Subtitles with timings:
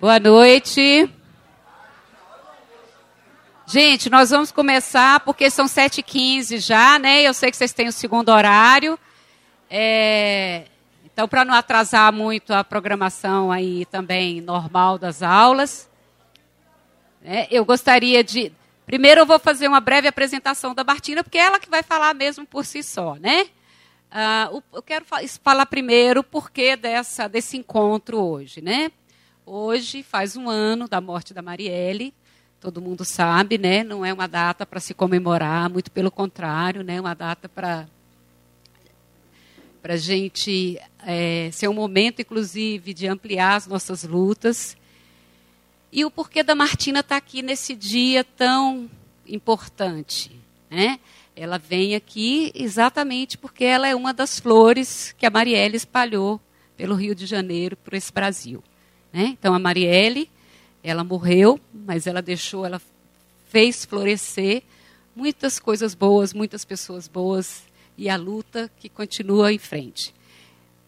[0.00, 1.12] Boa noite.
[3.66, 7.22] Gente, nós vamos começar porque são 7h15 já, né?
[7.22, 8.96] Eu sei que vocês têm o segundo horário.
[9.68, 10.66] É...
[11.04, 15.90] Então, para não atrasar muito a programação aí também normal das aulas,
[17.20, 17.48] né?
[17.50, 18.52] eu gostaria de.
[18.86, 22.14] Primeiro, eu vou fazer uma breve apresentação da Martina, porque é ela que vai falar
[22.14, 23.48] mesmo por si só, né?
[24.12, 25.04] Uh, eu quero
[25.42, 28.92] falar primeiro o porquê dessa, desse encontro hoje, né?
[29.50, 32.12] Hoje faz um ano da morte da Marielle,
[32.60, 33.82] todo mundo sabe, né?
[33.82, 37.00] Não é uma data para se comemorar, muito pelo contrário, né?
[37.00, 37.88] Uma data para
[39.80, 44.76] para a gente é, ser um momento, inclusive, de ampliar as nossas lutas.
[45.90, 48.86] E o porquê da Martina estar tá aqui nesse dia tão
[49.26, 50.30] importante,
[50.68, 51.00] né?
[51.34, 56.38] Ela vem aqui exatamente porque ela é uma das flores que a Marielle espalhou
[56.76, 58.62] pelo Rio de Janeiro, por esse Brasil.
[59.12, 59.36] Né?
[59.38, 60.30] Então a Marielle,
[60.82, 62.80] ela morreu, mas ela deixou, ela
[63.48, 64.62] fez florescer
[65.14, 67.64] muitas coisas boas, muitas pessoas boas
[67.96, 70.14] e a luta que continua em frente.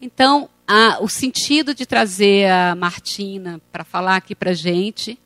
[0.01, 5.19] Então, a, o sentido de trazer a Martina para falar aqui para gente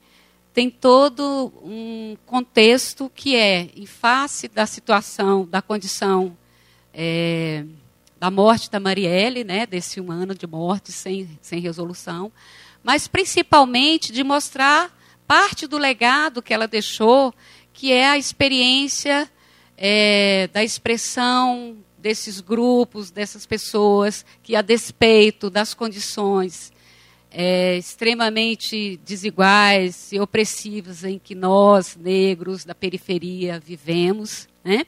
[0.55, 6.37] tem todo um contexto que é, em face da situação, da condição
[6.93, 7.65] é,
[8.19, 12.33] da morte da Marielle, né, desse um ano de morte sem, sem resolução,
[12.85, 14.97] mas principalmente de mostrar
[15.27, 17.35] parte do legado que ela deixou,
[17.73, 19.29] que é a experiência
[19.77, 26.71] é, da expressão desses grupos, dessas pessoas que, a despeito das condições
[27.31, 34.85] é, extremamente desiguais e opressivas em que nós, negros da periferia, vivemos, né?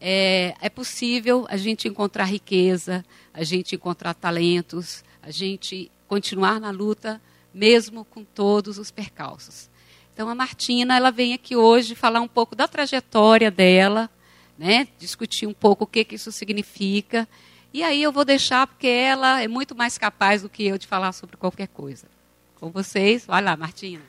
[0.00, 6.70] é, é possível a gente encontrar riqueza, a gente encontrar talentos, a gente continuar na
[6.70, 7.20] luta,
[7.52, 9.68] mesmo com todos os percalços.
[10.12, 14.10] Então, a Martina ela vem aqui hoje falar um pouco da trajetória dela,
[14.58, 17.28] né, discutir um pouco o que, que isso significa.
[17.72, 20.86] E aí eu vou deixar, porque ela é muito mais capaz do que eu de
[20.86, 22.06] falar sobre qualquer coisa.
[22.58, 24.02] Com vocês, vai lá, Martina.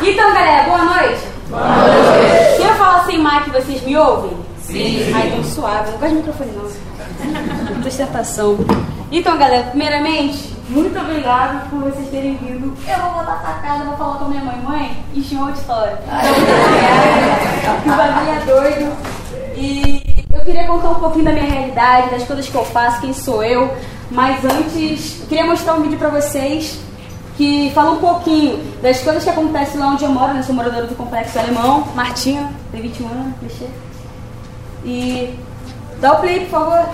[0.00, 1.20] Então, galera, boa noite.
[1.48, 2.55] Boa noite.
[3.06, 4.36] Sem mic, vocês me ouvem?
[4.60, 5.12] Sim.
[5.14, 5.92] Ai, tão suave.
[5.92, 7.80] Não gosto de microfone, não.
[7.82, 8.58] Dissertação.
[9.12, 12.76] Então, galera, primeiramente, muito obrigado por vocês terem vindo.
[12.88, 14.60] Eu vou voltar pra casa, vou falar com a minha mãe.
[14.60, 15.98] Mãe, encheu outra história.
[17.60, 18.96] Então, que o bagulho é doido.
[19.56, 23.12] E eu queria contar um pouquinho da minha realidade, das coisas que eu faço, quem
[23.12, 23.72] sou eu.
[24.10, 26.80] Mas antes, eu queria mostrar um vídeo pra vocês
[27.36, 30.42] que fala um pouquinho das coisas que acontecem lá onde eu moro, né?
[30.42, 33.66] Sou moradora do Complexo Alemão, Martinha, tem 21 anos, clichê.
[34.84, 35.38] E
[36.00, 36.88] dá o play, por favor.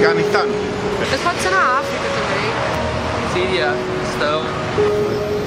[0.00, 0.46] Afeganistão.
[0.98, 2.50] Mas pode ser na África também.
[3.34, 4.44] Síria, Afeganistão.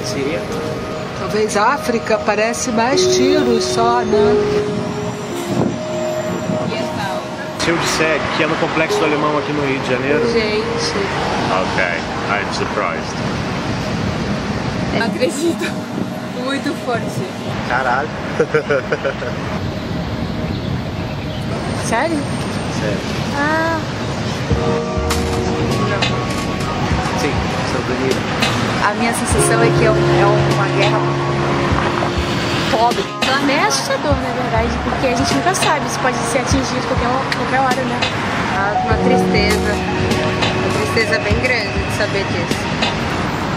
[0.04, 0.40] Síria.
[1.18, 4.34] Talvez África parece mais tiros só, né?
[7.58, 10.32] Se eu disser que é no Complexo do Alemão aqui no Rio de Janeiro.
[10.32, 10.94] Gente.
[11.50, 11.84] Ok,
[12.30, 13.16] I'm surprised.
[14.96, 15.64] Não acredito.
[16.44, 17.26] Muito forte.
[17.68, 18.08] Caralho.
[21.88, 22.18] Sério?
[22.78, 22.98] Sério.
[23.36, 23.93] Ah.
[27.20, 27.32] Sim,
[27.66, 28.18] Estados Unidos.
[28.88, 30.98] A minha sensação é que é, é uma guerra
[32.70, 33.04] pobre.
[33.26, 37.08] Ela é assustador, na verdade, porque a gente nunca sabe se pode ser atingido qualquer,
[37.36, 38.00] qualquer hora, né?
[38.56, 39.72] Ah, Uma tristeza.
[39.72, 42.74] Uma tristeza bem grande de saber disso.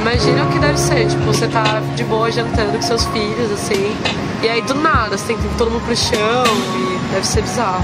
[0.01, 3.95] Imagina o que deve ser, tipo, você tá de boa jantando com seus filhos, assim,
[4.42, 6.44] e aí do nada você tem que ir todo mundo pro chão
[6.75, 7.83] e deve ser bizarro.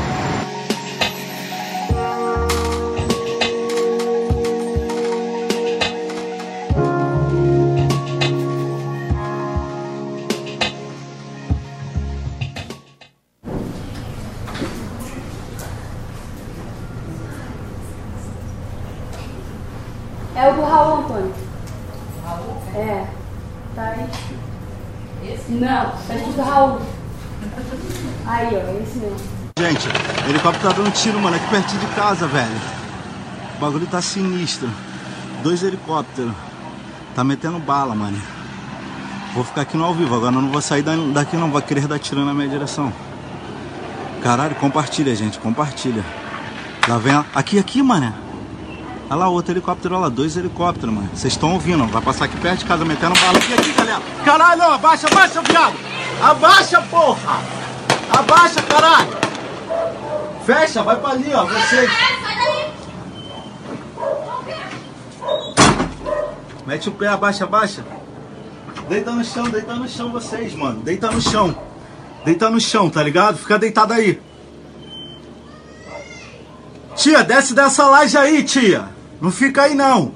[28.33, 29.19] Aí, ó, é esse mesmo.
[29.59, 29.87] Gente,
[30.25, 32.61] o helicóptero tá dando tiro, mano, aqui pertinho de casa, velho.
[33.57, 34.67] O bagulho tá sinistro.
[35.43, 36.33] Dois helicópteros.
[37.15, 38.19] Tá metendo bala, mano.
[39.35, 41.87] Vou ficar aqui no ao vivo, agora eu não vou sair daqui não, vou querer
[41.87, 42.91] dar tiro na minha direção.
[44.23, 46.03] Caralho, compartilha, gente, compartilha.
[46.87, 47.25] Lá vem, a...
[47.35, 48.11] aqui, aqui, mano.
[49.11, 51.09] Olha lá, outro helicóptero, olha lá, dois helicópteros, mano.
[51.13, 53.37] Vocês estão ouvindo, vai passar aqui perto de casa metendo bala.
[53.37, 54.01] Aqui, aqui, galera.
[54.25, 55.75] Caralho, abaixa, abaixa, viado.
[56.19, 57.62] Abaixa, porra.
[58.13, 59.17] Abaixa, caralho.
[60.45, 61.89] Fecha, vai pra ali, ó, vocês.
[66.65, 67.83] Mete o pé, abaixa, abaixa.
[68.87, 70.81] Deita no chão, deita no chão vocês, mano.
[70.81, 71.55] Deita no chão.
[72.25, 73.37] Deita no chão, tá ligado?
[73.37, 74.21] Fica deitado aí.
[76.95, 78.87] Tia, desce dessa laje aí, tia.
[79.19, 80.13] Não fica aí, não.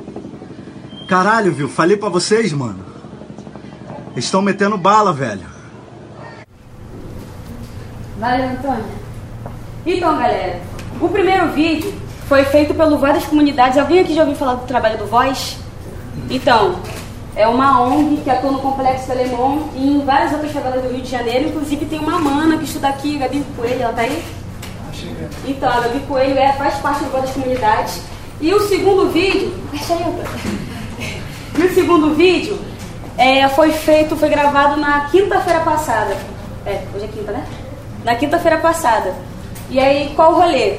[1.08, 1.68] Caralho, viu?
[1.68, 2.86] Falei pra vocês, mano.
[4.16, 5.57] Estão metendo bala, velho.
[8.20, 8.86] Valeu, Antônio.
[9.86, 10.60] Então, galera,
[11.00, 11.94] o primeiro vídeo
[12.28, 13.78] foi feito pelo várias comunidades.
[13.78, 15.58] Alguém aqui já ouviu falar do trabalho do Voz?
[16.30, 16.78] Então,
[17.36, 21.04] é uma ONG que atua no Complexo Telemon e em várias outras favelas do Rio
[21.04, 21.50] de Janeiro.
[21.50, 24.24] Inclusive tem uma mana que estuda aqui, Gabi Coelho, ela tá aí?
[25.46, 28.02] Então, a Gabi Coelho é, faz parte de várias comunidades.
[28.42, 29.54] E o segundo vídeo.
[29.72, 31.22] Deixa aí,
[31.60, 32.60] E o segundo vídeo
[33.16, 36.18] é, foi feito, foi gravado na quinta-feira passada.
[36.66, 37.46] É, hoje é quinta, né?
[38.04, 39.14] Na quinta-feira passada.
[39.70, 40.78] E aí, qual o rolê?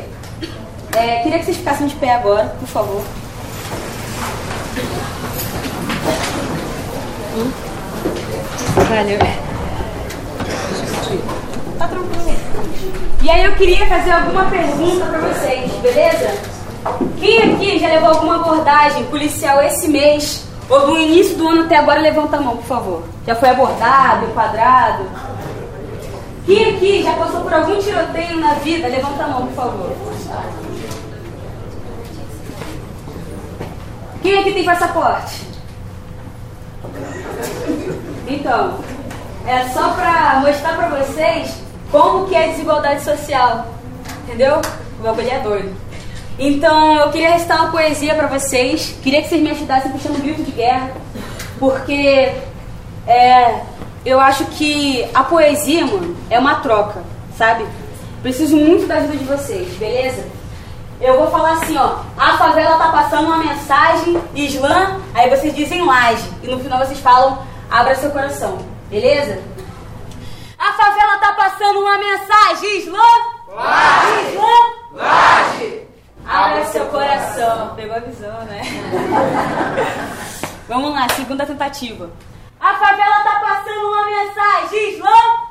[0.96, 3.02] É, queria que vocês ficassem de pé agora, por favor.
[8.88, 9.18] Valeu.
[11.78, 12.18] Tá tranquilo.
[13.22, 16.58] E aí eu queria fazer alguma pergunta pra vocês, beleza?
[17.18, 21.76] Quem aqui já levou alguma abordagem policial esse mês ou do início do ano até
[21.76, 23.02] agora, levanta a mão, por favor.
[23.26, 25.04] Já foi abordado, enquadrado?
[26.48, 28.88] Quem aqui já passou por algum tiroteio na vida?
[28.88, 29.92] Levanta a mão, por favor.
[34.22, 35.42] Quem aqui tem passaporte?
[38.26, 38.78] Então,
[39.46, 41.54] é só pra mostrar pra vocês
[41.90, 43.66] como que é a desigualdade social.
[44.24, 44.62] Entendeu?
[45.00, 45.76] O bagulho é doido.
[46.38, 48.96] Então, eu queria recitar uma poesia pra vocês.
[49.02, 50.92] Queria que vocês me ajudassem puxando um grito de guerra.
[51.58, 52.32] Porque
[53.06, 53.60] é,
[54.04, 57.02] eu acho que a poesia, mano, é uma troca,
[57.36, 57.66] sabe?
[58.22, 60.26] Preciso muito da ajuda de vocês, beleza?
[61.00, 61.98] Eu vou falar assim, ó.
[62.16, 66.28] A favela tá passando uma mensagem, Islã, aí vocês dizem laje.
[66.42, 67.38] E no final vocês falam,
[67.70, 68.58] abra seu coração.
[68.90, 69.40] Beleza?
[70.58, 72.98] A favela tá passando uma mensagem, Islã!
[73.48, 74.30] Laje!
[74.32, 74.52] Islã!
[74.92, 75.88] Laje!
[76.26, 77.74] Abra seu coração.
[77.76, 78.62] Pegou a visão, né?
[80.68, 82.10] Vamos lá, segunda tentativa.
[82.60, 84.04] A favela tá passando uma
[84.68, 85.10] mensagem, Islã!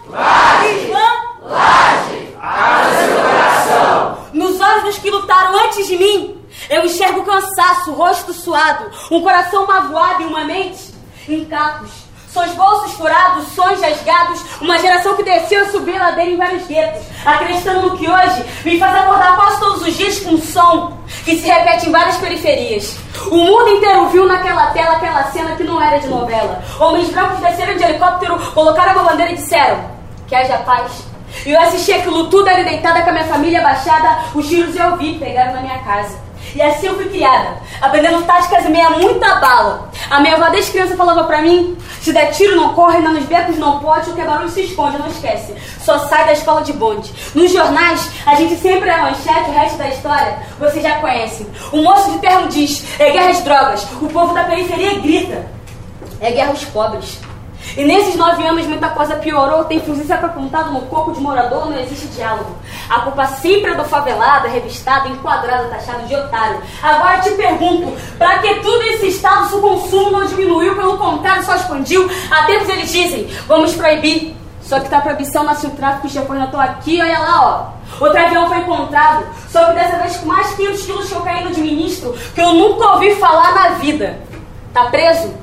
[0.10, 0.86] Laje!
[0.86, 1.10] Islã!
[1.42, 2.36] Laje!
[2.42, 4.18] Abra seu coração!
[4.34, 9.66] Nos olhos dos que lutaram antes de mim, eu enxergo cansaço, rosto suado, um coração
[9.66, 10.94] magoado e uma mente
[11.28, 16.32] em cacos seus bolsos furados, sonhos rasgados, uma geração que desceu e subiu a ladeira
[16.32, 20.32] em vários guetos, acreditando no que hoje me faz acordar quase todos os dias com
[20.32, 22.98] um som que se repete em várias periferias.
[23.32, 26.62] O mundo inteiro viu naquela tela aquela cena que não era de novela.
[26.80, 29.80] Homens brancos desceram de helicóptero, colocaram uma bandeira e disseram
[30.28, 31.04] que haja paz.
[31.46, 34.98] E eu assisti aquilo tudo ali deitada com a minha família abaixada, os tiros eu
[34.98, 36.27] vi, pegaram na minha casa.
[36.56, 39.90] E assim eu fui criada, aprendendo táticas e meia muita bala.
[40.10, 43.26] A minha avó desde criança falava pra mim, se der tiro não corre, não nos
[43.26, 45.54] becos não pode, o que é barulho se esconde, não esquece.
[45.82, 47.14] Só sai da escola de bonde.
[47.36, 51.48] Nos jornais, a gente sempre é manchete, o resto da história vocês já conhecem.
[51.72, 53.88] O moço de terno diz, é guerra às drogas.
[54.02, 55.48] O povo da periferia grita,
[56.20, 57.20] é guerra aos pobres.
[57.76, 61.80] E nesses nove anos muita coisa piorou, tem fuzil apontado no corpo de morador, não
[61.80, 62.56] existe diálogo.
[62.90, 66.62] A culpa sempre é do favelado, revistado, enquadrado, taxado de otário.
[66.82, 71.44] Agora te pergunto, para que tudo esse estado, se o consumo não diminuiu, pelo contrário,
[71.44, 72.10] só expandiu?
[72.32, 74.36] Há tempos eles dizem, vamos proibir.
[74.62, 78.04] Só que tá proibição, nasce o tráfico, foi, eu tô aqui, olha lá, ó.
[78.04, 81.62] Outro avião foi encontrado, só que dessa vez com mais 500 quilos de cocaína de
[81.62, 84.20] ministro, que eu nunca ouvi falar na vida.
[84.74, 85.34] Tá preso?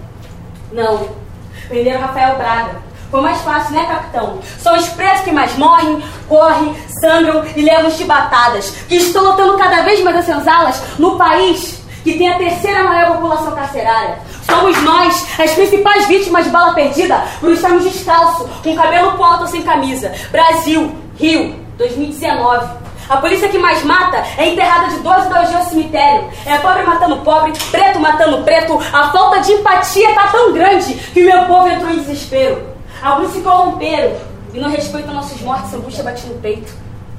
[0.71, 1.24] Não.
[1.68, 2.83] Prenderam Rafael Braga.
[3.11, 4.40] Foi mais fácil, né, capitão?
[4.59, 9.83] São os presos que mais morrem, correm, sangram e levam chibatadas, que estão lotando cada
[9.83, 14.18] vez mais as senzalas no país que tem a terceira maior população carcerária.
[14.44, 19.47] Somos nós, as principais vítimas de bala perdida, por estarmos descalços, com cabelo com alto
[19.47, 20.12] sem camisa.
[20.30, 22.84] Brasil, Rio, 2019.
[23.08, 26.30] A polícia que mais mata é enterrada de 12 em 2 dias ao cemitério.
[26.46, 28.78] É pobre matando pobre, preto matando preto.
[28.92, 32.75] A falta de empatia tá tão grande que meu povo entrou em desespero.
[33.02, 34.16] Alguns se corromperam
[34.54, 36.73] e não respeitam nossos mortos, angústia bate no peito.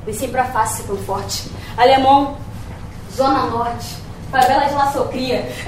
[0.06, 1.52] Nem sempre a face tão forte.
[1.78, 2.38] Alemão,
[3.16, 4.06] Zona Norte.
[4.32, 4.92] Favela de La.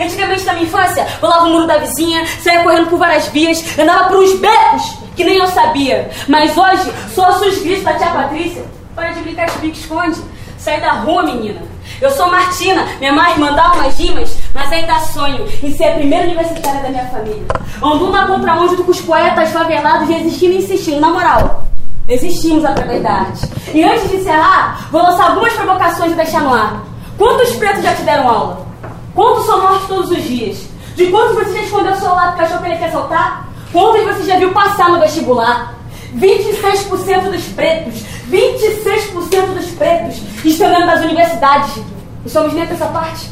[0.04, 4.10] Antigamente, na minha infância, pulava o muro da vizinha, saía correndo por várias vias, andava
[4.10, 6.10] por uns becos que nem eu sabia.
[6.28, 8.77] Mas hoje, só os gritos da tia Patrícia.
[8.98, 10.20] Para de brincar de pique esconde.
[10.58, 11.62] Sai da rua, menina.
[12.02, 16.26] Eu sou Martina, minha mãe mandava umas rimas, mas ainda sonho em ser a primeira
[16.26, 17.46] universitária da minha família.
[17.80, 21.00] Ando na contramão junto com os poetas favelados, resistindo e insistindo.
[21.00, 21.66] Na moral,
[22.10, 23.48] existimos através da arte.
[23.72, 26.84] E antes de encerrar, vou lançar algumas provocações e deixar no ar.
[27.20, 28.66] Quantos pretos já te deram aula?
[29.14, 30.58] Quantos são mortos todos os dias?
[30.96, 33.48] De quantos você já escondeu o celular porque achou que ele quer soltar?
[33.72, 35.78] Quantos você já viu passar no vestibular?
[36.16, 41.82] 26% dos pretos, 26% dos pretos estão das universidades.
[42.26, 43.30] E somos dentro dessa parte.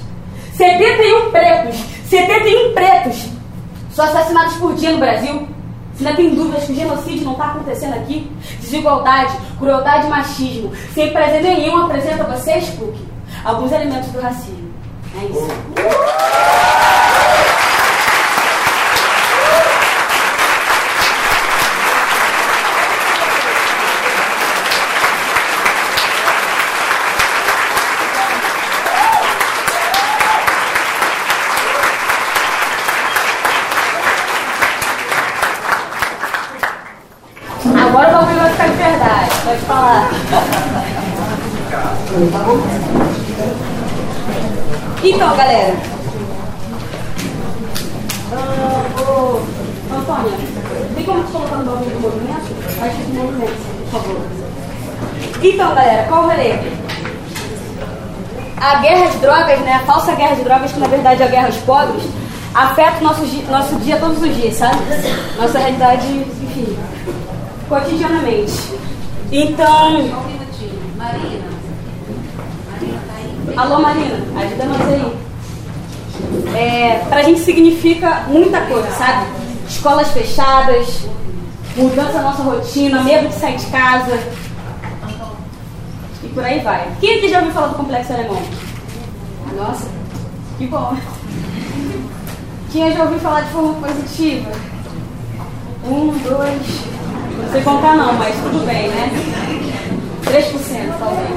[0.53, 1.75] 71 pretos,
[2.09, 3.27] 71 pretos
[3.93, 5.47] são assassinados por dia no Brasil.
[5.95, 10.71] Se ainda tem dúvidas que o genocídio não está acontecendo aqui, desigualdade, crueldade e machismo,
[10.93, 12.97] sem prazer nenhum apresenta a vocês, PUC,
[13.45, 14.73] alguns elementos do racismo.
[15.21, 15.47] É isso.
[37.73, 39.34] Agora o bagulho vai ficar de verdade.
[39.45, 40.09] Pode falar.
[45.03, 45.75] Então, galera.
[48.33, 49.39] Ah, ô,
[49.95, 50.31] Antônia,
[50.95, 52.55] tem como te colocar no bagulho do movimento?
[52.81, 54.21] Acho que movimento, por favor.
[55.43, 56.53] Então, galera, qual o rolê?
[58.57, 59.73] A guerra de drogas, né?
[59.73, 62.03] A falsa guerra de drogas, que na verdade é a guerra aos pobres,
[62.53, 64.77] afeta o nosso, di- nosso dia todos os dias, sabe?
[65.37, 66.77] Nossa realidade, enfim,
[67.69, 68.74] cotidianamente.
[69.31, 69.91] Então.
[70.97, 71.47] Marina.
[72.69, 73.53] Marina tá aí?
[73.57, 75.25] Alô, Marina, ajuda nós aí.
[76.55, 79.27] É, pra gente significa muita coisa, sabe?
[79.67, 81.07] Escolas fechadas,
[81.75, 84.19] mudança na nossa rotina, medo de sair de casa.
[86.23, 86.87] E por aí vai.
[86.99, 88.41] Quem aqui já ouviu falar do complexo alemão?
[89.55, 89.87] Nossa,
[90.57, 90.95] que bom.
[92.71, 94.51] Quem já ouviu falar de forma positiva?
[95.85, 96.94] Um, dois.
[97.45, 99.11] Não sei contar não, mas tudo bem, né?
[100.25, 101.29] 3% talvez.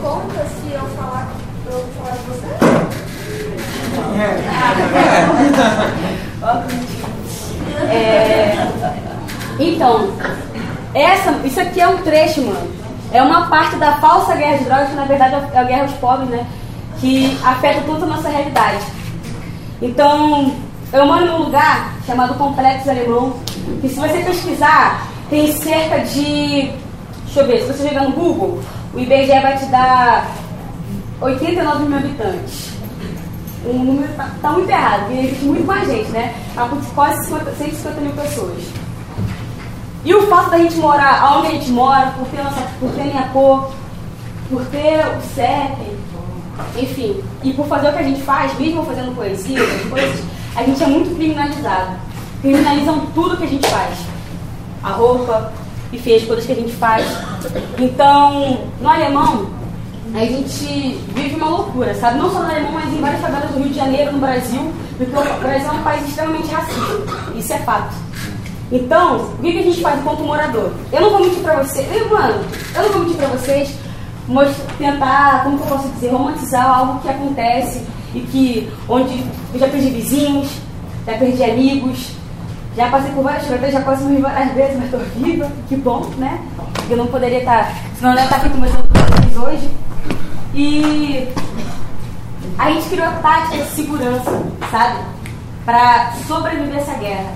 [0.00, 1.28] Conta se eu falar,
[1.70, 2.46] eu falar de você?
[7.90, 8.66] É,
[9.58, 10.10] Então,
[10.94, 12.70] essa, isso aqui é um trecho, mano.
[13.12, 15.92] É uma parte da falsa guerra de drogas, que na verdade é a guerra aos
[15.92, 16.46] pobres, né?
[17.00, 18.84] Que afeta tanto a nossa realidade.
[19.80, 20.52] Então,
[20.92, 23.34] eu moro num lugar chamado Complexo Alemão,
[23.80, 26.72] que se você pesquisar, tem cerca de.
[27.24, 28.60] Deixa eu ver, se você jogar no Google,
[28.94, 30.30] o IBGE vai te dar
[31.20, 32.72] 89 mil habitantes.
[33.64, 36.34] O número tá, tá muito errado, porque existe muito mais gente, né?
[36.56, 38.64] Há quase 50, 150 mil pessoas.
[40.04, 43.04] E o fato da gente morar onde a gente mora, por ter, nossa, por ter
[43.04, 43.70] minha cor,
[44.50, 45.96] por ter o CEP,
[46.76, 50.24] enfim, e por fazer o que a gente faz, mesmo fazendo poesia, coisas,
[50.56, 51.96] a gente é muito criminalizado.
[52.42, 53.96] Criminalizam tudo que a gente faz.
[54.82, 55.52] A roupa,
[55.92, 57.06] enfim, as coisas que a gente faz.
[57.78, 59.46] Então, no alemão,
[60.14, 62.18] a gente vive uma loucura, sabe?
[62.18, 65.16] Não só no alemão, mas em várias favelas do Rio de Janeiro, no Brasil, porque
[65.16, 67.32] o Brasil é um país extremamente racista.
[67.34, 67.94] Isso é fato.
[68.70, 70.72] Então, o que a gente faz enquanto morador?
[70.90, 72.44] Eu não vou mentir pra vocês, eu, mano,
[72.74, 73.74] eu não vou mentir pra vocês,
[74.78, 77.82] tentar, como que eu posso dizer, romantizar algo que acontece
[78.14, 80.48] e que, onde eu já perdi vizinhos,
[81.06, 82.12] já perdi amigos,
[82.76, 86.10] já passei por várias coisas, já quase morri várias vezes, mas tô viva, que bom,
[86.16, 86.40] né?
[86.88, 89.70] Eu não poderia estar, senão eu não estar aqui conversando com vocês hoje.
[90.54, 91.28] E
[92.58, 95.00] a gente criou táticas de segurança, sabe?
[95.64, 97.32] Pra sobreviver essa guerra.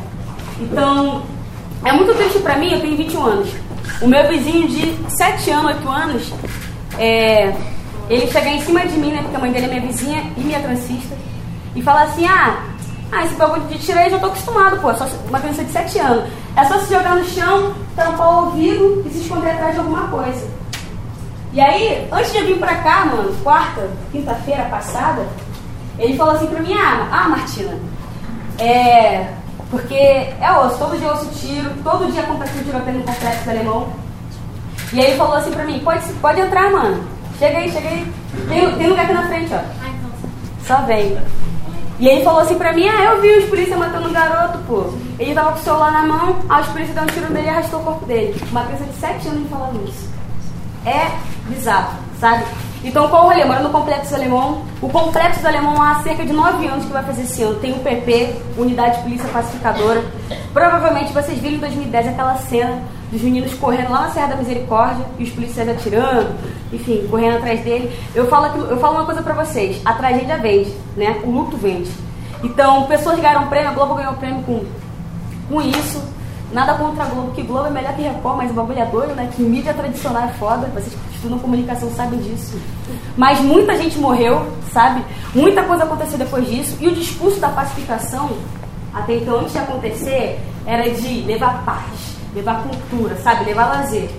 [0.61, 1.23] Então,
[1.85, 3.49] é muito triste pra mim, eu tenho 21 anos.
[4.01, 6.33] O meu vizinho de 7 anos, 8 anos,
[6.99, 7.55] é,
[8.09, 9.23] ele chegar em cima de mim, né?
[9.23, 11.15] Porque a mãe dele é minha vizinha e minha transista,
[11.75, 12.65] e falar assim, ah,
[13.13, 15.71] ah, esse bagulho de tirar eu já tô acostumado, pô, é só uma criança de
[15.71, 16.25] 7 anos.
[16.57, 20.09] É só se jogar no chão, tampar o ouvido e se esconder atrás de alguma
[20.09, 20.49] coisa.
[21.53, 25.27] E aí, antes de eu vir pra cá, mano, quarta, quinta-feira passada,
[25.99, 27.79] ele falou assim pra mim, ah, ah Martina,
[28.59, 29.33] é.
[29.71, 33.51] Porque é osso, todo dia eu ouço tiro, todo dia acontece um tiroteio no complexo
[33.51, 33.89] alemão.
[34.93, 37.05] E aí ele falou assim pra mim, pode, pode entrar, mano.
[37.39, 38.13] Chega aí, chega aí.
[38.49, 39.61] Tem, tem lugar aqui na frente, ó.
[40.65, 41.19] Só vem.
[41.99, 44.85] E ele falou assim pra mim, ah, eu vi os polícias matando um garoto, pô.
[45.19, 47.51] Ele tava com o celular na mão, aí os polícias deram um tiro nele e
[47.51, 48.43] arrastou o corpo dele.
[48.51, 50.11] Uma criança de 7 anos falando isso.
[50.85, 51.11] É
[51.49, 52.45] bizarro, sabe?
[52.85, 53.45] Então, qual o rolê?
[53.45, 54.63] Mora no Complexo do Alemão.
[54.81, 57.59] O Complexo do Alemão há cerca de 9 anos que vai fazer esse ano.
[57.59, 60.05] Tem o PP, Unidade de Polícia Pacificadora.
[60.53, 65.05] Provavelmente vocês viram em 2010 aquela cena dos meninos correndo lá na Serra da Misericórdia
[65.19, 66.35] e os policiais atirando,
[66.73, 67.97] enfim, correndo atrás dele.
[68.15, 71.21] Eu falo, aquilo, eu falo uma coisa pra vocês: a tragédia vende, né?
[71.25, 71.91] O luto vende.
[72.43, 74.65] Então, pessoas ganharam prêmio, a Globo ganhou prêmio com,
[75.49, 76.03] com isso.
[76.53, 79.15] Nada contra a Globo, que Globo é melhor que Record, mas o bagulho é doido,
[79.15, 79.29] né?
[79.35, 82.57] Que mídia tradicional é foda, vocês que estudam comunicação sabem disso.
[83.17, 85.05] Mas muita gente morreu, sabe?
[85.35, 86.77] Muita coisa aconteceu depois disso.
[86.81, 88.31] E o discurso da pacificação,
[88.95, 93.45] até então, antes de acontecer, era de levar paz, levar cultura, sabe?
[93.45, 94.11] Levar lazer.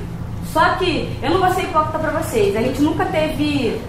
[0.52, 2.56] Só que eu não vou ser hipócrita pra vocês.
[2.56, 3.82] A gente nunca teve.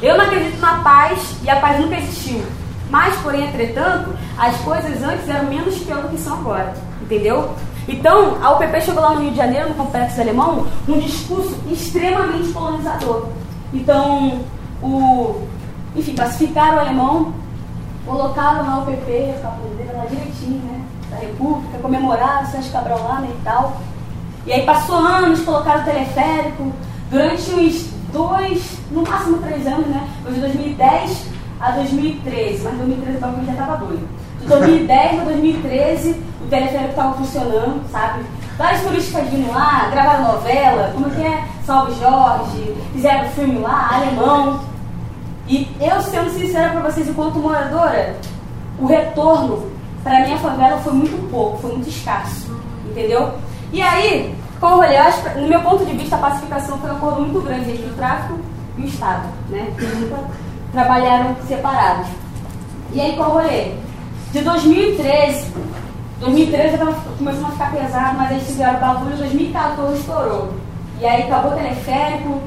[0.00, 2.42] Eu não acredito na paz e a paz nunca existiu.
[2.90, 6.72] Mas, porém, entretanto, as coisas antes eram menos pior do que são agora.
[7.02, 7.54] Entendeu?
[7.88, 12.52] Então, a UPP chegou lá no Rio de Janeiro, no Complexo Alemão, um discurso extremamente
[12.52, 13.28] colonizador.
[13.72, 14.40] Então,
[14.82, 15.42] o,
[15.94, 17.34] enfim, pacificaram o alemão,
[18.06, 23.28] colocaram na UPP, a bandeira lá direitinho, né, da República, comemoraram Sérgio Cabral lá né,
[23.30, 23.76] e tal.
[24.46, 26.72] E aí passou anos, colocaram o teleférico,
[27.10, 31.26] durante uns dois, no máximo três anos, né, foi de 2010
[31.60, 34.08] a 2013, mas 2013 o bagulho já estava doido.
[34.40, 38.24] De 2010 a 2013, o teleférico estava funcionando, sabe?
[38.58, 41.44] Vários turistas vindo lá, gravaram novela, como que é?
[41.64, 44.60] Salve Jorge, fizeram filme lá, alemão.
[45.48, 48.16] E eu, sendo sincera para vocês, enquanto moradora,
[48.78, 49.73] o retorno
[50.04, 52.54] para minha favela foi muito pouco, foi muito escasso,
[52.88, 53.32] entendeu?
[53.72, 57.40] E aí, como eu no meu ponto de vista, a pacificação foi um acordo muito
[57.40, 58.38] grande entre o tráfico
[58.76, 59.66] e o Estado, né?
[59.78, 60.24] Nunca
[60.72, 62.06] trabalharam separados.
[62.92, 63.72] E aí, qual rolê?
[64.30, 65.52] De 2013,
[66.20, 70.54] 2013 já estava começando a ficar pesado, mas eles fizeram bagulho, 2014 estourou.
[71.00, 72.40] E aí acabou o teleférico.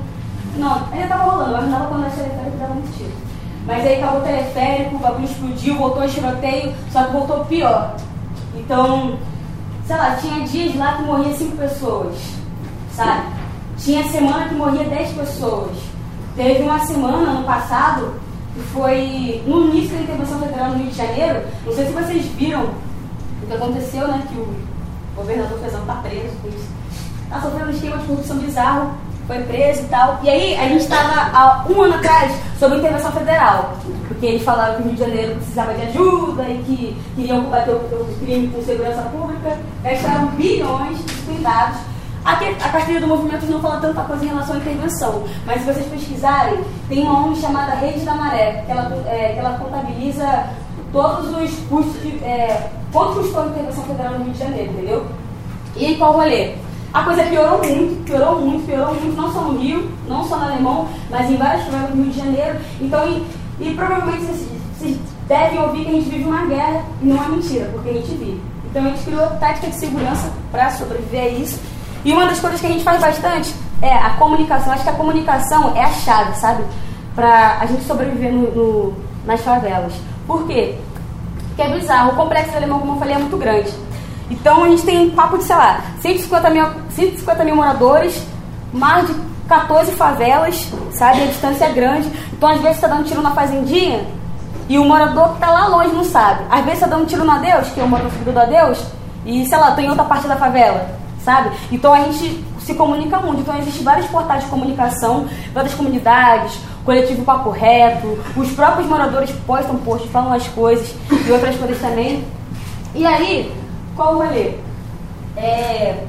[0.57, 3.26] Não, ainda estava rolando, mas não quando era teleférico dava muito tiro.
[3.67, 7.95] Mas aí acabou o teleférico, o bagulho explodiu, voltou o tiroteio, só que voltou pior.
[8.55, 9.19] Então,
[9.85, 12.15] sei lá, tinha dias lá que morria 5 pessoas,
[12.95, 13.23] sabe?
[13.77, 15.77] Tinha semana que morria 10 pessoas.
[16.37, 18.13] Teve uma semana, ano passado,
[18.55, 21.43] que foi no início da intervenção federal no Rio de Janeiro.
[21.65, 22.69] Não sei se vocês viram
[23.43, 24.23] o que aconteceu, né?
[24.29, 24.47] Que o
[25.15, 26.35] governador Fezão está preso.
[27.23, 28.91] Está sofrendo um esquema de corrupção bizarro,
[29.27, 30.19] foi preso e tal.
[30.23, 33.73] E aí a gente estava há um ano atrás sobre intervenção federal.
[34.07, 37.71] Porque eles falaram que o Rio de Janeiro precisava de ajuda e que queriam combater
[37.71, 39.57] o crime com segurança pública.
[39.83, 41.77] Gastaram bilhões de cuidados
[42.27, 45.71] Aqui, a cartilha do movimento não fala tanta coisa em relação à intervenção, mas se
[45.71, 46.59] vocês pesquisarem,
[46.89, 50.45] tem uma ONG chamada Rede da Maré, que ela, é, que ela contabiliza
[50.91, 52.21] todos os custos.
[52.21, 55.05] É, quanto custou a intervenção federal no Rio de Janeiro, entendeu?
[55.77, 56.55] E qual o rolê?
[56.93, 60.45] A coisa piorou muito, piorou muito, piorou muito, não só no Rio, não só no
[60.45, 62.59] Alemão, mas em vários lugares do Rio de Janeiro.
[62.79, 63.25] Então, e,
[63.59, 64.47] e provavelmente vocês,
[64.77, 64.97] vocês
[65.27, 68.15] devem ouvir que a gente vive uma guerra, e não é mentira, porque a gente
[68.15, 68.41] vive.
[68.69, 71.59] Então a gente criou tática de segurança para sobreviver a isso.
[72.05, 74.73] E uma das coisas que a gente faz bastante é a comunicação.
[74.73, 76.63] Acho que a comunicação é a chave, sabe?
[77.15, 78.93] Para a gente sobreviver no, no,
[79.25, 79.93] nas favelas.
[80.25, 80.75] Por quê?
[81.47, 82.11] Porque é bizarro.
[82.11, 83.73] O complexo alemão, como eu falei, é muito grande.
[84.29, 88.21] Então a gente tem um papo de, sei lá, 150 mil, 150 mil moradores,
[88.73, 89.13] mais de
[89.47, 91.23] 14 favelas, sabe?
[91.23, 92.11] A distância é grande.
[92.33, 94.05] Então às vezes você tá dando tiro na fazendinha
[94.67, 96.43] e o morador que tá lá longe não sabe.
[96.49, 98.83] Às vezes você tá dando tiro no Adeus, que é o morador do Adeus,
[99.25, 101.51] e sei lá, tô em outra parte da favela sabe?
[101.69, 103.41] Então a gente se comunica muito.
[103.41, 109.75] Então existem vários portais de comunicação, várias comunidades, coletivo Papo Reto, os próprios moradores postam
[109.79, 110.95] posts, falam as coisas
[111.27, 112.23] e outras coisas também.
[112.95, 113.53] E aí,
[113.97, 114.53] qual o rolê?
[115.35, 116.05] É...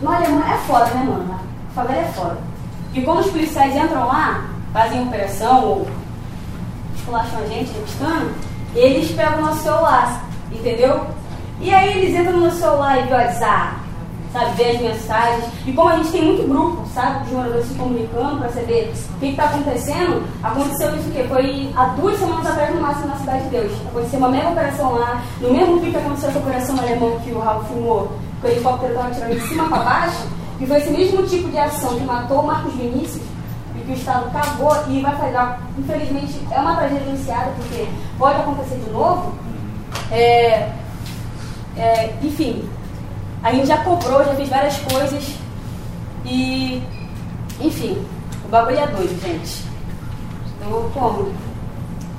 [0.00, 1.40] No alemão é foda, né, mano?
[1.70, 2.38] A favela é foda.
[2.84, 5.88] Porque quando os policiais entram lá, fazem operação ou
[6.96, 8.30] esculacham a gente, revistando,
[8.74, 11.06] eles pegam o nosso celular, entendeu?
[11.60, 13.76] E aí eles entram no celular e vê o WhatsApp,
[14.32, 15.44] sabe, vê as mensagens.
[15.66, 19.18] E como a gente tem muito grupo, sabe, de moradores se comunicando para saber o
[19.18, 23.44] que está acontecendo, aconteceu isso que foi há duas semanas atrás no máximo na Cidade
[23.44, 23.72] de Deus.
[23.88, 27.38] Aconteceu uma mega operação lá, no mesmo dia que aconteceu essa operação alemã que o
[27.38, 30.26] Raul filmou, que o helicóptero estava tirando de cima para baixo,
[30.58, 33.22] que foi esse mesmo tipo de ação que matou o Marcos Vinícius,
[33.76, 35.38] e que o Estado cagou e vai fazer,
[35.78, 37.86] infelizmente, é uma tragédia anunciada, porque
[38.18, 39.32] pode acontecer de novo.
[40.10, 40.70] É,
[41.76, 42.68] é, enfim,
[43.42, 45.34] a gente já cobrou, já fez várias coisas
[46.24, 46.82] E,
[47.60, 48.04] enfim,
[48.44, 49.64] o bagulho é doido, gente.
[50.56, 51.32] Então, como?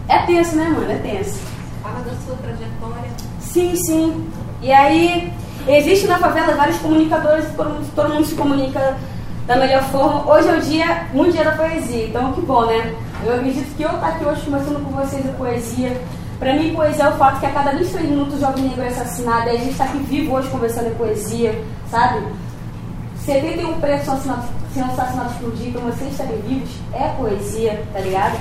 [0.08, 0.91] É tenso, né, mano?
[0.91, 1.39] É tenso.
[1.84, 3.12] Fala da sua trajetória.
[3.39, 4.29] Sim, sim.
[4.62, 5.32] E aí,
[5.67, 8.97] existe na favela vários comunicadores, todo mundo, todo mundo se comunica
[9.45, 10.32] da melhor forma.
[10.32, 12.95] Hoje é o dia mundial da poesia, então que bom, né?
[13.25, 16.01] Eu acredito que eu estar aqui hoje conversando com vocês a poesia.
[16.39, 18.88] Pra mim, poesia é o fato que a cada 23 minutos o jovem negro é
[18.88, 22.25] assassinado, e a gente está aqui vivo hoje conversando em poesia, sabe?
[23.25, 27.99] 71 pretos são assassinados, sendo assassinados por dia, então vocês estarem vivos é poesia, tá
[27.99, 28.39] ligado?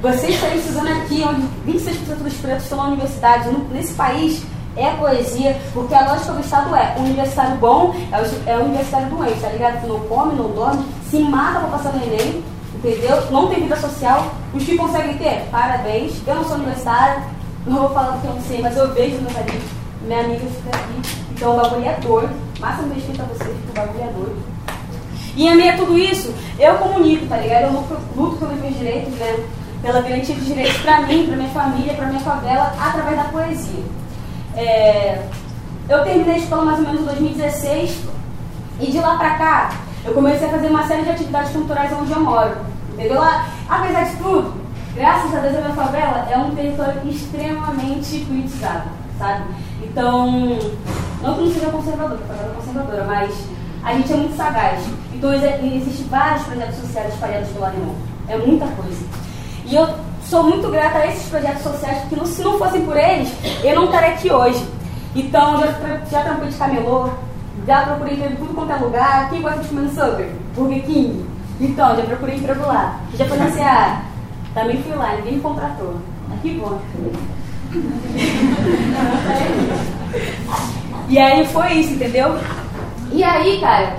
[0.00, 1.42] Vocês estarem estudando aqui, onde
[1.78, 4.42] 26% dos pretos estão na universidade, nesse país,
[4.74, 8.64] é poesia, porque a lógica do Estado é: o universitário bom é o, é o
[8.64, 9.80] universitário doente, tá ligado?
[9.82, 12.42] Que não come, não dorme, se mata pra passar no Enem,
[12.90, 13.30] entendeu?
[13.30, 14.34] Não tem vida social.
[14.54, 16.14] Os que conseguem ter, parabéns.
[16.26, 17.22] Eu não sou universitária,
[17.66, 19.64] não vou falar porque eu não sei, mas eu vejo meus amigos,
[20.02, 21.16] minha amiga fica aqui.
[21.32, 22.46] Então o bagulho é doido.
[22.60, 24.36] Máximo respeito a vocês, porque o bagulho é doido.
[25.36, 27.64] E em meio a tudo isso, eu comunico, tá ligado?
[27.64, 29.44] Eu luto, luto pelos meus direitos, né?
[29.82, 33.84] Pela garantia de direitos pra mim, pra minha família, pra minha favela, através da poesia.
[34.56, 35.22] É,
[35.88, 37.98] eu terminei a escola mais ou menos em 2016
[38.80, 39.70] e de lá pra cá
[40.06, 42.56] eu comecei a fazer uma série de atividades culturais onde eu moro.
[42.96, 43.20] Entendeu?
[43.20, 44.54] Lá, apesar de tudo,
[44.94, 49.44] graças a Deus a minha favela é um território extremamente politizado, sabe?
[49.82, 50.58] Então,
[51.22, 53.34] não que não seja conservador, a favela é conservadora, mas
[53.84, 54.80] a gente é muito sagaz.
[55.14, 57.94] Então exi- existem vários projetos sociais espalhados pelo alemão.
[58.28, 59.04] É muita coisa.
[59.66, 59.88] E eu
[60.24, 63.30] sou muito grata a esses projetos sociais, porque se não fossem por eles,
[63.62, 64.66] eu não estaria aqui hoje.
[65.14, 65.66] Então, já,
[66.10, 67.10] já trampei de camelô,
[67.66, 69.30] já procurei em tudo quanto é lugar.
[69.30, 70.32] Quem gosta de comer no?
[70.54, 71.24] Burger King?
[71.60, 73.00] Então, já procurei emprego lá.
[73.14, 74.02] Já foi na Seara.
[74.54, 75.96] Também fui lá, ninguém me contratou.
[76.28, 76.80] Mas que bom.
[81.08, 82.36] E aí foi isso, entendeu?
[83.12, 83.96] E aí, cara,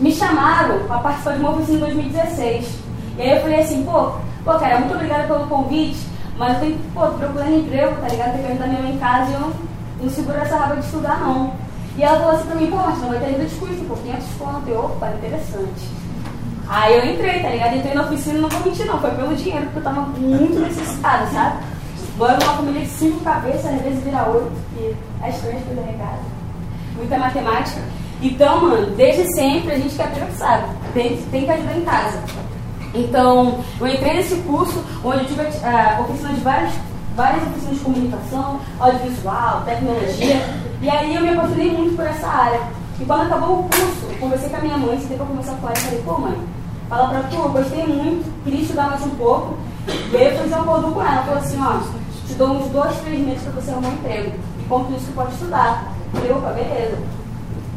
[0.00, 2.68] me chamaram para participar de uma oficina em 2016.
[3.16, 6.00] E aí eu falei assim, pô, pô, cara, muito obrigada pelo convite,
[6.36, 8.32] mas eu tenho pô, procurando emprego, tá ligado?
[8.32, 9.52] Tem que ajudar minha mãe em casa e eu
[10.02, 11.52] não, seguro essa raba de estudar, não.
[11.96, 13.94] E ela falou assim pra mim, pô, mas não vai ter ajuda de custo, pô,
[13.94, 14.68] 500 conto.
[14.68, 15.99] Eu, opa, interessante.
[16.70, 17.76] Aí eu entrei, tá ligado?
[17.76, 19.00] Entrei na oficina não vou mentir, não.
[19.00, 21.64] Foi pelo dinheiro, porque eu tava muito necessitada, sabe?
[22.16, 26.20] Moro numa família de cinco cabeças, às vezes vira oito, e é as coisas recado.
[26.94, 27.80] Muita matemática.
[28.22, 30.68] Então, mano, desde sempre a gente quer sabe?
[30.94, 32.22] Tem, tem que ajudar em casa.
[32.94, 36.72] Então, eu entrei nesse curso onde eu tive a a oficina de várias,
[37.16, 40.40] várias oficinas de comunicação, audiovisual, tecnologia.
[40.80, 42.60] E aí eu me apaixonei muito por essa área.
[43.00, 45.56] E quando acabou o curso, eu conversei com a minha mãe, se pra começar a
[45.56, 46.38] falar, e falei, pô mãe,
[46.90, 49.54] fala pra eu gostei muito, queria estudar mais um pouco.
[50.12, 51.78] E aí eu fiz um acordo com ela, falou assim, ó,
[52.26, 54.32] te dou uns dois, três meses pra você arrumar um emprego.
[54.58, 55.84] E quanto isso, tu pode estudar.
[56.12, 56.98] Eu falei, opa, beleza.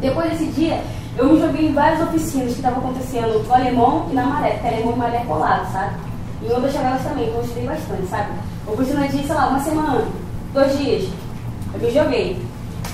[0.01, 0.83] Depois desse dia,
[1.15, 4.67] eu me joguei em várias oficinas que estavam acontecendo no Alemão e na Maré, porque
[4.67, 5.93] Alemão e Maré é colado, sabe?
[6.41, 8.31] E outras chavelas também, então eu estudei bastante, sabe?
[8.67, 10.05] Oficina de, sei lá, uma semana,
[10.53, 11.07] dois dias.
[11.71, 12.41] Eu me joguei.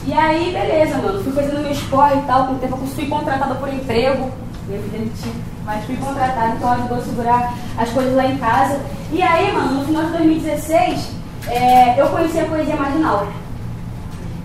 [0.05, 1.23] E aí, beleza, mano.
[1.23, 4.29] Fui fazendo meu esporte e tal, com o tempo eu fui contratada por emprego.
[4.69, 5.31] Eu demiti,
[5.69, 8.79] mas fui contratada, então ajudou a segurar as coisas lá em casa.
[9.11, 11.11] E aí, mano, no final de 2016,
[11.47, 13.27] é, eu conheci a poesia marginal.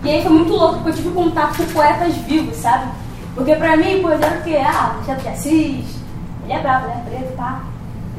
[0.03, 2.91] E aí foi muito louco, porque eu tive contato com poetas vivos, sabe?
[3.33, 4.57] Porque pra mim, poesia era o quê?
[4.57, 5.95] Ah, Machado de Assis,
[6.43, 7.03] ele é brabo, né?
[7.09, 7.63] Preto, tá?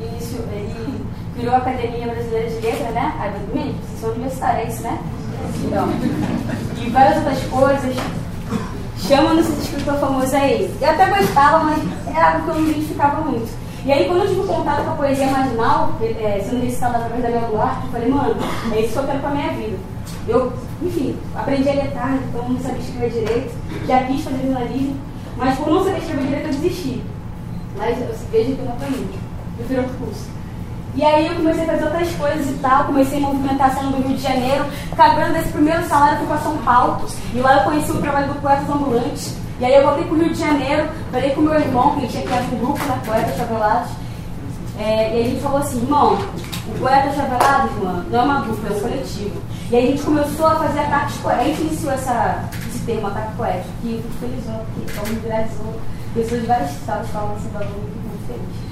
[0.00, 3.14] E isso, ele virou a Academia Brasileira de Letras, né?
[3.20, 4.98] Aí, bem, vocês são universitários, né?
[5.64, 5.88] Então,
[6.76, 7.96] e várias outras coisas.
[8.98, 10.74] Chama nesses escritor famoso aí.
[10.80, 11.82] Eu até gostava, mas
[12.14, 13.48] era algo que eu não me identificava muito.
[13.84, 17.28] E aí, quando eu tive contato com a poesia marginal, é, sendo recitada através da
[17.28, 18.36] minha Duarte, eu falei, mano,
[18.72, 19.76] é isso que eu quero pra minha vida.
[20.26, 23.54] Eu, enfim, aprendi a ler tarde, então não sabia escrever direito,
[23.86, 24.96] já quis fazer jornalismo,
[25.36, 27.02] mas por não saber escrever direito eu desisti.
[27.76, 29.06] Mas eu vejo que eu não aprendi.
[29.58, 30.35] Eu fiz outro curso.
[30.96, 34.16] E aí eu comecei a fazer outras coisas e tal, comecei a movimentação do Rio
[34.16, 34.64] de Janeiro,
[34.96, 38.40] cagando desse primeiro salário fui para São Paulo, e lá eu conheci o trabalho do
[38.40, 39.36] Poetas Ambulantes.
[39.60, 42.22] E aí eu voltei pro Rio de Janeiro, falei com meu irmão, que ele tinha
[42.22, 43.90] criado um grupo na Poetas Chavelados,
[44.78, 46.18] é, e aí a gente falou assim, irmão,
[46.66, 49.42] o Poetas Chavelados, mano, não é uma dupla, é um coletivo.
[49.70, 53.08] E aí a gente começou a fazer ataques poéticos, a gente iniciou essa, esse termo,
[53.08, 55.80] ataque poético, que eu fico feliz, porque então, viralizou,
[56.14, 58.65] pessoas de vários estados falam esse bagulho, muito feliz.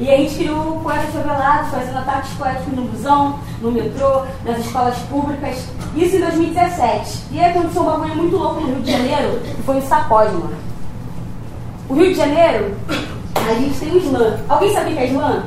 [0.00, 4.58] E a gente criou o Poetas Revelados, fazendo ataques poéticos no busão, no metrô, nas
[4.58, 5.68] escolas públicas.
[5.96, 7.24] Isso em 2017.
[7.32, 10.32] E aí aconteceu um bagulho muito louco no Rio de Janeiro, que foi um sacode,
[10.34, 10.56] mano.
[11.88, 12.76] O Rio de Janeiro,
[13.34, 14.38] a gente tem o slam.
[14.48, 15.42] Alguém sabe o que é slam?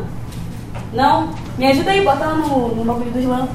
[0.91, 1.29] Não?
[1.57, 3.47] Me ajuda aí, bota lá no, no bagulho do slam.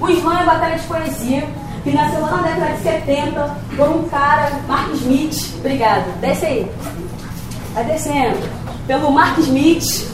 [0.00, 1.48] O slam é batalha de poesia,
[1.84, 5.54] que nasceu lá na década de 70 por um cara, Mark Smith.
[5.58, 6.20] Obrigado.
[6.20, 6.70] Desce aí.
[7.72, 8.61] vai descendo.
[8.86, 10.08] Pelo Mark Smith,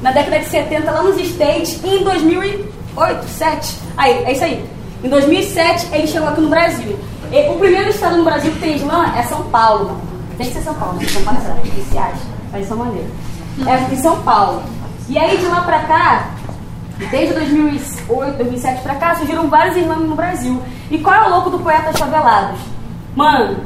[0.00, 4.64] na década de 70, lá nos States, e em 2008, 2007, aí, é isso aí.
[5.02, 6.98] Em 2007, ele chegou aqui no Brasil.
[7.32, 10.00] E o primeiro estado no Brasil que tem slam é São Paulo.
[10.36, 11.06] Tem que ser São Paulo, né?
[11.08, 12.18] São Paulo é especiais,
[12.52, 13.10] mas são maneiros.
[13.66, 14.62] É em São Paulo.
[15.08, 16.30] E aí, de lá pra cá,
[17.10, 20.62] Desde 2008, 2007 pra cá, surgiram vários slams no Brasil.
[20.90, 22.60] E qual é o louco do Poetas Favelados?
[23.16, 23.56] Mano,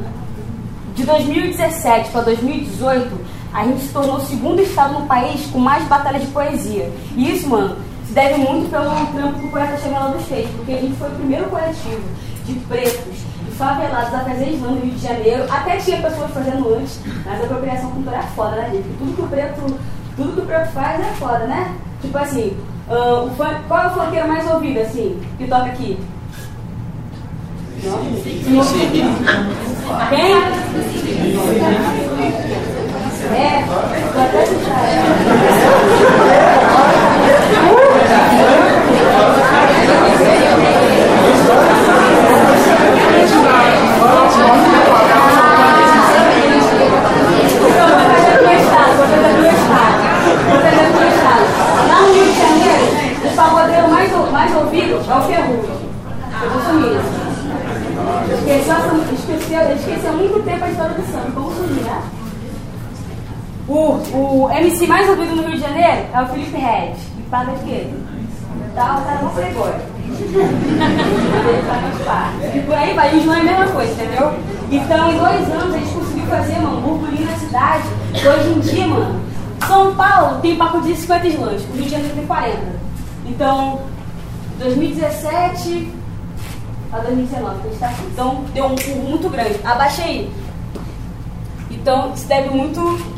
[0.95, 3.17] de 2017 para 2018,
[3.53, 6.91] a gente se tornou o segundo estado no país com mais batalhas de poesia.
[7.15, 10.81] E isso, mano, se deve muito pelo trampo que o Poetas Favelados fez, porque a
[10.81, 12.01] gente foi o primeiro coletivo
[12.45, 15.43] de pretos e favelados a fazer slam no Rio de Janeiro.
[15.51, 18.83] Até tinha pessoas fazendo antes, mas a apropriação cultural é foda, né, gente?
[18.83, 19.79] Porque tudo que o preto,
[20.15, 21.75] tudo que o preto faz é foda, né?
[22.01, 22.55] Tipo assim,
[22.87, 25.99] Uh, funk, qual é o funkeiro mais ouvido, assim, que toca aqui?
[27.83, 27.99] Não?
[30.09, 30.35] Quem?
[59.27, 61.31] Esqueceu, esqueceu, muito tempo a história do samba.
[61.33, 62.26] Vamos sumir, né?
[63.67, 66.93] O, o MC mais ouvido no Rio de Janeiro é o Felipe Red.
[66.93, 67.87] De quê?
[68.73, 69.29] Tá, o cara não
[71.91, 72.33] de par.
[72.55, 73.13] E por aí vai.
[73.13, 74.33] O Islã é a mesma coisa, entendeu?
[74.71, 77.83] Então, em dois anos, a gente conseguiu fazer, mano, um burburinho na cidade.
[78.13, 79.19] Hoje em dia, mano,
[79.67, 81.63] São Paulo tem papo de 50 slams.
[81.63, 82.57] O Rio de Janeiro tem 40.
[83.25, 83.81] Então,
[84.59, 85.91] 2017
[86.93, 88.03] a 2019, que a gente tá aqui.
[88.13, 89.59] Então, deu um pulo muito grande.
[89.65, 90.31] Abaixa aí.
[91.69, 93.16] Então, isso deve muito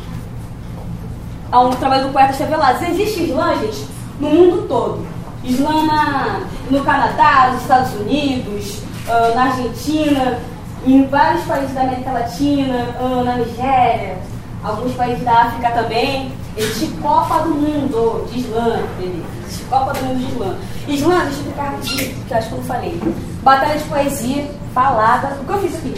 [1.52, 2.82] a um trabalho do Poeta Revelados.
[2.82, 3.86] Existe slam, gente,
[4.20, 5.06] no mundo todo.
[5.44, 10.38] Slam na, no Canadá, nos Estados Unidos, ah, na Argentina,
[10.86, 14.18] em vários países da América Latina, ah, na Nigéria,
[14.62, 16.32] alguns países da África também.
[16.56, 19.24] Existe Copa do Mundo de Slam, beleza?
[19.46, 20.56] Existe Copa do Mundo de Slam.
[20.88, 23.00] Slam, deixa eu explicar rapidinho, que eu acho que eu não falei.
[23.42, 25.94] Batalha de poesia falada, o que eu fiz aqui,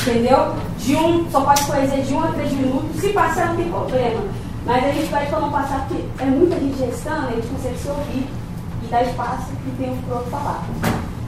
[0.00, 0.54] entendeu?
[0.78, 4.22] De um, só pode poesia de um a três minutos, se passar não tem problema.
[4.66, 7.78] Mas a gente pede para não passar, porque é muita gente gestando, a gente consegue
[7.78, 8.26] se ouvir
[8.82, 10.64] e dar espaço e tem um pro outro falar.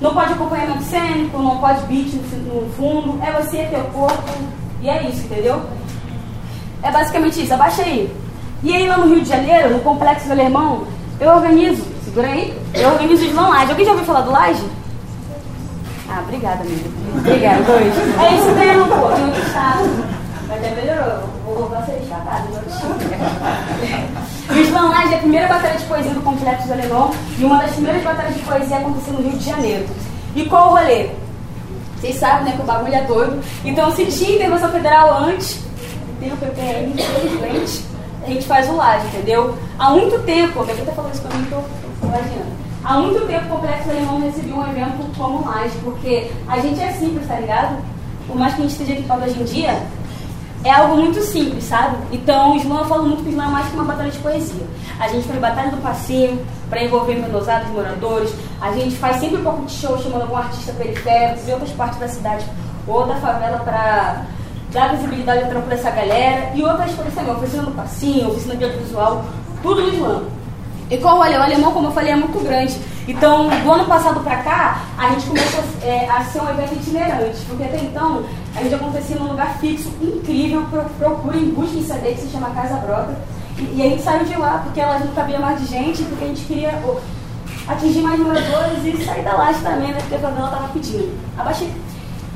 [0.01, 4.33] Não pode acompanhamento cênico, não pode beat no, fundo, é você, teu corpo,
[4.83, 5.63] e é isso, entendeu?
[6.83, 8.13] É basicamente isso, abaixa aí.
[8.63, 10.85] E aí lá no Rio de Janeiro, no Complexo do Alemão,
[11.21, 13.71] eu organizo, segura aí, eu organizo o Slam Laje.
[13.71, 14.65] Alguém já ouviu falar do Laje?
[16.11, 16.91] Ah, obrigada, amiga.
[17.19, 17.95] Obrigada, dois.
[18.19, 19.89] É isso mesmo, pô, tem outro estado.
[20.49, 22.49] Mas até melhorou, vou voltar a ser destacado,
[24.49, 27.45] meu O Slam Laje é a primeira batalha de poesia do Complexo do Alemão e
[27.45, 29.87] uma das primeiras batalhas de poesia a acontecer no Rio de Janeiro.
[30.37, 31.11] E qual o rolê?
[31.97, 33.43] Vocês sabem, né, que o bagulho é doido.
[33.65, 35.61] Então, se tinha intervenção federal antes,
[36.21, 37.85] tem o PPR, infelizmente,
[38.23, 39.57] a gente faz o laje, entendeu?
[39.79, 41.57] Há muito tempo, alguém tá falando isso pra mim, tô,
[42.01, 42.59] tô lajeando.
[42.85, 46.93] Há muito tempo o Complexo Alemão recebeu um evento como laje, porque a gente é
[46.93, 47.83] simples, tá ligado?
[48.29, 49.83] Por mais que a gente esteja equipado hoje em dia,
[50.69, 51.97] é algo muito simples, sabe?
[52.13, 54.19] Então, o Slam, eu falo muito que o Slam é mais que uma batalha de
[54.19, 54.67] poesia.
[55.01, 58.33] A gente faz batalha do passeio, para envolver menosados, moradores.
[58.61, 61.99] A gente faz sempre um pouco de show chamando algum artista periférico de outras partes
[61.99, 62.45] da cidade
[62.87, 64.27] ou da favela para
[64.73, 66.51] dar visibilidade trampo dessa galera.
[66.55, 69.25] E outras coisas também, oficina do passinho, oficina de audiovisual,
[69.63, 70.23] tudo no Slam.
[70.91, 72.79] E qual o alemão, como eu falei, é muito grande.
[73.07, 77.39] Então, do ano passado para cá, a gente começou é, a ser um evento itinerante,
[77.47, 78.23] porque até então
[78.59, 82.77] a gente acontecia num lugar fixo, incrível, pro, procura em CD, que se chama Casa
[82.79, 83.17] Brota.
[83.57, 86.25] E, e a gente saiu de lá porque ela não cabia mais de gente, porque
[86.25, 86.83] a gente queria
[87.69, 89.99] atingir mais moradores e sair da laje também, né?
[90.01, 91.17] Porque a favela tava pedindo.
[91.39, 91.71] Abaixei.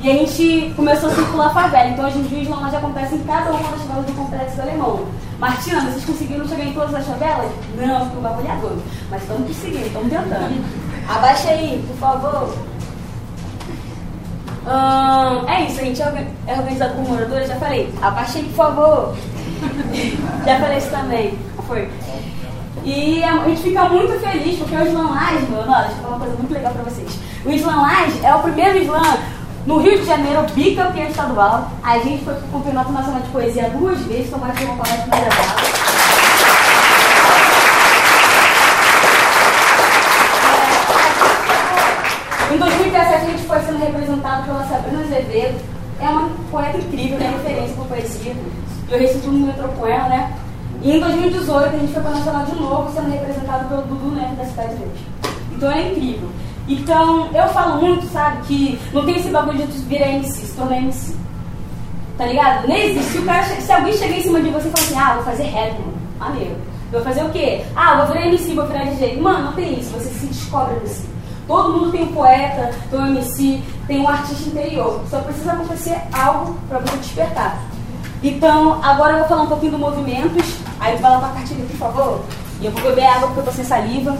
[0.01, 1.89] E a gente começou a circular a favela.
[1.89, 5.05] Então hoje em dia os lamas acontecem em cada uma das favelas do complexo alemão.
[5.39, 7.51] Martina, vocês conseguiram chegar em todas as favelas?
[7.77, 8.83] Não, é doido.
[9.09, 10.65] Mas estamos conseguindo, estamos tentando.
[11.09, 12.72] Abaixa aí, por favor.
[14.65, 17.93] Ahn, é isso, a gente é é organizado por moradores, já falei.
[18.01, 19.15] Aí, por favor.
[20.45, 21.37] já falei isso também.
[21.67, 21.89] Foi.
[22.85, 26.15] E a gente fica muito feliz porque o Slam Laje, meu, nossa, deixa eu falar
[26.15, 27.19] uma coisa muito legal pra vocês.
[27.45, 29.17] O Slam Laje é o primeiro slam
[29.65, 31.71] no Rio de Janeiro, bicampeão estadual.
[31.81, 35.29] A gente foi pro Campeonato Nacional de Poesia duas vezes, tomou aqui uma palestra primeira
[35.29, 35.63] data.
[42.53, 42.82] Em 2017 a gente
[43.53, 45.59] foi sendo representado pela Sabrina Azevedo.
[45.99, 47.39] é uma poeta incrível, né?
[47.43, 48.35] Referência por poesia.
[48.89, 50.35] Eu recito no metrô com ela, né?
[50.81, 54.35] E em 2018 a gente foi para Nacional de novo, sendo representado pelo Dudu Neto
[54.35, 55.05] da Cidade Verde.
[55.55, 56.29] Então é incrível.
[56.67, 60.77] Então, eu falo muito, sabe, que não tem esse bagulho de virar MC, se tornar
[60.77, 61.15] MC.
[62.17, 62.67] Tá ligado?
[62.67, 63.11] Nem existe.
[63.11, 65.43] Se, cara, se alguém chegar em cima de você e falar assim, ah, vou fazer
[65.43, 65.93] rap, mano.
[66.17, 66.55] Maneiro.
[66.91, 67.63] Vou fazer o quê?
[67.75, 69.19] Ah, vou virar MC, vou virar DJ.
[69.19, 69.91] Mano, não tem isso.
[69.91, 71.12] Você se descobre MC.
[71.47, 75.01] Todo mundo tem um poeta, tem um MC, tem um artista interior.
[75.09, 77.59] Só precisa acontecer algo para você despertar.
[78.23, 80.55] Então, agora eu vou falar um pouquinho do movimentos.
[80.79, 82.23] Aí tu vai lá pra cartilha, por favor.
[82.61, 84.17] E eu vou beber água porque eu tô sem saliva.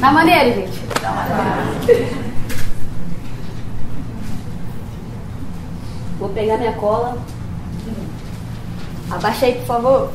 [0.00, 0.78] Tá maneiro, gente?
[1.00, 2.28] Tá maneiro.
[6.20, 7.18] Vou pegar minha cola.
[9.10, 10.10] Abaixa aí, por favor.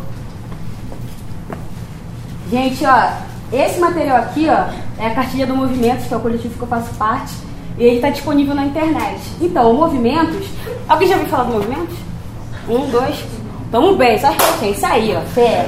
[2.49, 6.55] Gente, ó, esse material aqui, ó, é a cartilha do Movimentos, que é o coletivo
[6.55, 7.33] que eu faço parte,
[7.77, 9.19] e ele está disponível na internet.
[9.39, 10.47] Então, o Movimentos.
[10.87, 11.95] Alguém já ouviu falar do Movimentos?
[12.67, 13.23] Um, dois.
[13.71, 15.21] Tamo bem, só que é isso aí, ó.
[15.21, 15.65] Fé.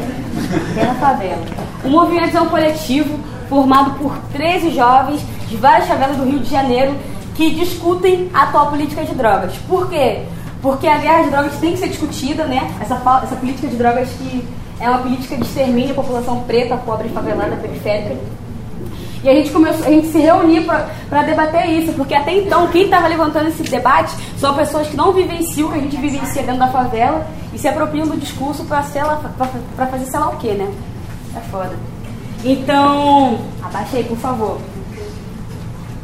[0.73, 1.43] Fé na favela.
[1.83, 3.19] O Movimentos é um coletivo
[3.49, 6.95] formado por 13 jovens de várias favelas do Rio de Janeiro
[7.35, 9.53] que discutem a atual política de drogas.
[9.67, 10.23] Por quê?
[10.61, 12.71] Porque a guerra de drogas tem que ser discutida, né?
[12.81, 14.43] Essa, essa política de drogas que
[14.79, 18.17] é uma política de extermínio da população preta, pobre, favelada, periférica.
[19.23, 22.83] E a gente começou, a gente se reuniu para debater isso, porque até então quem
[22.83, 26.59] estava levantando esse debate são pessoas que não vivenciam o que a gente vivencia dentro
[26.59, 30.71] da favela e se apropriam do discurso para fazer sei lá o que, né?
[31.35, 31.75] É foda.
[32.43, 34.59] Então, abaixa aí, por favor.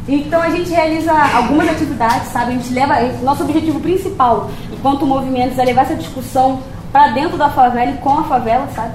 [0.08, 2.52] Então a gente realiza algumas atividades, sabe?
[2.52, 2.94] A gente leva.
[3.22, 6.60] Nosso objetivo principal, enquanto movimentos, é levar essa discussão
[6.92, 8.92] para dentro da favela e com a favela, sabe?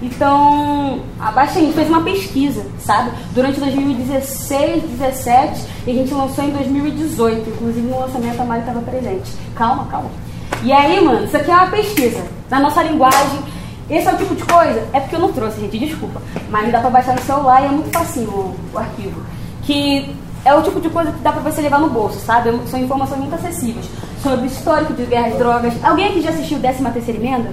[0.00, 3.10] Então, a Baixa gente fez uma pesquisa, sabe?
[3.32, 7.48] Durante 2016, 2017 e a gente lançou em 2018.
[7.50, 9.32] Inclusive no lançamento a Mari estava presente.
[9.54, 10.10] Calma, calma.
[10.62, 12.22] E aí, mano, isso aqui é uma pesquisa.
[12.50, 13.40] Na nossa linguagem.
[13.88, 14.86] Esse é o tipo de coisa.
[14.92, 16.20] É porque eu não trouxe, gente, desculpa.
[16.50, 19.22] Mas dá pra baixar no celular e é muito facinho o, o arquivo.
[19.62, 22.50] Que é o tipo de coisa que dá pra você levar no bolso, sabe?
[22.68, 23.86] São informações muito acessíveis.
[24.24, 25.74] Sobre o histórico de guerra de drogas.
[25.84, 27.50] Alguém aqui já assistiu 13 terceira emenda?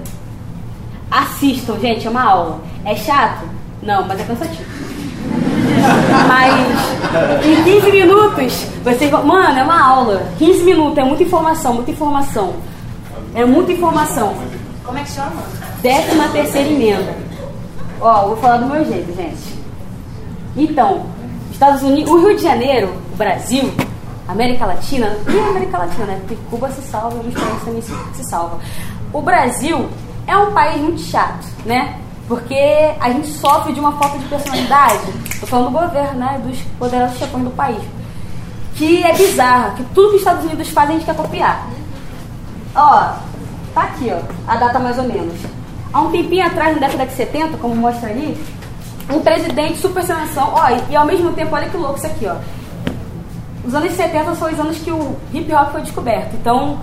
[1.11, 2.61] Assistam, gente, é uma aula.
[2.85, 3.45] É chato?
[3.83, 4.63] Não, mas é cansativo.
[6.29, 9.21] Mas em 15 minutos, vocês vão.
[9.25, 10.31] Mano, é uma aula.
[10.39, 12.53] 15 minutos, é muita informação, muita informação.
[13.35, 14.33] É muita informação.
[14.85, 15.43] Como é que chama?
[15.81, 17.13] Décima terceira emenda.
[17.99, 19.59] Ó, vou falar do meu jeito, gente.
[20.55, 21.05] Então,
[21.51, 23.73] Estados Unidos, o Rio de Janeiro, o Brasil,
[24.31, 26.17] América Latina, e América Latina, né?
[26.19, 28.35] Porque Cuba se salva, alguns países também se, se.
[29.13, 29.89] O Brasil
[30.25, 31.99] é um país muito chato, né?
[32.27, 32.55] Porque
[32.99, 35.01] a gente sofre de uma falta de personalidade.
[35.39, 36.41] Tô falando do governo, né?
[36.45, 37.81] Dos poderosos chefões do país.
[38.75, 41.67] Que é bizarra, que tudo que os Estados Unidos fazem a gente quer copiar.
[42.73, 43.13] Ó,
[43.73, 45.35] tá aqui, ó, a data mais ou menos.
[45.91, 48.41] Há um tempinho atrás, na década de 70, como mostra ali,
[49.09, 52.07] um presidente super sem noção, ó, e, e ao mesmo tempo, olha que louco isso
[52.07, 52.35] aqui, ó.
[53.63, 56.33] Os anos 70 são os anos que o hip hop foi descoberto.
[56.35, 56.79] Então,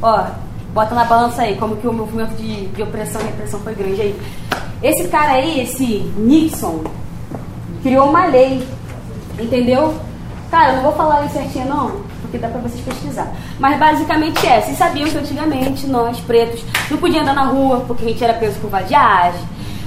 [0.00, 0.24] ó,
[0.72, 4.00] bota na balança aí, como que o movimento de, de opressão e repressão foi grande
[4.00, 4.20] aí.
[4.82, 5.84] Esse cara aí, esse
[6.16, 6.84] Nixon,
[7.82, 8.66] criou uma lei,
[9.38, 9.94] entendeu?
[10.50, 13.32] Cara, eu não vou falar aí certinho não, porque dá pra vocês pesquisar.
[13.58, 18.04] Mas basicamente é, vocês sabiam que antigamente nós, pretos, não podíamos andar na rua porque
[18.04, 19.40] a gente era preso por vadiagem.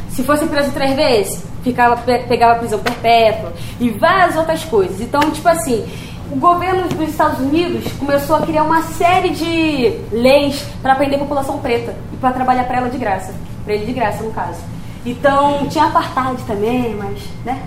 [0.10, 5.00] Se fosse preso três vezes, ficava, pe- pegava prisão perpétua e várias outras coisas.
[5.00, 5.86] Então, tipo assim,
[6.32, 11.24] o governo dos Estados Unidos começou a criar uma série de leis para prender a
[11.24, 13.34] população preta e para trabalhar para ela de graça.
[13.64, 14.60] Para ele de graça, no caso.
[15.06, 17.62] Então, tinha apartheid também, mas, né?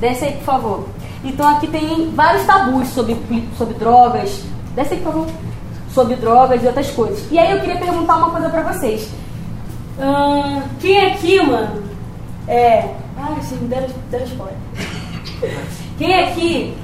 [0.00, 0.88] Desce aí, por favor.
[1.24, 3.16] Então, aqui tem vários tabus sobre,
[3.56, 4.42] sobre drogas.
[4.74, 5.26] Desce aí, por favor.
[5.92, 7.26] Sobre drogas e outras coisas.
[7.30, 9.08] E aí, eu queria perguntar uma coisa para vocês.
[10.00, 11.82] Ahn, quem aqui, mano,
[12.46, 12.94] é.
[13.40, 14.56] Vocês me deram, deram spoiler.
[15.98, 16.76] Quem aqui.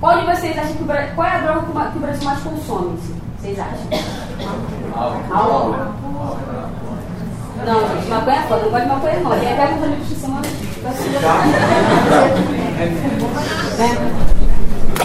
[0.00, 1.14] Qual de vocês acha que o Brasil.
[1.14, 2.98] Qual é a droga que o o Brasil mais consome?
[3.40, 3.88] Vocês acham?
[5.30, 5.76] Álcool.
[7.64, 9.30] Não, gente, maconha é foda, não gosto de maconha não.
[9.38, 10.42] Tem até alguns amigos que são Né?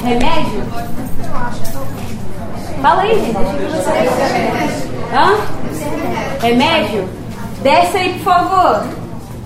[0.04, 0.64] Remédio?
[2.82, 3.38] Fala aí, gente.
[5.14, 5.38] Hã?
[6.42, 7.08] Remédio?
[7.64, 8.84] Desce aí, por favor.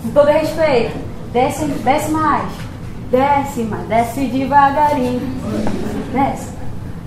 [0.01, 0.97] Com todo respeito.
[1.31, 2.64] Desce, desce mais.
[3.17, 3.87] Mais.
[3.87, 5.21] Desce devagarinho.
[6.13, 6.49] Desce.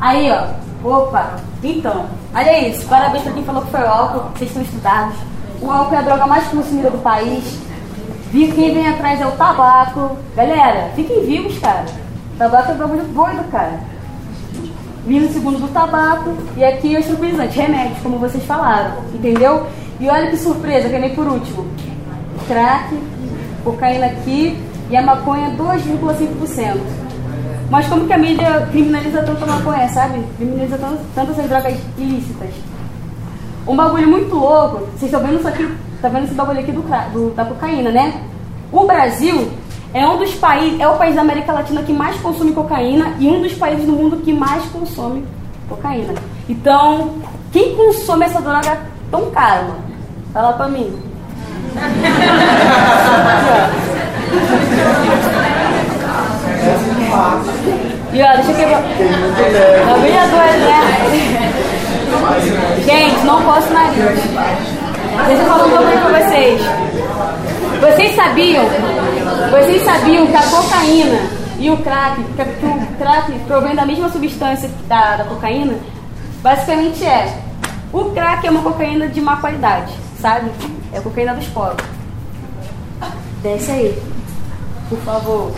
[0.00, 0.68] Aí, ó.
[0.88, 1.36] Opa.
[1.62, 2.86] Então, olha isso.
[2.86, 4.30] Parabéns pra quem falou que foi o álcool.
[4.34, 5.16] Vocês estão estudados.
[5.60, 7.58] O álcool é a droga mais consumida do país.
[8.30, 10.16] Quem vem atrás é o tabaco.
[10.36, 11.86] Galera, fiquem vivos, cara.
[12.38, 13.80] Tabaco é um bagulho doido, cara.
[15.04, 19.66] vindo segundo do tabaco e aqui os tranquilizantes, remédios, como vocês falaram, entendeu?
[19.98, 21.66] E olha que surpresa, que vem por último.
[22.46, 22.94] Crack,
[23.64, 27.08] cocaína aqui e a maconha 2,5%.
[27.70, 30.24] Mas como que a mídia criminaliza tanto a maconha, sabe?
[30.36, 32.50] Criminaliza tanto, tanto essas drogas ilícitas.
[33.66, 35.70] Um bagulho muito louco, vocês estão vendo isso aqui,
[36.00, 38.22] tá vendo esse bagulho aqui do, do, da cocaína, né?
[38.72, 39.50] O Brasil
[39.92, 43.28] é um dos países, é o país da América Latina que mais consome cocaína e
[43.28, 45.24] um dos países do mundo que mais consome
[45.68, 46.14] cocaína.
[46.48, 47.16] Então,
[47.52, 48.78] quem consome essa droga
[49.10, 49.76] tão cara?
[50.32, 50.90] Fala pra mim.
[58.12, 58.82] E ó, deixa eu quebrar.
[58.82, 60.80] Tá bem doido, né?
[62.84, 63.96] Gente, não posso nariz.
[65.26, 66.60] Deixa eu falar um pouquinho pra vocês.
[67.80, 68.64] Vocês sabiam?
[69.50, 71.18] Vocês sabiam que a cocaína
[71.58, 75.74] e o crack, que o crack provém da mesma substância da, da cocaína?
[76.42, 77.38] Basicamente é.
[77.92, 80.50] O crack é uma cocaína de má qualidade, sabe?
[80.92, 81.86] É a cocaína dos pobres.
[83.42, 84.02] Desce aí,
[84.88, 85.52] por favor.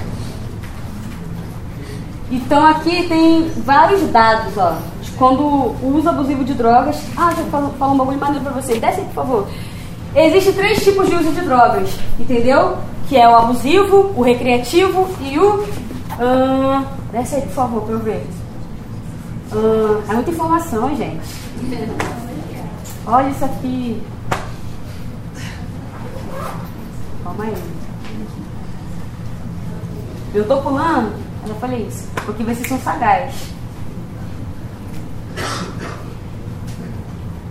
[2.30, 4.76] Então aqui tem vários dados, ó.
[5.02, 6.96] De quando o uso abusivo de drogas.
[7.16, 8.80] Ah, já falo, falo um bagulho maneiro pra vocês.
[8.80, 9.48] Desce aí, por favor.
[10.14, 12.78] Existem três tipos de uso de drogas, entendeu?
[13.08, 15.60] Que é o abusivo, o recreativo e o.
[15.60, 18.26] Uh, desce aí, por favor, pra eu ver.
[19.52, 21.20] Uh, é muita informação, gente.
[23.06, 24.02] Olha isso aqui.
[27.24, 27.79] Calma aí.
[30.32, 31.12] Eu tô pulando,
[31.42, 33.50] eu já falei isso, porque vocês são sagazes.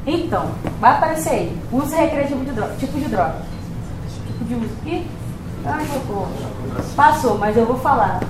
[0.07, 0.49] Então,
[0.79, 1.57] vai aparecer aí.
[1.71, 2.73] Uso recreativo de droga.
[2.79, 3.35] Tipo de droga.
[4.25, 5.07] Tipo de uso aqui.
[5.65, 6.31] Ai, socorro.
[6.95, 8.21] Passou, mas eu vou falar.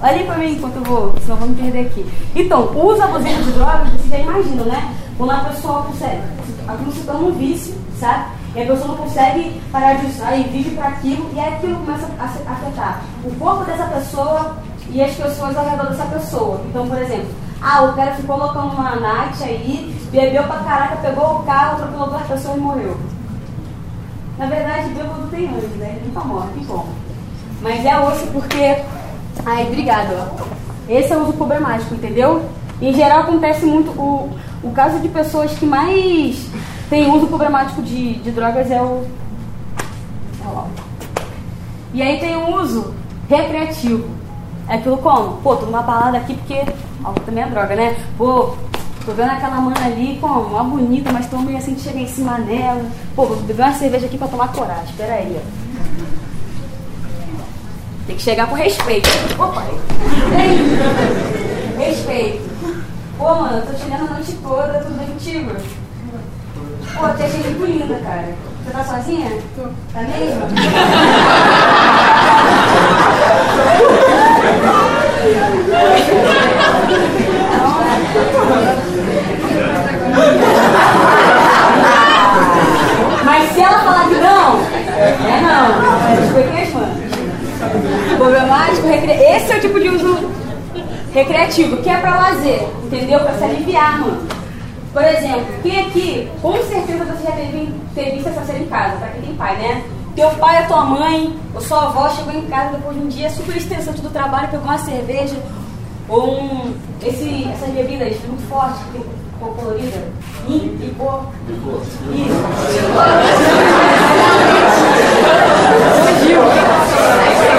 [0.00, 2.06] Olha pra mim enquanto eu vou, senão vamos perder aqui.
[2.34, 4.94] Então, uso abusivo de drogas, vocês já imaginam, né?
[5.18, 6.22] Quando a pessoa consegue.
[6.68, 8.26] Aquilo se torna um vício, sabe?
[8.56, 12.08] E a pessoa não consegue parar de usar e vive para aquilo, e aquilo começa
[12.18, 14.56] a afetar o corpo dessa pessoa
[14.88, 16.62] e as pessoas ao redor dessa pessoa.
[16.70, 17.28] Então, por exemplo,
[17.60, 22.08] ah, o cara ficou colocando uma night aí, bebeu pra caraca, pegou o carro, atropelou
[22.08, 22.96] duas pessoas e morreu.
[24.38, 25.96] Na verdade, bêbado tem anjo, né?
[25.96, 26.86] Ele nunca morre, que bom.
[27.60, 28.82] Mas é osso porque.
[29.44, 30.30] Ai, obrigado.
[30.88, 32.48] Esse é o uso problemático, entendeu?
[32.80, 33.90] Em geral acontece muito.
[33.90, 34.30] O,
[34.62, 36.48] o caso de pessoas que mais
[36.88, 39.06] tem uso problemático de, de drogas é o,
[40.44, 40.66] é o.
[41.92, 42.94] E aí tem o uso
[43.28, 44.08] recreativo.
[44.68, 45.36] É aquilo como?
[45.38, 46.64] Pô, tô numa balada aqui porque
[47.02, 47.96] álcool também é droga, né?
[48.18, 48.54] Pô,
[49.04, 50.40] tô vendo aquela mana ali, como?
[50.40, 52.84] Uma bonita, mas tô meio assim de chegar em cima dela.
[53.14, 54.84] Pô, vou beber uma cerveja aqui pra tomar coragem.
[54.84, 55.66] Espera aí, ó.
[58.06, 59.08] Tem que chegar com respeito.
[59.38, 59.64] Opa!
[61.78, 62.46] Respeito.
[63.18, 65.52] Pô, mano, eu tô te a noite toda, tudo bem contigo?
[66.98, 68.28] Pô, tu achei muito linda, cara.
[68.64, 69.30] Você tá sozinha?
[69.54, 69.64] Tô.
[69.92, 70.46] Tá mesmo?
[83.24, 84.60] Mas se ela falar que não,
[84.96, 85.66] é não.
[86.12, 89.12] É foi é Problemático, recre...
[89.12, 90.30] esse é o tipo de uso
[91.12, 93.20] recreativo, que é pra lazer, entendeu?
[93.20, 94.45] Pra se aliviar, mano.
[94.96, 98.96] Por exemplo, quem aqui, com certeza você já teve, teve visto essa cena em casa,
[98.96, 99.84] pra quem tem pai, né?
[100.14, 103.28] Teu pai, a tua mãe, ou sua avó chegou em casa depois de um dia
[103.28, 105.36] super estressante do trabalho, pegou uma cerveja,
[106.08, 108.80] ou um, esse, essas bebidas muito fortes,
[109.38, 110.02] cor colorida,
[110.48, 111.26] licor.
[112.14, 112.46] Isso.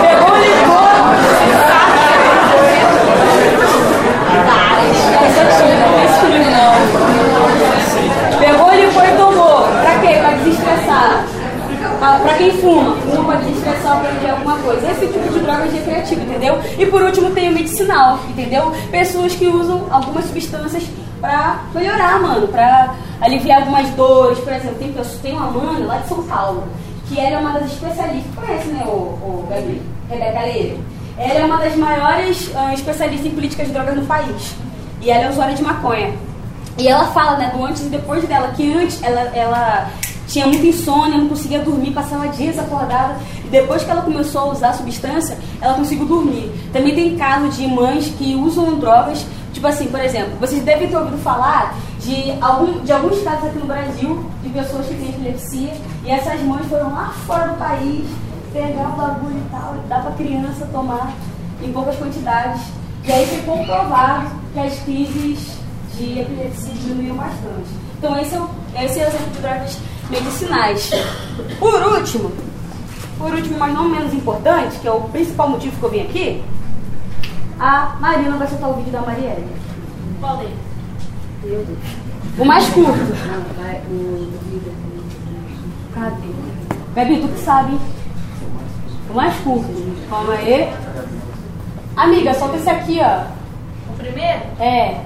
[0.02, 0.87] Pegou licor.
[8.40, 9.68] Pegou, limpou e tomou.
[9.82, 10.18] Pra quê?
[10.20, 11.26] Pra desestressar.
[12.00, 14.92] Pra, pra quem fuma, fuma pra desestressar pra fazer alguma coisa.
[14.92, 16.60] Esse tipo de droga é recreativa, entendeu?
[16.78, 18.72] E por último tem o medicinal, entendeu?
[18.92, 20.84] Pessoas que usam algumas substâncias
[21.20, 24.40] pra melhorar, mano, pra aliviar algumas dores.
[24.40, 26.64] Por exemplo, tem, tem uma mana lá de São Paulo,
[27.08, 28.36] que ela é uma das especialistas.
[28.36, 29.82] Conhece, né, o, o Gabi?
[30.10, 30.80] Rebeca Leire?
[31.18, 34.56] Ela é uma das maiores uh, especialistas em políticas de drogas no país.
[35.02, 36.14] E ela é usuária de maconha.
[36.78, 39.90] E ela fala, né, do antes e depois dela, que antes ela, ela
[40.28, 43.16] tinha muita insônia, não conseguia dormir, passava dias acordada.
[43.44, 46.52] E depois que ela começou a usar a substância, ela conseguiu dormir.
[46.72, 50.98] Também tem caso de mães que usam drogas, tipo assim, por exemplo, vocês devem ter
[50.98, 55.74] ouvido falar de, algum, de alguns casos aqui no Brasil, de pessoas que têm epilepsia,
[56.06, 58.06] e essas mães foram lá fora do país
[58.54, 61.14] pegar o bagulho e tal, e dar pra criança tomar
[61.64, 62.62] em poucas quantidades.
[63.04, 65.58] E aí foi comprovado que as crises
[65.98, 67.70] de epilepsia diminuiu bastante.
[67.98, 68.50] Então esse é o,
[68.84, 69.78] esse é o exemplo de drogas
[70.10, 70.92] medicinais.
[71.60, 72.32] Por último,
[73.18, 76.44] por último, mas não menos importante, que é o principal motivo que eu vim aqui,
[77.60, 79.48] a Marina vai soltar o vídeo da Marielle.
[80.20, 80.54] Qual deles?
[81.44, 81.80] Meu Deus.
[82.38, 83.00] O mais curto.
[85.96, 86.28] Cadê?
[86.94, 87.80] Bebi, tu que sabe.
[89.10, 89.68] O mais curto.
[90.10, 90.72] Calma aí.
[91.96, 93.37] Amiga, solta esse aqui, ó.
[94.08, 94.42] Primeiro?
[94.62, 95.04] É.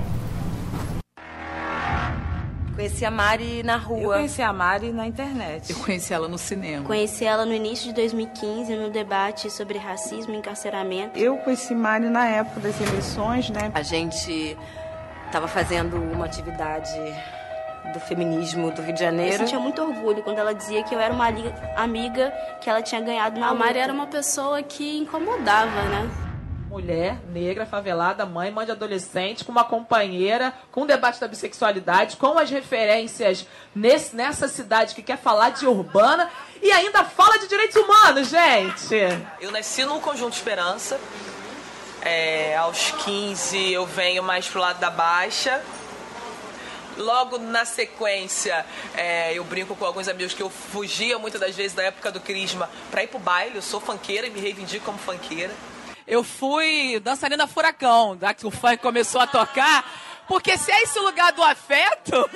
[2.75, 3.99] Conheci a Mari na rua.
[4.01, 5.71] Eu conheci a Mari na internet.
[5.71, 6.85] Eu conheci ela no cinema.
[6.85, 11.17] Conheci ela no início de 2015, no debate sobre racismo e encarceramento.
[11.17, 13.71] Eu conheci Mari na época das eleições, né?
[13.73, 14.57] A gente
[15.25, 16.91] estava fazendo uma atividade
[17.93, 19.33] do feminismo do Rio de Janeiro.
[19.33, 21.27] Eu sentia muito orgulho quando ela dizia que eu era uma
[21.75, 22.31] amiga
[22.61, 23.79] que ela tinha ganhado na A Mari luta.
[23.83, 26.09] era uma pessoa que incomodava, né?
[26.71, 32.15] Mulher, negra, favelada, mãe, mãe de adolescente, com uma companheira, com o debate da bissexualidade,
[32.15, 33.45] com as referências
[33.75, 38.95] nesse, nessa cidade que quer falar de urbana e ainda fala de direitos humanos, gente.
[39.41, 40.97] Eu nasci no Conjunto Esperança.
[42.01, 45.61] É, aos 15 eu venho mais pro lado da Baixa.
[46.95, 48.65] Logo na sequência,
[48.95, 52.21] é, eu brinco com alguns amigos que eu fugia muitas das vezes da época do
[52.21, 53.57] Crisma pra ir pro baile.
[53.57, 55.53] Eu sou funkeira e me reivindico como funkeira.
[56.07, 59.85] Eu fui dançarina furacão, da que o funk começou a tocar,
[60.27, 62.29] porque se é esse lugar do afeto.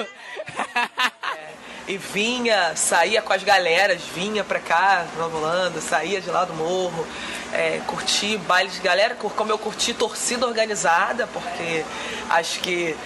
[1.88, 7.06] E vinha, saía com as galeras, vinha pra cá, Nova saía de lá do morro,
[7.54, 11.86] é, curti bailes de galera, como eu curti torcida organizada, porque
[12.28, 12.98] acho que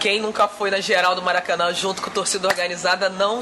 [0.00, 3.38] quem nunca foi na geral do Maracanã junto com torcida organizada não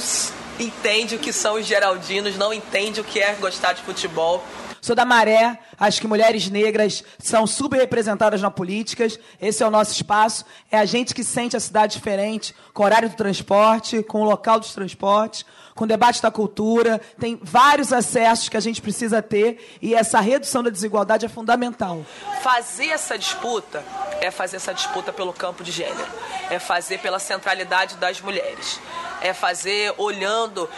[0.59, 4.45] entende o que são os geraldinos, não entende o que é gostar de futebol.
[4.81, 9.07] Sou da Maré, acho que mulheres negras são subrepresentadas na política.
[9.41, 10.45] Esse é o nosso espaço.
[10.71, 14.25] É a gente que sente a cidade diferente, com o horário do transporte, com o
[14.25, 17.01] local dos transportes, com o debate da cultura.
[17.19, 22.05] Tem vários acessos que a gente precisa ter e essa redução da desigualdade é fundamental.
[22.43, 23.85] Fazer essa disputa
[24.21, 26.11] é fazer essa disputa pelo campo de gênero,
[26.51, 28.81] é fazer pela centralidade das mulheres,
[29.21, 30.69] é fazer olhando,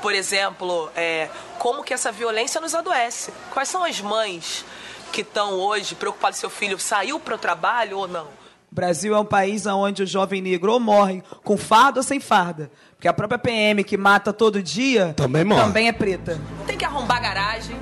[0.00, 1.28] por exemplo, é,
[1.58, 3.32] como que essa violência nos adoece.
[3.52, 4.64] Quais são as mães
[5.12, 8.24] que estão hoje preocupadas se seu filho saiu para o trabalho ou não?
[8.24, 12.20] O Brasil é um país onde o jovem negro ou morre com farda ou sem
[12.20, 12.70] farda.
[12.94, 15.62] Porque a própria PM que mata todo dia Também morre.
[15.62, 16.40] também é preta.
[16.58, 17.76] Não tem que arrombar garagem.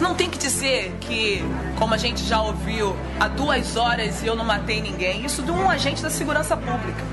[0.00, 1.40] Não tem que dizer que,
[1.78, 5.24] como a gente já ouviu, há duas horas eu não matei ninguém.
[5.24, 7.04] Isso de um agente da segurança pública.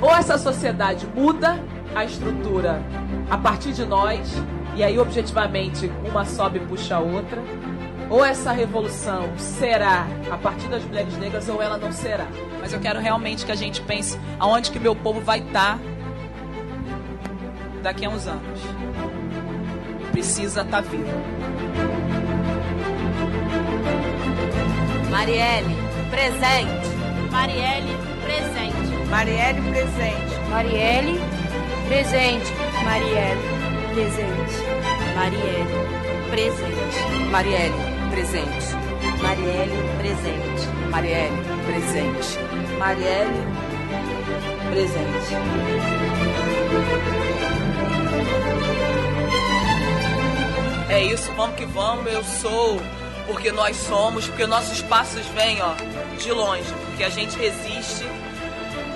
[0.00, 1.62] Ou essa sociedade muda
[1.94, 2.82] a estrutura
[3.30, 4.30] a partir de nós,
[4.74, 7.42] e aí objetivamente uma sobe e puxa a outra,
[8.08, 12.26] ou essa revolução será a partir das mulheres negras ou ela não será.
[12.60, 15.78] Mas eu quero realmente que a gente pense aonde que meu povo vai estar
[17.82, 18.60] daqui a uns anos.
[20.10, 21.08] Precisa estar vivo.
[25.08, 25.76] Marielle,
[26.10, 27.30] presente.
[27.30, 29.06] Marielle, presente.
[29.08, 30.50] Marielle presente.
[30.50, 31.20] Marielle,
[31.90, 32.52] presente.
[32.84, 33.42] Marielle,
[33.94, 34.56] presente.
[35.16, 35.66] Marielle,
[36.30, 36.98] presente.
[37.30, 37.74] Marielle,
[38.10, 38.76] presente.
[39.20, 40.68] Marielle, presente.
[40.88, 42.38] Marielle, presente.
[42.78, 43.60] Marielle
[44.70, 45.34] presente.
[50.88, 52.06] É isso, vamos que vamos.
[52.12, 52.80] Eu sou
[53.26, 55.74] porque nós somos, porque nossos passos vêm, ó,
[56.16, 58.04] de longe, porque a gente resiste.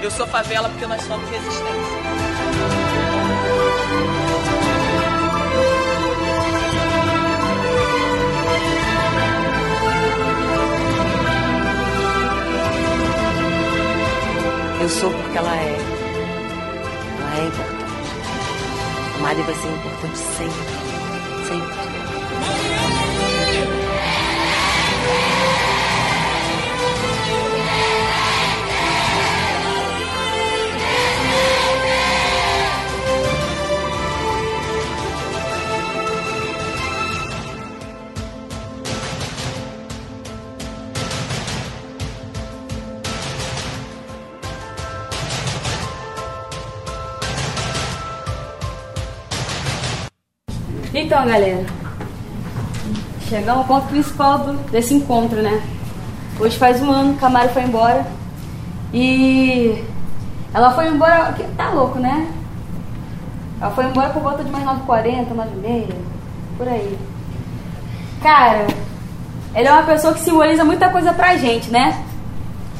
[0.00, 2.33] Eu sou favela porque nós somos resistência.
[14.84, 15.78] Eu sou porque ela é.
[17.18, 17.84] Ela é importante.
[19.14, 20.83] A Mari vai ser importante sempre.
[51.04, 51.66] Então, galera,
[53.28, 55.60] chegamos ao ponto principal do- desse encontro, né?
[56.40, 58.06] Hoje faz um ano que a Mari foi embora.
[58.92, 59.84] E
[60.54, 61.34] ela foi embora.
[61.34, 62.26] que- Tá louco, né?
[63.60, 65.94] Ela foi embora por volta de mais 9h40, 9h30,
[66.56, 66.98] por aí.
[68.22, 68.66] Cara,
[69.52, 72.02] ela é uma pessoa que simboliza muita coisa pra gente, né?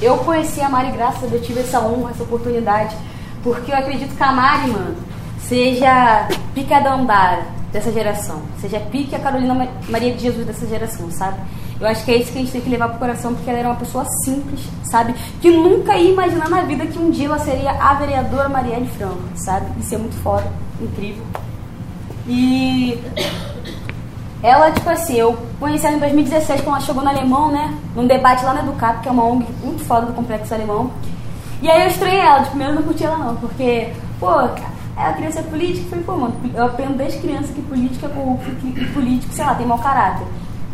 [0.03, 2.95] eu conheci a Mari graças eu tive essa honra, essa oportunidade,
[3.43, 4.97] porque eu acredito que a Mari, mano,
[5.39, 6.95] seja pica da
[7.75, 11.39] dessa geração, seja pique a Carolina Maria de Jesus dessa geração, sabe?
[11.81, 13.59] Eu acho que é isso que a gente tem que levar pro coração, porque ela
[13.59, 15.13] era uma pessoa simples, sabe?
[15.43, 19.19] Que nunca ia imaginar na vida que um dia ela seria a vereadora Marielle Franco,
[19.35, 19.67] sabe?
[19.81, 20.47] Isso é muito foda,
[20.81, 21.25] incrível.
[22.29, 22.97] E
[24.41, 27.77] ela, tipo assim, eu conheci ela em 2016, quando ela chegou no Alemão, né?
[27.97, 30.93] Num debate lá na Educato, que é uma ONG muito foda do Complexo Alemão.
[31.61, 34.31] E aí eu estranhei ela, de primeiro eu não curti ela não, porque, pô,
[34.97, 38.09] ela queria ser política, eu falei, pô, mano, eu aprendo desde criança que política é
[38.11, 40.27] corrupto, que político, sei lá, tem mau caráter.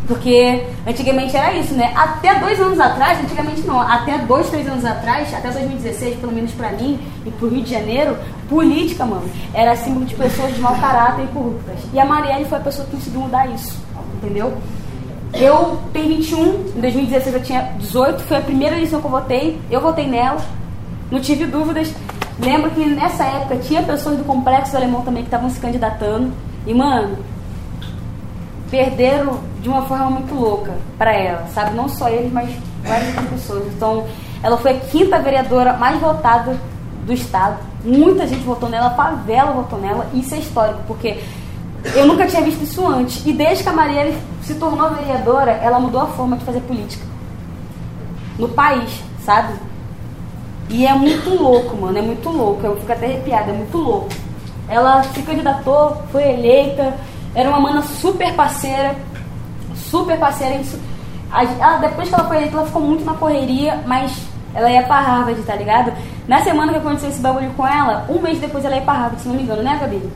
[0.07, 1.93] Porque antigamente era isso, né?
[1.95, 6.51] Até dois anos atrás, antigamente não, até dois, três anos atrás, até 2016, pelo menos
[6.53, 8.17] pra mim e pro Rio de Janeiro,
[8.49, 9.23] política, mano,
[9.55, 11.79] era símbolo de pessoas de mau caráter e corruptas.
[11.93, 13.79] E a Marielle foi a pessoa que conseguiu mudar isso,
[14.17, 14.53] entendeu?
[15.33, 19.61] Eu tenho 21, em 2016 eu tinha 18, foi a primeira eleição que eu votei,
[19.71, 20.41] eu votei nela,
[21.09, 21.95] não tive dúvidas.
[22.41, 26.33] Lembro que nessa época tinha pessoas do Complexo Alemão também que estavam se candidatando.
[26.67, 27.19] E, mano,
[28.71, 31.77] perderam de uma forma muito louca para ela, sabe?
[31.77, 32.51] Não só eles, mas
[32.83, 33.67] várias outras pessoas.
[33.75, 34.07] Então,
[34.43, 36.57] ela foi a quinta vereadora mais votada
[37.05, 37.59] do estado.
[37.85, 40.07] Muita gente votou nela, a favela votou nela.
[40.15, 41.23] Isso é histórico, porque
[41.95, 43.25] eu nunca tinha visto isso antes.
[43.27, 47.05] E desde que a Marielle se tornou vereadora, ela mudou a forma de fazer política
[48.39, 49.53] no país, sabe?
[50.71, 52.65] E é muito louco, mano, é muito louco.
[52.65, 54.09] Eu fico até arrepiada, é muito louco.
[54.69, 56.95] Ela se candidatou, foi eleita,
[57.35, 58.95] era uma mana super parceira,
[59.75, 60.61] super parceira.
[61.33, 64.17] Ela, depois que ela foi eleita, ela ficou muito na correria, mas
[64.55, 65.93] ela ia pra Harvard, tá ligado?
[66.29, 69.21] Na semana que aconteceu esse bagulho com ela, um mês depois ela ia pra Harvard,
[69.21, 70.09] se não me engano, né, Gabi?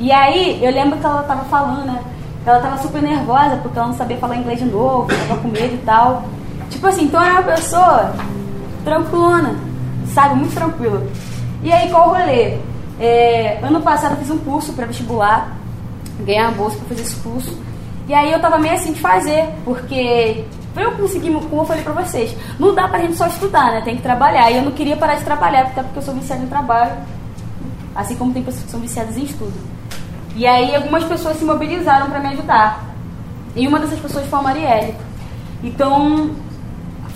[0.00, 2.00] E aí, eu lembro que ela tava falando, né?
[2.46, 5.74] Ela tava super nervosa porque ela não sabia falar inglês de novo, tava com medo
[5.74, 6.24] e tal.
[6.70, 8.14] Tipo assim, então era uma pessoa
[8.88, 9.54] tranquilona,
[10.14, 10.34] sabe?
[10.36, 11.06] Muito tranquila.
[11.62, 12.58] E aí, qual o rolê?
[13.00, 15.58] É, ano passado eu fiz um curso para vestibular
[16.24, 17.56] ganhar a bolsa para fazer esse curso.
[18.08, 21.82] E aí eu tava meio assim de fazer, porque pra eu conseguir, como eu falei
[21.82, 23.82] pra vocês, não dá pra gente só estudar, né?
[23.82, 24.50] Tem que trabalhar.
[24.50, 26.92] E eu não queria parar de trabalhar, até porque eu sou viciada em trabalho,
[27.94, 29.52] assim como tem pessoas que são viciadas em estudo.
[30.34, 32.84] E aí algumas pessoas se mobilizaram para me ajudar.
[33.54, 34.94] E uma dessas pessoas foi a Marielle.
[35.62, 36.30] Então,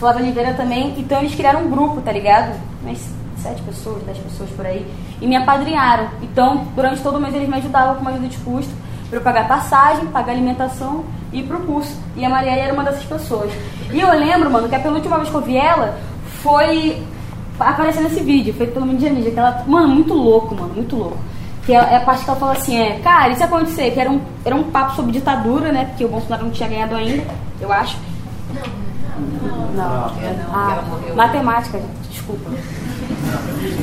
[0.03, 0.95] a Flávia Oliveira também.
[0.99, 2.59] Então eles criaram um grupo, tá ligado?
[2.83, 2.99] Umas
[3.39, 4.87] sete pessoas, dez pessoas por aí.
[5.21, 6.09] E me apadrinharam.
[6.21, 8.73] Então, durante todo o mês eles me ajudavam com uma ajuda de custo
[9.09, 11.97] para eu pagar passagem, pagar alimentação e ir pro curso.
[12.17, 13.53] E a Marielle era uma dessas pessoas.
[13.93, 15.99] E eu lembro, mano, que a penúltima vez que eu vi ela
[16.43, 17.03] foi
[17.61, 21.19] aparecendo nesse vídeo, feito pelo Mídia Mídia, que ela, mano, muito louco, mano, muito louco.
[21.65, 24.21] Que é a parte que ela fala assim, é, cara, isso acontecer, que era um,
[24.45, 25.85] era um papo sobre ditadura, né?
[25.85, 27.23] Porque o Bolsonaro não tinha ganhado ainda,
[27.61, 27.97] eu acho.
[28.53, 28.63] Não,
[29.21, 30.83] não, não, ah,
[31.15, 32.51] matemática, desculpa.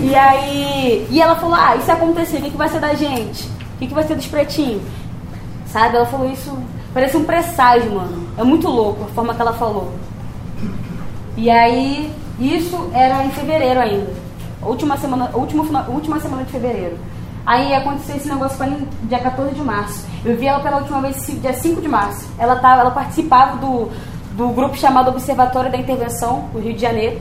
[0.02, 3.46] E aí, e ela falou, ah, isso acontecer, o que, que vai ser da gente?
[3.48, 4.84] O que, que vai ser dos pretinhos?
[5.68, 5.96] Sabe?
[5.96, 6.58] Ela falou isso,
[6.94, 8.28] parece um presságio, mano.
[8.38, 9.94] É muito louco a forma que ela falou.
[11.38, 14.14] E aí, isso era em fevereiro ainda.
[14.62, 16.98] Última semana, última, última semana de fevereiro.
[17.46, 20.06] Aí aconteceu esse negócio foi no dia 14 de março.
[20.24, 22.28] Eu vi ela pela última vez dia 5 de março.
[22.38, 23.90] Ela, tava, ela participava do,
[24.40, 27.20] do grupo chamado Observatório da Intervenção, do Rio de Janeiro.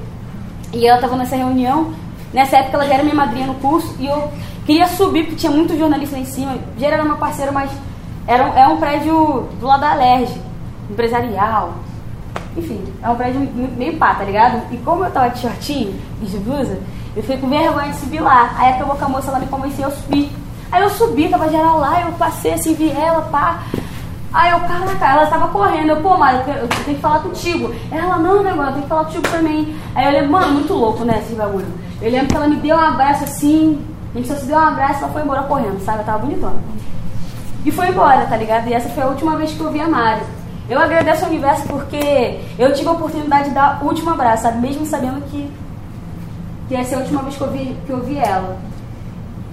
[0.73, 1.93] E ela estava nessa reunião.
[2.33, 4.31] Nessa época ela já era minha madrinha no curso e eu
[4.65, 6.57] queria subir porque tinha muito jornalista lá em cima.
[6.79, 7.71] Já era meu parceiro, mas
[8.25, 10.33] era, é um prédio do lado da Alerj,
[10.89, 11.75] empresarial.
[12.57, 13.41] Enfim, é um prédio
[13.77, 14.63] meio pá, tá ligado?
[14.73, 16.79] E como eu tava de shortinho e de blusa,
[17.17, 18.55] eu fiquei com vergonha de subir lá.
[18.59, 20.31] Aí acabou que a moça lá me convenceu, eu subi.
[20.71, 23.65] Aí eu subi, tava geral lá, eu passei assim, vi ela, pá.
[24.33, 25.91] Aí eu, caraca, ela tava correndo.
[25.91, 27.75] Eu, pô, Mário, eu tenho que falar contigo.
[27.91, 29.77] Ela, não, negócio, eu tenho que falar contigo também.
[29.95, 31.67] Aí eu lembro, mano, muito louco, né, esse bagulho.
[32.01, 34.61] Eu lembro que ela me deu um abraço assim, a gente só se deu um
[34.61, 36.01] abraço e ela foi embora correndo, sabe?
[36.01, 36.61] Eu tava bonitona.
[37.65, 38.69] E foi embora, tá ligado?
[38.69, 40.23] E essa foi a última vez que eu vi a Mari.
[40.69, 44.59] Eu agradeço ao universo porque eu tive a oportunidade de dar o último abraço, sabe?
[44.59, 45.51] Mesmo sabendo que,
[46.69, 48.59] que essa é a última vez que eu vi, que eu vi ela.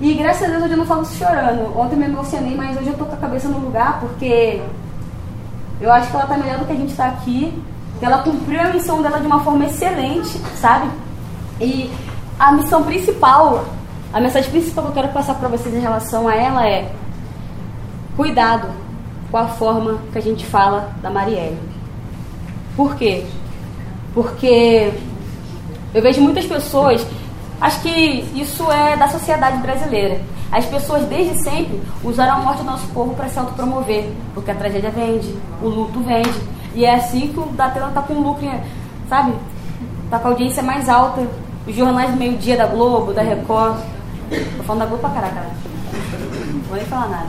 [0.01, 1.77] E graças a Deus hoje eu não falo chorando.
[1.77, 4.61] Ontem eu me emocionei, mas hoje eu tô com a cabeça no lugar porque
[5.79, 7.53] eu acho que ela tá melhor do que a gente tá aqui.
[8.01, 10.89] Ela cumpriu a missão dela de uma forma excelente, sabe?
[11.61, 11.89] E
[12.37, 13.65] a missão principal,
[14.11, 16.91] a mensagem principal que eu quero passar para vocês em relação a ela é
[18.17, 18.67] cuidado
[19.31, 21.57] com a forma que a gente fala da Marielle.
[22.75, 23.25] Por quê?
[24.13, 24.93] Porque
[25.93, 27.05] eu vejo muitas pessoas,
[27.61, 30.21] acho que isso é da sociedade brasileira.
[30.51, 34.55] As pessoas desde sempre usaram a morte do nosso povo para se autopromover, porque a
[34.55, 36.39] tragédia vende, o luto vende.
[36.73, 38.49] E é assim que o Datena tá com lucro,
[39.09, 39.33] sabe?
[40.09, 41.27] tá com a audiência mais alta.
[41.67, 43.77] Os jornais do meio-dia da Globo, da Record.
[44.57, 45.35] Tô falando da Globo pra caraca.
[45.41, 45.55] né?
[46.53, 47.27] Não vou nem falar nada.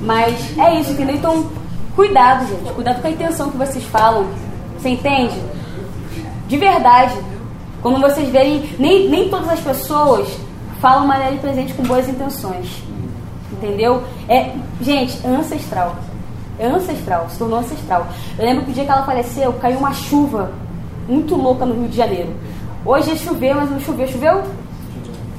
[0.00, 1.16] Mas é isso, entendeu?
[1.16, 1.46] Então,
[1.94, 2.72] cuidado, gente.
[2.72, 4.26] Cuidado com a intenção que vocês falam.
[4.78, 5.38] Você entende?
[6.48, 7.14] De verdade.
[7.84, 10.26] Quando vocês verem, nem, nem todas as pessoas
[10.80, 12.82] falam Marielle presente com boas intenções.
[13.52, 14.02] Entendeu?
[14.26, 15.94] É, gente, é ancestral.
[16.58, 18.06] É ancestral, se tornou ancestral.
[18.38, 20.50] Eu lembro que o dia que ela faleceu, caiu uma chuva
[21.06, 22.34] muito louca no Rio de Janeiro.
[22.86, 24.08] Hoje choveu, mas não choveu.
[24.08, 24.42] Choveu?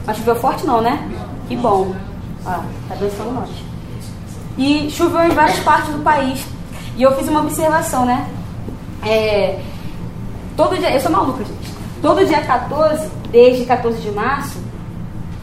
[0.05, 1.03] Mas choveu forte não, né?
[1.47, 1.95] Que bom.
[2.45, 3.49] Ah, tá abençoando nós.
[4.55, 6.45] E choveu em várias partes do país.
[6.95, 8.29] E eu fiz uma observação, né?
[9.03, 9.59] É,
[10.55, 11.54] todo dia, eu sou maluca.
[12.01, 14.59] Todo dia 14, desde 14 de março,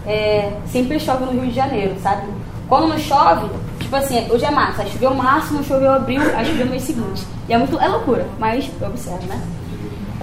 [0.07, 2.26] é, sempre chove no Rio de Janeiro, sabe?
[2.68, 3.48] Quando não chove,
[3.78, 7.24] tipo assim, hoje é março, aí choveu março, não choveu abril, aí choveu mês seguinte.
[7.48, 9.40] E é muito, é loucura, mas eu observo, né?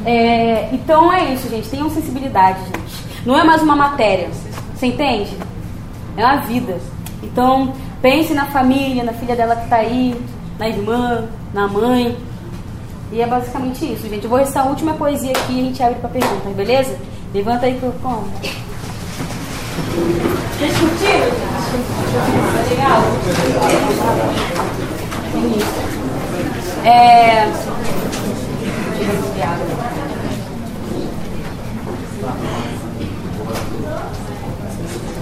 [0.05, 1.69] É, então é isso, gente.
[1.69, 3.25] Tenham sensibilidade, gente.
[3.25, 4.30] Não é mais uma matéria.
[4.75, 5.36] Você entende?
[6.15, 6.77] É uma vida.
[7.21, 10.19] Então, pense na família, na filha dela que tá aí,
[10.57, 12.17] na irmã, na mãe.
[13.12, 14.24] E é basicamente isso, gente.
[14.24, 16.95] Eu vou recitar a última poesia aqui e a gente abre pra perguntas, beleza?
[17.34, 18.28] Levanta aí como?
[20.57, 21.60] Vocês curtiram, gente?
[22.53, 23.01] Foi legal?
[26.86, 27.45] É.
[28.97, 29.66] Deixa eu água.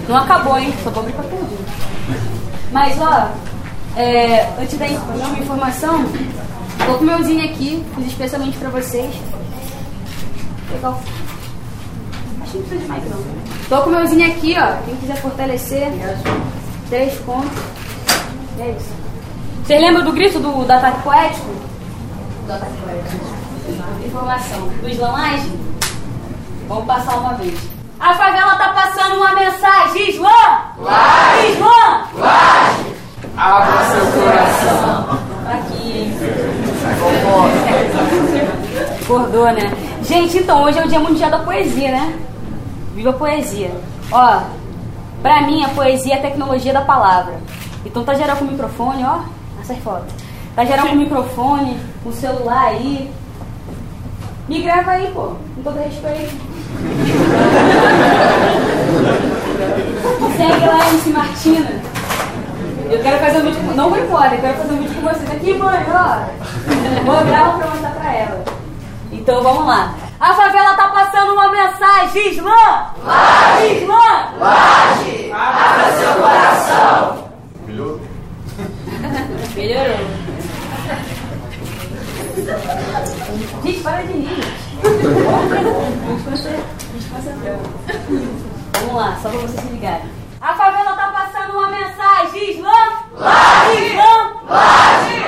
[0.08, 0.74] Não acabou, hein?
[0.84, 1.72] Só vou abrir pra pergunta.
[2.72, 3.30] Mas, ó,
[3.96, 6.06] é, antes da última informação,
[6.86, 9.14] tô com meu zinho aqui, fiz especialmente pra vocês.
[10.72, 11.02] Legal.
[12.42, 13.24] Acho que não precisa de mais, não.
[13.70, 14.84] Tô com meu zinho aqui, ó.
[14.86, 15.92] Quem quiser fortalecer,
[16.90, 17.52] três contos.
[18.58, 18.94] E é isso.
[19.66, 21.52] Vocês lembram do grito do, do ataque poético?
[22.46, 23.26] Do ataque poético.
[24.06, 24.68] Informação.
[24.82, 25.60] Do Islamagem?
[26.68, 27.60] Vamos passar uma vez.
[28.00, 30.10] A favela tá passando uma mensagem.
[30.10, 30.30] Islã!
[30.78, 31.52] Laje!
[31.52, 32.04] Islã!
[32.16, 32.96] Laje!
[33.36, 35.17] Abra seu coração.
[39.02, 39.72] Acordou, né?
[40.04, 42.18] Gente, então, hoje é o Dia Mundial da Poesia, né?
[42.96, 43.72] Viva a poesia.
[44.12, 44.42] Ó,
[45.22, 47.36] pra mim, a poesia é a tecnologia da palavra.
[47.86, 49.20] Então, tá geral com o microfone, ó.
[49.62, 50.06] Essa é foto.
[50.56, 53.12] Tá geral com o microfone, com o celular aí.
[54.48, 55.34] Me grava aí, pô.
[55.56, 56.36] Com todo respeito.
[60.38, 61.97] Segue lá, MC Martina.
[62.90, 63.74] Eu quero fazer um vídeo com...
[63.74, 67.04] Não vou embora, eu quero fazer um vídeo com vocês aqui, mãe, ó.
[67.04, 68.46] Vou gravar pra mostrar pra ela.
[69.12, 69.94] Então vamos lá.
[70.20, 72.88] A favela tá passando uma mensagem, Islã!
[73.04, 73.84] Laje!
[73.84, 74.34] Islã!
[74.40, 75.32] Laje!
[75.32, 77.30] Abra seu coração.
[77.68, 78.02] Melhorou?
[79.56, 80.08] Melhorou.
[83.64, 84.44] Gente, para de rir.
[88.80, 90.18] Vamos lá, só pra vocês se ligarem.
[90.40, 93.07] A favela tá passando uma mensagem, Islã!
[93.18, 93.96] Laje!
[94.50, 95.26] Laje!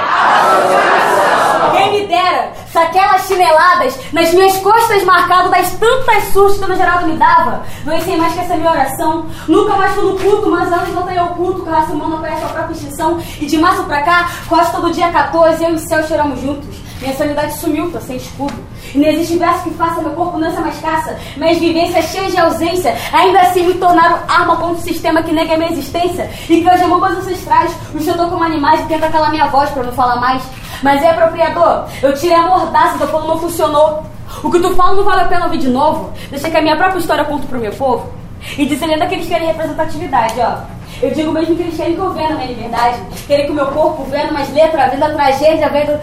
[1.73, 6.75] Quem me dera se aquelas chineladas nas minhas costas marcadas das tantas surras que Dona
[6.75, 9.25] Geralda me dava doessem mais que essa minha oração.
[9.47, 12.43] Nunca mais fui no culto, mas antes voltei ao culto que a raça humana conhece
[12.43, 13.19] a própria extinção.
[13.39, 16.75] E de março pra cá, quase todo dia 14, eu e o céu choramos juntos.
[17.01, 18.68] Minha sanidade sumiu, tô sem escudo.
[18.95, 21.17] Não existe verso que faça meu corpo não ser mais caça.
[21.37, 25.53] Minhas vivências cheias de ausência, ainda assim me tornaram arma contra o sistema que nega
[25.53, 26.29] a minha existência.
[26.49, 29.83] E que hoje meus ancestrais, os tratou como animais e tenta calar minha voz pra
[29.83, 30.41] não falar mais.
[30.81, 34.03] Mas é apropriador, eu tirei a mordaça do quando não funcionou.
[34.43, 36.11] O que tu fala não vale a pena ouvir de novo.
[36.29, 38.09] Deixa que a minha própria história conto pro meu povo.
[38.57, 40.59] E dizendo que eles querem representatividade, ó.
[41.01, 42.99] Eu digo mesmo que eles querem que eu venda a minha liberdade.
[43.27, 46.01] Querem que o meu corpo venda mais letras, venda tragédia, venda.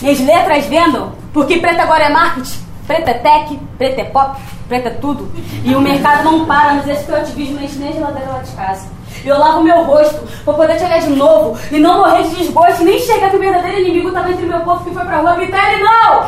[0.00, 1.12] Minhas letras vendam.
[1.36, 2.64] Porque preto agora é marketing.
[2.86, 5.30] Preto é tech, preto é pop, preto é tudo.
[5.62, 8.52] E o mercado não para, mas esse teu ativismo enche nem a geladeira lá de
[8.52, 8.88] casa.
[9.22, 12.84] Eu lavo meu rosto pra poder te olhar de novo e não morrer de desgosto,
[12.84, 15.74] nem chegar que o verdadeiro inimigo tava entre meu povo que foi pra rua gritar
[15.74, 16.26] ele não!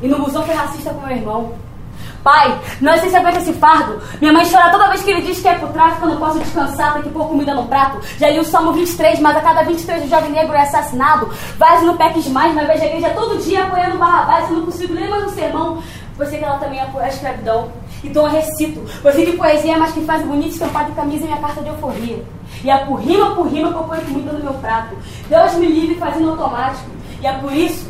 [0.00, 1.52] E no busão foi racista com meu irmão.
[2.26, 4.02] Pai, não sei se aguenta esse fardo.
[4.20, 6.40] Minha mãe chora toda vez que ele diz que é pro tráfico, eu não posso
[6.40, 8.00] descansar, tem que pôr comida no prato.
[8.18, 11.30] Já li o Salmo 23, mas a cada 23 o jovem negro é assassinado.
[11.56, 14.92] Vai no PEC mais, mas vejo a igreja todo dia apoiando Barrabás, eu não consigo
[14.92, 15.80] ler mais um sermão.
[16.28, 17.70] Sei que ela também apoia a escravidão.
[18.02, 21.28] Então eu recito, sei que poesia é mais que faz bonito estampado em camisa e
[21.28, 22.24] minha carta de euforia.
[22.64, 24.96] E é por rima por rima que eu ponho comida no meu prato.
[25.28, 26.90] Deus me livre fazendo automático.
[27.22, 27.88] E é por isso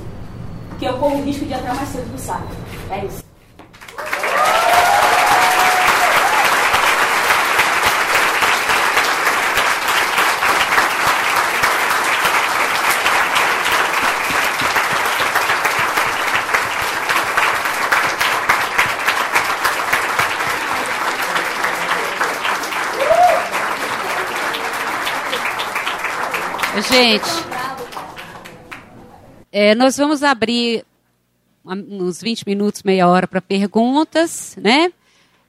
[0.79, 2.49] que eu corro o risco de entrar mais cedo do saco.
[2.91, 3.26] É isso.
[26.83, 27.25] Gente,
[29.51, 30.85] é, nós vamos abrir
[31.65, 34.93] uns 20 minutos, meia hora para perguntas, né?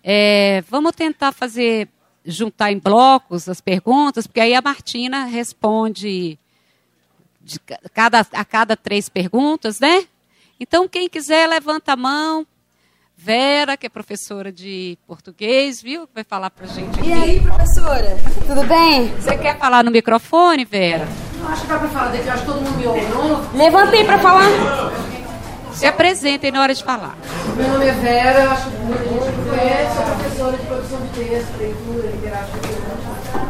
[0.01, 1.89] É, vamos tentar fazer,
[2.23, 6.39] juntar em blocos as perguntas, porque aí a Martina responde
[7.41, 7.59] de
[7.93, 10.07] cada, a cada três perguntas, né?
[10.57, 12.47] Então, quem quiser, levanta a mão.
[13.19, 16.07] Vera, que é professora de português, viu?
[16.13, 17.09] Vai falar pra gente aqui.
[17.09, 18.15] E aí, professora?
[18.45, 19.07] Tudo bem?
[19.19, 21.07] Você quer falar no microfone, Vera?
[21.39, 23.57] Não, acho que dá pra falar daqui, acho que todo mundo me ouve, não?
[23.57, 24.45] Levanta aí pra falar.
[25.73, 27.17] Se apresentem na hora de falar.
[27.55, 31.07] Meu nome é Vera, acho que muita gente me conhece, sou professora de produção de
[31.09, 33.47] texto, leitura, literatura.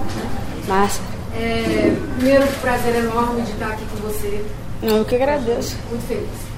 [0.68, 1.02] Massa.
[1.36, 4.46] É, primeiro, prazer enorme de estar aqui com você.
[4.82, 5.78] Eu que agradeço.
[5.90, 6.57] Muito feliz.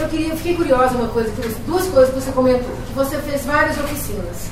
[0.00, 1.30] Eu, queria, fiquei curiosa uma coisa,
[1.66, 2.70] duas coisas que você comentou.
[2.86, 4.50] Que você fez várias oficinas.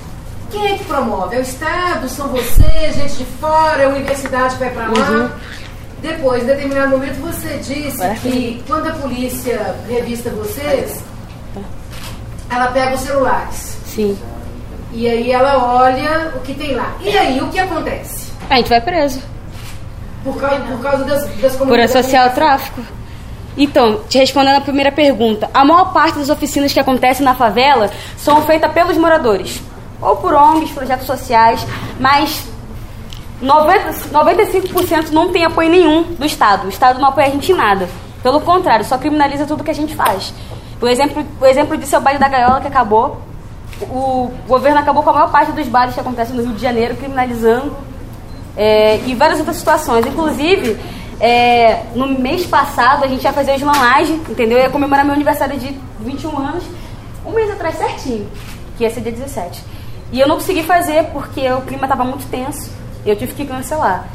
[0.51, 1.37] Quem é que promove?
[1.37, 2.09] É o Estado?
[2.09, 2.93] São você?
[2.93, 3.83] Gente de fora?
[3.83, 5.11] É a universidade que vai para lá?
[5.11, 5.31] Uhum.
[6.03, 11.03] Depois, em determinado momento, você disse que quando a polícia revista vocês,
[12.51, 13.79] ela pega os celulares.
[13.87, 14.19] Sim.
[14.93, 16.95] E aí ela olha o que tem lá.
[17.01, 18.31] E aí, o que acontece?
[18.49, 19.21] A gente vai preso.
[20.23, 22.83] Por causa, por causa das, das Por associar o tráfico.
[23.59, 27.91] Então, te respondendo a primeira pergunta, a maior parte das oficinas que acontecem na favela
[28.17, 29.61] são feitas pelos moradores,
[30.01, 31.67] ou por ONGs, projetos sociais,
[31.99, 32.47] mas
[33.43, 36.67] 90, 95% não tem apoio nenhum do Estado.
[36.67, 37.89] O Estado não apoia a gente em nada.
[38.23, 40.33] Pelo contrário, só criminaliza tudo que a gente faz.
[40.81, 43.21] O exemplo, o exemplo disso é o baile da gaiola que acabou.
[43.83, 46.97] O governo acabou com a maior parte dos bailes que acontecem no Rio de Janeiro,
[46.97, 47.77] criminalizando.
[48.57, 50.07] É, e várias outras situações.
[50.07, 50.79] Inclusive,
[51.21, 54.59] é, no mês passado a gente ia fazer o Slanlage, entendeu?
[54.59, 56.65] Eu ia comemorar meu aniversário de 21 anos,
[57.27, 58.29] um mês atrás certinho,
[58.77, 59.63] que ia ser dia 17.
[60.13, 62.71] E eu não consegui fazer porque o clima estava muito tenso
[63.05, 64.07] e eu tive que cancelar.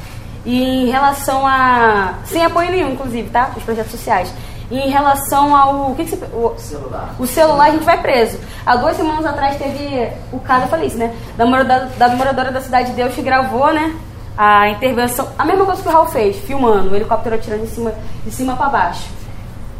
[0.46, 2.16] E em relação a.
[2.26, 3.52] sem apoio nenhum, inclusive, tá?
[3.56, 4.34] Os projetos sociais.
[4.70, 5.92] E em relação ao.
[5.92, 6.26] O que, que você.
[6.34, 7.16] O celular.
[7.20, 8.38] O celular a gente vai preso.
[8.66, 11.16] Há duas semanas atrás teve o caso, eu falei isso, né?
[11.38, 13.96] Da moradora da, moradora da Cidade de Deus que gravou, né?
[14.38, 17.94] A intervenção, a mesma coisa que o Raul fez, filmando, o helicóptero atirando de cima,
[18.26, 19.10] de cima para baixo.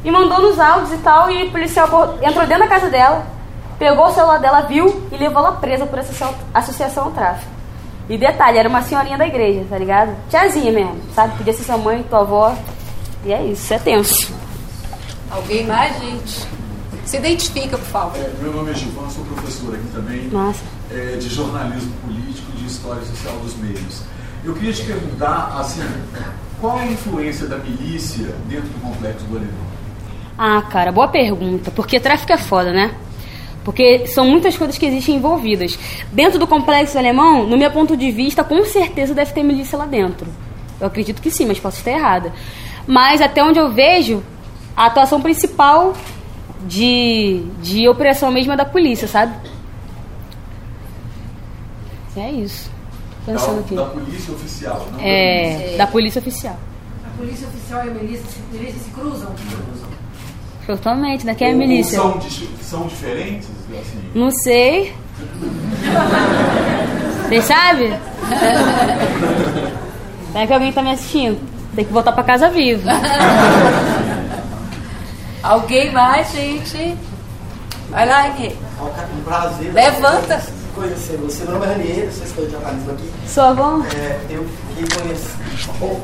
[0.04, 1.88] E mandou nos áudios e tal, e o policial
[2.22, 3.26] entrou dentro da casa dela,
[3.80, 7.52] pegou o celular dela, viu e levou ela presa por associação, associação ao tráfico.
[8.10, 10.14] E detalhe, era uma senhorinha da igreja, tá ligado?
[10.30, 11.38] Tiazinha mesmo, sabe?
[11.38, 12.54] Podia ser sua mãe, tua avó.
[13.26, 14.34] E é isso, é tenso.
[15.32, 16.46] Alguém mais, gente?
[17.06, 18.18] Se identifica, por favor.
[18.18, 20.30] É, meu nome é Gilvan, sou professor aqui também
[20.92, 24.04] é, de jornalismo político e de história social dos meios.
[24.46, 25.82] Eu queria te perguntar, assim,
[26.60, 29.74] qual a influência da milícia dentro do complexo do Alemão?
[30.38, 31.72] Ah, cara, boa pergunta.
[31.72, 32.94] Porque tráfico é foda, né?
[33.64, 35.80] Porque são muitas coisas que existem envolvidas.
[36.12, 39.86] Dentro do complexo alemão, no meu ponto de vista, com certeza deve ter milícia lá
[39.86, 40.28] dentro.
[40.80, 42.34] Eu acredito que sim, mas posso estar errada.
[42.86, 44.22] Mas até onde eu vejo,
[44.76, 45.94] a atuação principal
[46.68, 49.34] de, de opressão mesmo é da polícia, sabe?
[52.18, 52.74] É isso
[53.26, 53.76] pensando da, aqui.
[53.76, 56.58] Da polícia oficial, não é, da, da polícia oficial.
[57.06, 59.32] A polícia oficial e a milícia, milícia se cruzam?
[60.66, 61.36] Totalmente, né?
[61.36, 62.00] Quem é a milícia?
[62.00, 62.20] São,
[62.62, 63.50] são diferentes?
[63.70, 64.12] Assim?
[64.16, 64.94] Não sei.
[67.28, 67.94] Você sabe?
[70.36, 71.40] É que alguém está me assistindo.
[71.76, 72.90] Tem que voltar para casa vivo.
[75.44, 76.98] Alguém mais, gente?
[77.90, 78.58] Vai lá, Henrique.
[78.82, 79.72] Um prazer.
[79.72, 80.42] Levanta
[80.74, 81.44] conhecer você.
[81.44, 83.12] Meu nome é sou estou de jornalismo aqui.
[83.28, 83.80] Sua avó?
[83.96, 84.46] É, eu
[84.76, 85.30] fiquei, conheci,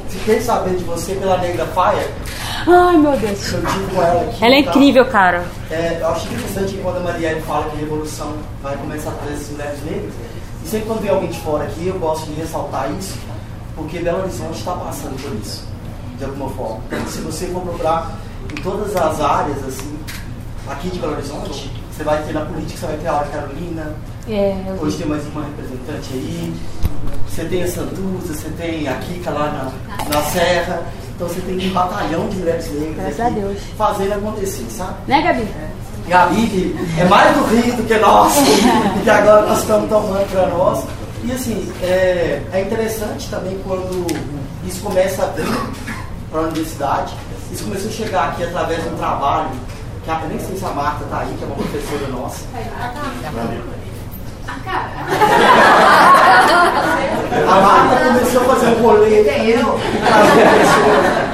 [0.10, 2.08] fiquei sabendo de você pela Negra Faia.
[2.68, 3.54] Ai, meu Deus.
[3.54, 4.46] Eu tive com ela aqui.
[4.46, 5.46] Ela é incrível, cara.
[5.72, 9.14] É, eu acho interessante que quando a Marielle fala que a revolução vai começar a
[9.14, 10.14] trazer as mulheres negras,
[10.64, 13.18] e sempre quando vem alguém de fora aqui, eu gosto de ressaltar isso,
[13.76, 15.66] porque Belo Horizonte está passando por isso,
[16.18, 16.80] de alguma forma.
[16.88, 18.20] Então, se você for procurar
[18.52, 19.98] em todas as áreas, assim,
[20.68, 23.96] aqui de Belo Horizonte, você vai ter na política, você vai ter a Carolina,
[24.34, 26.54] é, Hoje tem mais uma representante aí.
[27.28, 30.84] Você tem a Santuza, você tem a Kika lá na, na Serra.
[31.16, 33.60] Então você tem um batalhão de mulheres negras Graças a Deus.
[33.78, 34.94] fazendo acontecer, sabe?
[35.08, 35.42] Né, Gabi?
[35.42, 35.70] É.
[36.08, 38.34] Gabi, que é mais do Rio do que nós,
[38.98, 40.86] e que agora nós estamos tomando para nós.
[41.24, 44.08] E assim, é, é interessante também quando
[44.66, 45.46] isso começa a vir
[46.32, 47.14] para a universidade.
[47.52, 49.50] Isso começou a chegar aqui através de um trabalho,
[50.04, 52.46] que eu nem sei se a Marta está aí, que é uma professora nossa.
[57.48, 59.24] A Marta começou a fazer um rolê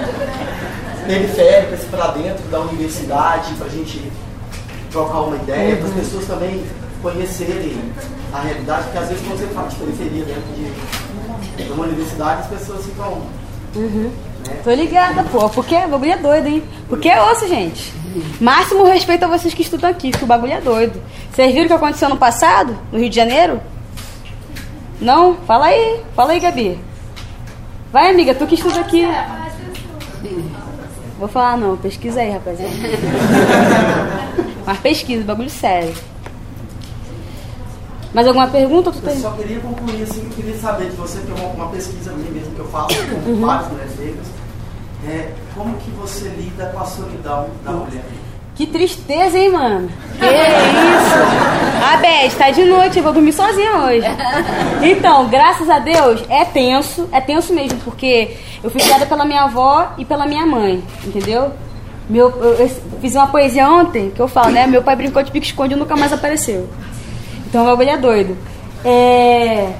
[1.05, 4.11] periféricas para dentro da universidade, para a gente
[4.91, 6.63] trocar uma ideia, para as pessoas também
[7.01, 7.77] conhecerem
[8.33, 12.41] a realidade, porque às vezes quando você fala de periferia dentro de, de uma universidade,
[12.41, 13.21] as pessoas ficam.
[13.75, 14.11] Uhum.
[14.63, 15.49] Tô ligada, pô.
[15.49, 16.63] Porque bagulho é doido, hein?
[16.87, 17.93] Porque é osso, gente.
[18.39, 21.01] Máximo respeito a vocês que estudam aqui, que o bagulho é doido.
[21.31, 23.59] Vocês viram o que aconteceu no passado, no Rio de Janeiro?
[25.01, 25.35] Não?
[25.47, 26.01] Fala aí.
[26.15, 26.79] Fala aí, Gabi.
[27.91, 29.05] Vai, amiga, tu que estuda aqui.
[31.19, 32.73] Vou falar não, pesquisa aí, rapaziada.
[34.65, 35.93] Mas pesquisa, bagulho sério.
[38.13, 38.91] Mais alguma pergunta?
[38.91, 39.19] Tu Eu tem?
[39.19, 42.31] só queria concluir assim, eu queria saber de você, que é uma, uma pesquisa minha
[42.31, 43.45] mesmo que eu faço com Uhum.
[43.45, 44.27] várias mulheres negras,
[45.07, 48.03] é, como que você lida com a solidão da mulher?
[48.55, 49.89] Que tristeza, hein, mano?
[50.17, 51.93] Que isso?
[51.93, 54.07] A Beth, tá de noite, eu vou dormir sozinha hoje.
[54.81, 59.43] Então, graças a Deus, é tenso, é tenso mesmo, porque eu fui criada pela minha
[59.43, 61.51] avó e pela minha mãe, entendeu?
[62.09, 62.69] Meu, eu, eu
[63.01, 64.65] fiz uma poesia ontem que eu falo, né?
[64.67, 66.69] Meu pai brincou de pique-esconde e nunca mais apareceu.
[67.47, 68.37] Então o bagulho é doido.
[68.85, 69.73] É...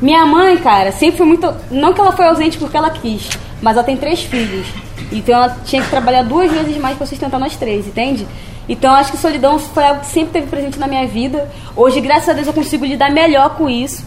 [0.00, 1.52] Minha mãe, cara, sempre foi muito.
[1.70, 3.28] Não que ela foi ausente porque ela quis,
[3.60, 4.66] mas ela tem três filhos.
[5.10, 8.26] Então ela tinha que trabalhar duas vezes mais pra sustentar nós três, entende?
[8.68, 11.50] Então acho que solidão foi algo que sempre teve presente na minha vida.
[11.74, 14.04] Hoje, graças a Deus, eu consigo lidar melhor com isso.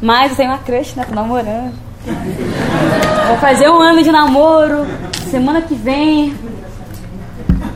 [0.00, 1.04] Mas eu tenho uma crush, né?
[1.06, 1.74] Tô namorando.
[3.26, 4.86] Vou fazer um ano de namoro.
[5.30, 6.34] Semana que vem.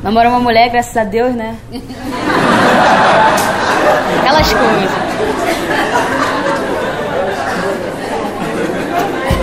[0.02, 1.56] Namorar uma mulher, graças a Deus, né?
[4.20, 4.90] Aquelas coisas.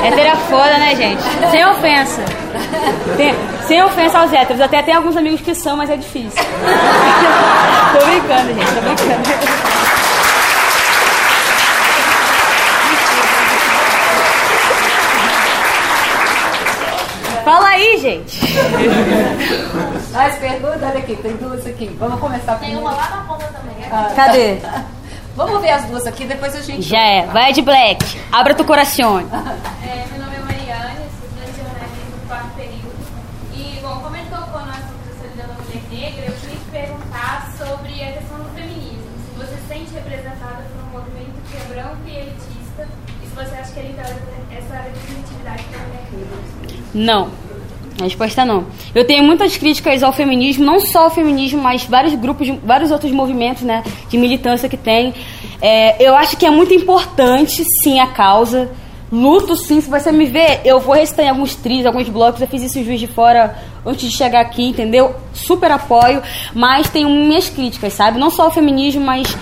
[0.07, 1.21] Hétero é foda, né, gente?
[1.51, 2.21] Sem ofensa.
[3.17, 3.35] Tem-
[3.67, 4.61] sem ofensa aos héteros.
[4.61, 6.31] Até tem alguns amigos que são, mas é difícil.
[7.91, 8.73] tô brincando, gente.
[8.73, 9.47] Tô brincando.
[17.43, 18.41] Fala aí, gente.
[20.11, 20.83] Mais perguntas?
[20.83, 21.95] Olha aqui, tem duas aqui.
[21.99, 23.75] Vamos começar Tem uma lá na ponta também.
[23.91, 24.57] Ah, Cadê?
[25.38, 26.81] Vamos ver as duas aqui, depois a gente.
[26.81, 27.27] Já é.
[27.27, 28.03] Vai de black.
[28.31, 29.19] Abra tu coração.
[29.85, 32.97] É, meu nome é Mariane, estudante de jornalismo do quarto período.
[33.53, 36.71] E, bom, como ele tocou no assunto da solidão da mulher negra, eu queria te
[36.71, 39.07] perguntar sobre a questão do feminismo.
[39.29, 42.88] Se você se sente representada por um movimento que é branco e elitista,
[43.23, 46.77] e se você acha que ele traz essa representatividade para a mulher negra.
[46.95, 47.31] Não.
[47.99, 48.65] A resposta é não.
[48.93, 53.11] Eu tenho muitas críticas ao feminismo, não só ao feminismo, mas vários grupos, vários outros
[53.11, 55.13] movimentos né, de militância que tem.
[55.61, 58.69] É, eu acho que é muito importante, sim, a causa.
[59.11, 59.81] Luto, sim.
[59.81, 62.41] Se você me ver, eu vou recitar em alguns tris, alguns blocos.
[62.41, 65.15] Eu fiz isso em Juiz de Fora antes de chegar aqui, entendeu?
[65.33, 66.21] Super apoio,
[66.53, 68.19] mas tenho minhas críticas, sabe?
[68.19, 69.35] Não só ao feminismo, mas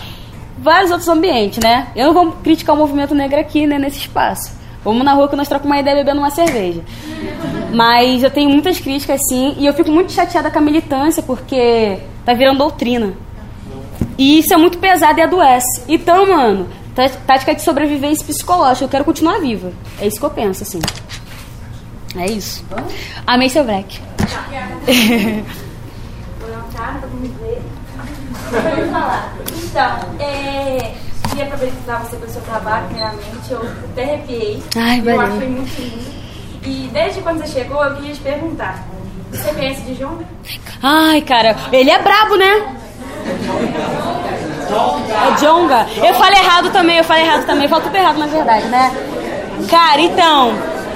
[0.57, 1.87] vários outros ambientes, né?
[1.95, 4.53] Eu não vou criticar o movimento negro aqui, né, nesse espaço.
[4.85, 6.81] Vamos na rua que nós trocamos uma ideia bebendo uma cerveja.
[7.73, 11.97] Mas eu tenho muitas críticas, sim, e eu fico muito chateada com a militância, porque
[12.23, 13.13] tá virando doutrina.
[14.17, 15.81] E isso é muito pesado e adoece.
[15.87, 19.73] Então, mano, tá- tática de sobrevivência psicológica, eu quero continuar viva.
[19.99, 20.79] É isso que eu penso, assim.
[22.15, 22.63] É isso.
[23.25, 23.65] Amei seu
[26.75, 27.57] tarde, todo mundo vê.
[30.21, 33.51] Vamos é, queria parabenizar você pelo seu trabalho, primeiramente.
[33.51, 33.61] Eu
[33.91, 34.63] até arrepiei.
[34.75, 35.21] Ai, eu valeu.
[35.21, 36.15] achei muito lindo.
[36.63, 38.83] E desde quando você chegou, eu queria te perguntar.
[39.31, 40.25] Você conhece de Jonga?
[40.81, 42.77] Ai, cara, ele é brabo, né?
[45.27, 45.87] É Jonga.
[45.97, 47.63] Eu falei errado também, eu falei errado também.
[47.63, 48.91] Eu falo tudo errado, na verdade, né?
[49.69, 50.53] Cara, então,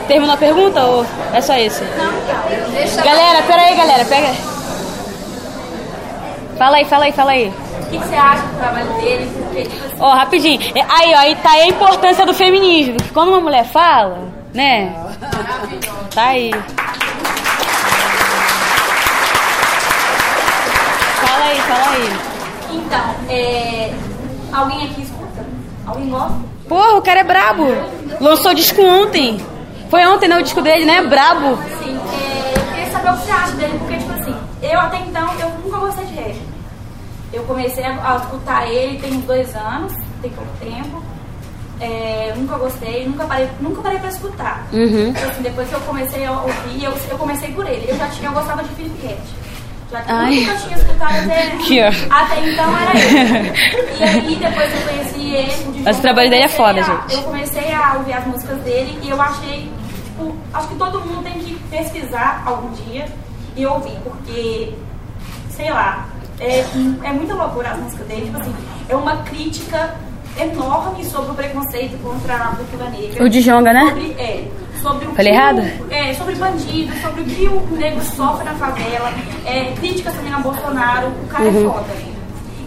[0.07, 1.83] terminou a pergunta ou é só isso?
[3.03, 4.48] Galera, pera aí, galera, pega.
[6.59, 7.47] Fala aí, fala aí, fala aí.
[7.47, 9.31] O que, que você acha do trabalho dele?
[9.45, 10.61] Porque, tipo assim, Ó, rapidinho.
[10.75, 12.97] É, Aí, ó, aí tá aí a importância do feminismo.
[13.13, 14.93] Quando uma mulher fala, né?
[16.13, 16.51] Tá aí.
[21.21, 22.09] Fala aí, fala aí.
[22.73, 23.93] Então, é,
[24.51, 25.45] alguém aqui escuta?
[25.87, 26.37] Alguém gosta?
[26.67, 27.67] Porra, o cara é brabo.
[28.19, 29.39] Lançou disco ontem.
[29.89, 30.37] Foi ontem, né?
[30.37, 31.01] O disco dele, né?
[31.03, 31.57] Brabo.
[31.81, 34.97] Sim, é, eu queria saber o que você acha dele, porque, tipo assim, eu até
[34.97, 36.49] então, eu nunca gostei de rap.
[37.31, 39.91] Eu comecei a, a escutar ele tem uns dois anos,
[40.21, 41.01] tem pouco tempo.
[41.81, 44.65] É, eu nunca gostei, nunca parei, nunca parei pra escutar.
[44.71, 45.09] Uhum.
[45.09, 47.85] Então, assim, depois que eu comecei a ouvir, eu, eu comecei por ele.
[47.89, 49.17] Eu já tinha, eu gostava de Felipe Ret.
[49.91, 50.41] Já Ai.
[50.41, 51.87] nunca tinha escutado até, Aqui, ó.
[52.15, 53.53] até então era ele.
[53.99, 55.81] E aí depois eu conheci ele.
[55.83, 57.13] Mas o trabalho dele é foda, a- gente.
[57.15, 59.71] Eu comecei a ouvir as músicas dele e eu achei,
[60.05, 63.05] tipo, acho que todo mundo tem que pesquisar algum dia
[63.55, 64.75] e ouvir, porque,
[65.49, 66.05] sei lá,
[66.39, 66.65] é,
[67.03, 68.53] é muita loucura as músicas dele, tipo assim,
[68.87, 69.95] é uma crítica
[70.39, 73.23] enorme sobre o preconceito contra a cultura negra.
[73.23, 73.85] O Djonga, né?
[73.87, 74.47] Sobre, é,
[74.81, 75.61] sobre o Falei que errado?
[75.89, 79.11] É, sobre bandido, sobre o que o negro sofre na favela,
[79.45, 81.69] é, críticas também a Bolsonaro, o cara Uhum.
[81.69, 82.09] é foda.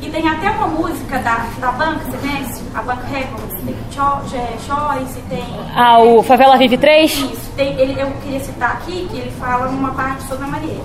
[0.03, 2.63] E tem até uma música da, da banca, você conhece?
[2.75, 5.45] A banca Records, tem Cho- é, Choice, tem.
[5.77, 7.13] Ah, o Favela Vive 3?
[7.13, 10.83] Isso, tem, ele, eu queria citar aqui que ele fala uma parte sobre a Marielle.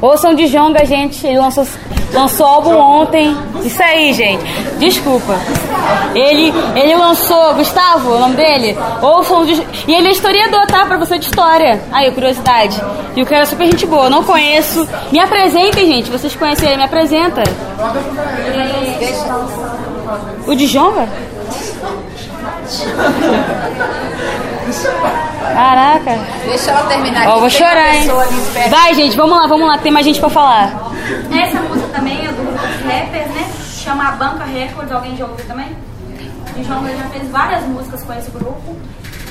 [0.00, 1.26] Ouçam de Jonga, gente.
[1.26, 1.66] Ele lançou,
[2.12, 3.36] lançou álbum ontem.
[3.62, 4.42] Isso aí, gente.
[4.78, 5.34] Desculpa.
[6.14, 8.76] Ele, ele lançou, Gustavo, o nome dele?
[9.02, 9.52] Ouçam de
[9.86, 10.86] E ele é historiador, tá?
[10.86, 11.82] Professor de história.
[11.92, 12.80] Aí, curiosidade.
[13.14, 14.08] E o cara é super gente boa.
[14.08, 14.88] Não conheço.
[15.12, 16.10] Me apresentem, gente.
[16.10, 16.78] Vocês conhecem ele?
[16.78, 17.42] Me apresenta.
[20.46, 20.66] O de
[25.54, 26.18] Caraca.
[26.44, 28.08] Deixa ela terminar Ó, aqui, vou chorar, hein?
[28.70, 29.78] Vai, gente, vamos lá, vamos lá.
[29.78, 30.72] Tem mais gente pra falar.
[31.32, 32.42] Essa música também é do
[32.86, 33.50] rappers, né?
[33.82, 35.76] Chama a Banca Records, alguém já ouviu também?
[36.56, 38.76] E João já fez várias músicas com esse grupo.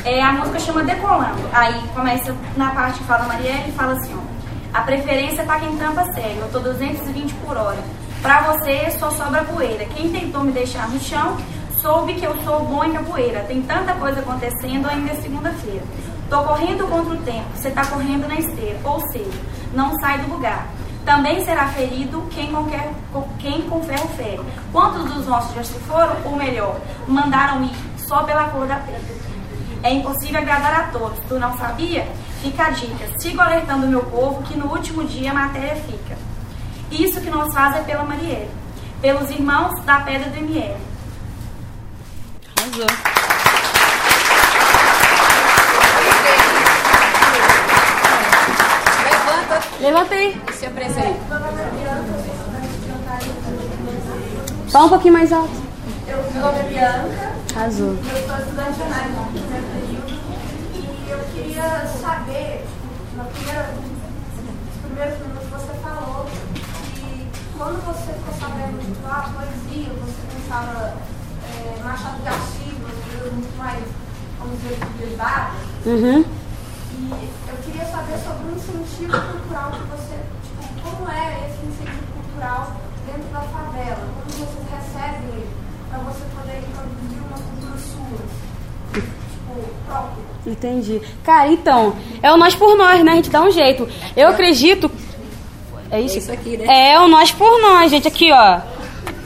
[0.05, 1.41] É, a música chama Decolando.
[1.53, 4.39] Aí começa na parte que fala Marielle e fala assim, ó.
[4.73, 6.37] A preferência é pra quem tampa sério.
[6.41, 7.77] Eu tô 220 por hora.
[8.21, 9.85] Pra você só sobra poeira.
[9.95, 11.37] Quem tentou me deixar no chão,
[11.81, 13.41] soube que eu sou bom em capoeira.
[13.41, 15.83] Tem tanta coisa acontecendo ainda é segunda-feira.
[16.29, 18.79] Tô correndo contra o tempo, você tá correndo na esteira.
[18.83, 19.39] Ou seja,
[19.73, 20.67] não sai do lugar.
[21.05, 24.41] Também será ferido quem com, quer- com- quem com ferro fere.
[24.71, 29.19] Quantos dos nossos já se foram, ou melhor, mandaram ir só pela cor da pele?
[29.81, 31.17] É impossível agradar a todos.
[31.27, 32.05] Tu não sabia?
[32.41, 33.07] Fica a dica.
[33.17, 36.17] Sigo alertando o meu povo que no último dia a matéria fica.
[36.91, 38.49] Isso que nós faz é pela Marielle.
[39.01, 40.75] Pelos irmãos da Pedra do ML.
[42.59, 42.85] Arrasou.
[49.05, 49.61] Levanta.
[49.79, 50.41] Levantei.
[50.53, 51.19] Se apresenta.
[54.69, 55.49] Fala um pouquinho mais alto.
[56.05, 57.35] Eu, meu nome é Bianca.
[57.55, 57.87] Arrasou.
[57.91, 60.19] Eu sou estudante de análise no primeiro período.
[60.73, 62.65] E eu queria saber,
[63.15, 63.67] no primeiro,
[64.43, 66.25] nos primeiros minutos você falou
[66.95, 70.93] que quando você ficou sabendo de estudar poesia, você pensava
[71.77, 72.69] é, Machado de Assis,
[73.19, 73.83] coisas muito mais,
[74.39, 75.53] vamos dizer, civilizadas.
[75.85, 76.25] Uhum.
[76.97, 82.13] E eu queria saber sobre o incentivo cultural que você, tipo, como é esse incentivo
[82.13, 84.07] cultural dentro da favela?
[84.15, 85.49] Como vocês recebem ele
[85.89, 88.17] para você poder introduzir uma cultura sua,
[88.93, 89.09] tipo,
[89.85, 90.29] própria?
[90.45, 91.01] Entendi.
[91.23, 93.11] Cara, então, é o nós por nós, né?
[93.11, 93.87] A gente dá um jeito.
[94.15, 94.89] Eu acredito.
[95.91, 96.15] É isso?
[96.15, 96.91] É isso aqui, né?
[96.91, 98.07] É o nós por nós, gente.
[98.07, 98.59] Aqui, ó.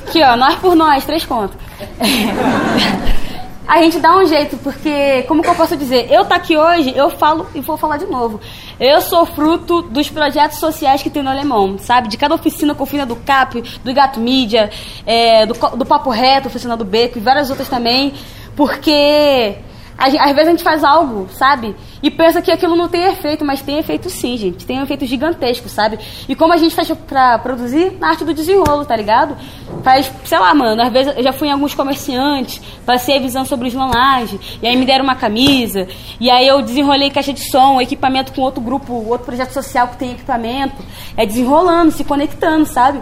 [0.07, 0.35] Aqui, ó.
[0.35, 1.57] Nós por nós, três contos.
[3.65, 6.11] A gente dá um jeito, porque, como que eu posso dizer?
[6.11, 8.39] Eu tá aqui hoje, eu falo e vou falar de novo.
[8.77, 12.09] Eu sou fruto dos projetos sociais que tem no Alemão, sabe?
[12.09, 14.69] De cada oficina, com oficina do CAP, do Gato Mídia,
[15.05, 18.13] é, do, do Papo Reto, oficina do Beco e várias outras também,
[18.53, 19.55] porque
[19.97, 21.75] às vezes a gente faz algo, sabe?
[22.01, 24.65] E pensa que aquilo não tem efeito, mas tem efeito sim, gente.
[24.65, 25.99] Tem um efeito gigantesco, sabe?
[26.27, 27.97] E como a gente faz pra produzir?
[27.99, 29.37] Na arte do desenrolo, tá ligado?
[29.83, 33.45] Faz, sei lá, mano, às vezes eu já fui em alguns comerciantes, passei a visão
[33.45, 35.87] sobre os Lanlage, e aí me deram uma camisa,
[36.19, 39.97] e aí eu desenrolei caixa de som, equipamento com outro grupo, outro projeto social que
[39.97, 40.75] tem equipamento.
[41.15, 43.01] É desenrolando, se conectando, sabe?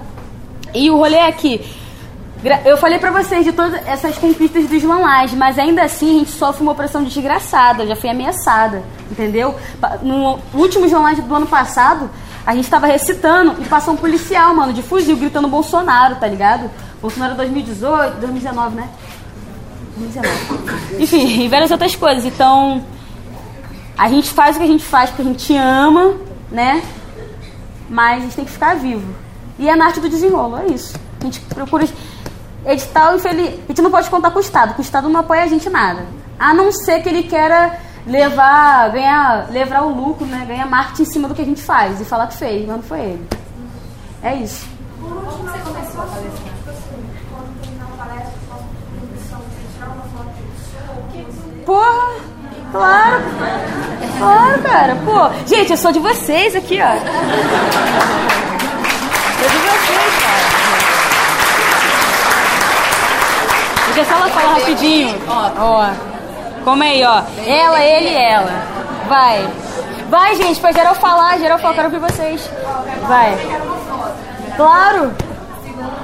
[0.74, 1.62] E o rolê é que
[2.66, 6.32] Eu falei pra vocês de todas essas conquistas dos Lanlage, mas ainda assim a gente
[6.32, 7.86] sofre uma opressão desgraçada.
[7.86, 9.56] Já fui ameaçada, entendeu?
[10.02, 12.10] No último Lanlage do ano passado,
[12.46, 16.70] a gente tava recitando e passou um policial, mano, de fuzil, gritando Bolsonaro, tá ligado?
[17.00, 18.90] Bolsonaro 2018, 2019, né?
[19.98, 21.04] 2019.
[21.04, 22.26] Enfim, e várias outras coisas.
[22.26, 22.84] Então,
[23.96, 26.16] a gente faz o que a gente faz porque a gente ama,
[26.50, 26.82] né?
[27.88, 29.14] Mas a gente tem que ficar vivo.
[29.60, 30.96] E é na arte do desenrolo, é isso.
[31.20, 31.88] A gente procura
[32.66, 33.60] edital infeliz.
[33.64, 36.06] A gente não pode contar com o Estado, o Estado não apoia a gente nada.
[36.40, 40.46] A não ser que ele queira levar, ganhar, levar o lucro, né?
[40.48, 42.84] Ganhar marketing em cima do que a gente faz e falar que fez, mas não
[42.84, 43.28] foi ele.
[44.24, 44.68] É isso.
[45.00, 46.52] Por último, você começou a palestra,
[51.66, 52.32] Porra!
[52.72, 53.22] Claro!
[54.18, 54.96] Claro, cara.
[55.04, 56.98] Pô, gente, eu sou de vocês aqui, ó.
[59.40, 60.52] Sou de vocês, cara.
[63.94, 65.16] Deixa só ela falar rapidinho.
[65.28, 65.90] Ó.
[66.64, 67.22] Como aí, ó.
[67.46, 68.52] Ela, ele e ela.
[69.08, 69.48] Vai.
[70.10, 72.50] Vai, gente, pra geral falar, geral falar, quero ouvir vocês.
[73.08, 73.38] Vai.
[74.56, 75.12] Claro.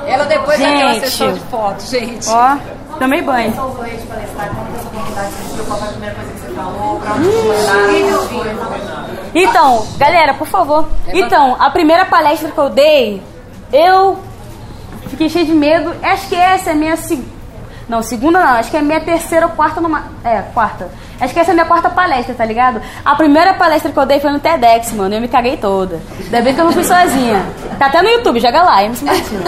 [0.06, 1.10] Ela depois vai ter uma Gente.
[1.10, 2.28] sessão de fotos, gente.
[2.30, 2.58] Ó,
[2.98, 3.54] tomei banho.
[7.68, 7.88] Lá,
[9.36, 10.88] Então, galera, por favor.
[11.08, 13.22] Então, a primeira palestra que eu dei,
[13.72, 14.18] eu
[15.10, 15.94] fiquei cheio de medo.
[16.02, 17.24] Acho que essa é a minha, se-
[17.88, 18.52] Não, segunda não.
[18.54, 20.06] Acho que é minha terceira ou quarta numa.
[20.24, 20.90] É, quarta.
[21.20, 22.82] Acho que essa é a minha quarta palestra, tá ligado?
[23.04, 25.16] A primeira palestra que eu dei foi no TEDx, mano.
[25.16, 26.02] Eu me caguei toda.
[26.20, 27.46] Ainda bem que eu não fui sozinha.
[27.80, 29.42] Tá até no YouTube, joga lá, MC Martina.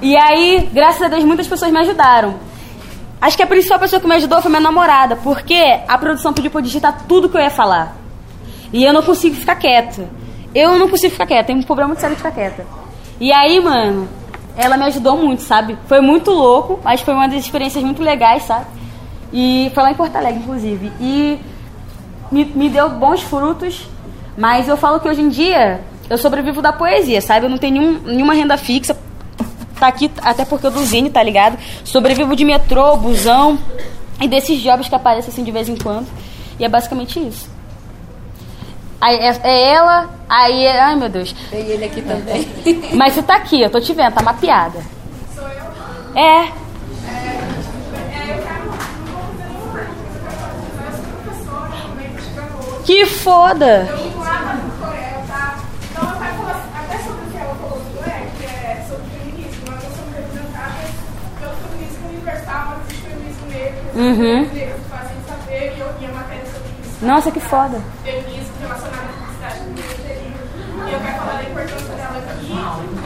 [0.00, 2.34] E aí, graças a Deus, muitas pessoas me ajudaram.
[3.20, 6.50] Acho que a principal pessoa que me ajudou foi minha namorada, porque a produção pediu
[6.50, 7.96] pra eu digitar tudo que eu ia falar.
[8.72, 10.08] E eu não consigo ficar quieta.
[10.54, 12.64] Eu não consigo ficar quieta, tenho um problema muito sério de ficar quieta.
[13.20, 14.08] E aí, mano,
[14.58, 15.78] ela me ajudou muito, sabe?
[15.86, 18.66] Foi muito louco, mas foi uma das experiências muito legais, sabe?
[19.32, 20.90] E foi lá em Porto Alegre, inclusive.
[21.00, 21.38] E
[22.30, 23.88] me, me deu bons frutos,
[24.36, 25.80] mas eu falo que hoje em dia
[26.10, 27.46] eu sobrevivo da poesia, sabe?
[27.46, 28.98] Eu não tenho nenhum, nenhuma renda fixa.
[29.78, 31.56] Tá aqui até porque eu do Zine, tá ligado?
[31.84, 33.56] Sobrevivo de metrô, busão
[34.20, 36.08] e desses jobs que aparecem assim de vez em quando.
[36.58, 37.48] E é basicamente isso.
[39.00, 40.80] Aí é, é ela, aí é.
[40.80, 41.32] Ai meu Deus.
[41.50, 42.48] Tem ele aqui também.
[42.94, 44.80] Mas você tá aqui, eu tô te vendo, tá mapeada.
[45.34, 46.20] Sou eu?
[46.20, 46.52] É.
[52.84, 53.86] Que foda!
[53.90, 55.58] Eu vim lá do Coreia, tá?
[55.90, 59.04] Então eu quero falar até sobre o que ela falou do Coreia, que é sobre
[59.10, 59.64] feminismo.
[59.70, 60.90] Nós somos representadas
[61.38, 64.48] pelo feminismo universal, mas existe feminismo negro, Uhum.
[64.48, 65.88] que fazem saber, e eu.
[67.00, 67.80] Nossa, que foda.
[68.02, 69.60] Feminismo relacionado à publicidade.
[70.86, 72.52] E eu quero falar da importância dela aqui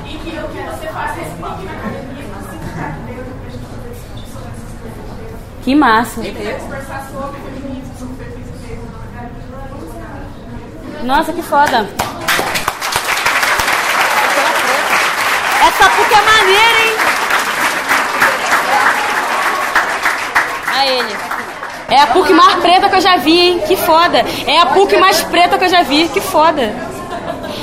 [0.07, 3.91] e que o que você faz explique na academia, no sindicato dentro, pra gente poder
[3.91, 5.41] discutir sobre essas coisas.
[5.63, 6.21] Que massa.
[6.23, 9.03] E quiser conversar sobre feminismo, sobre feminismo lá.
[11.05, 11.89] Nossa, que foda.
[15.67, 16.97] Essa PUC é maneira, hein?
[20.75, 21.32] A ele.
[21.93, 23.63] É a PUC mais preta que eu já vi, hein?
[23.69, 24.25] Que foda.
[24.47, 26.09] É a PUC mais preta que eu já vi.
[26.09, 26.73] Que foda.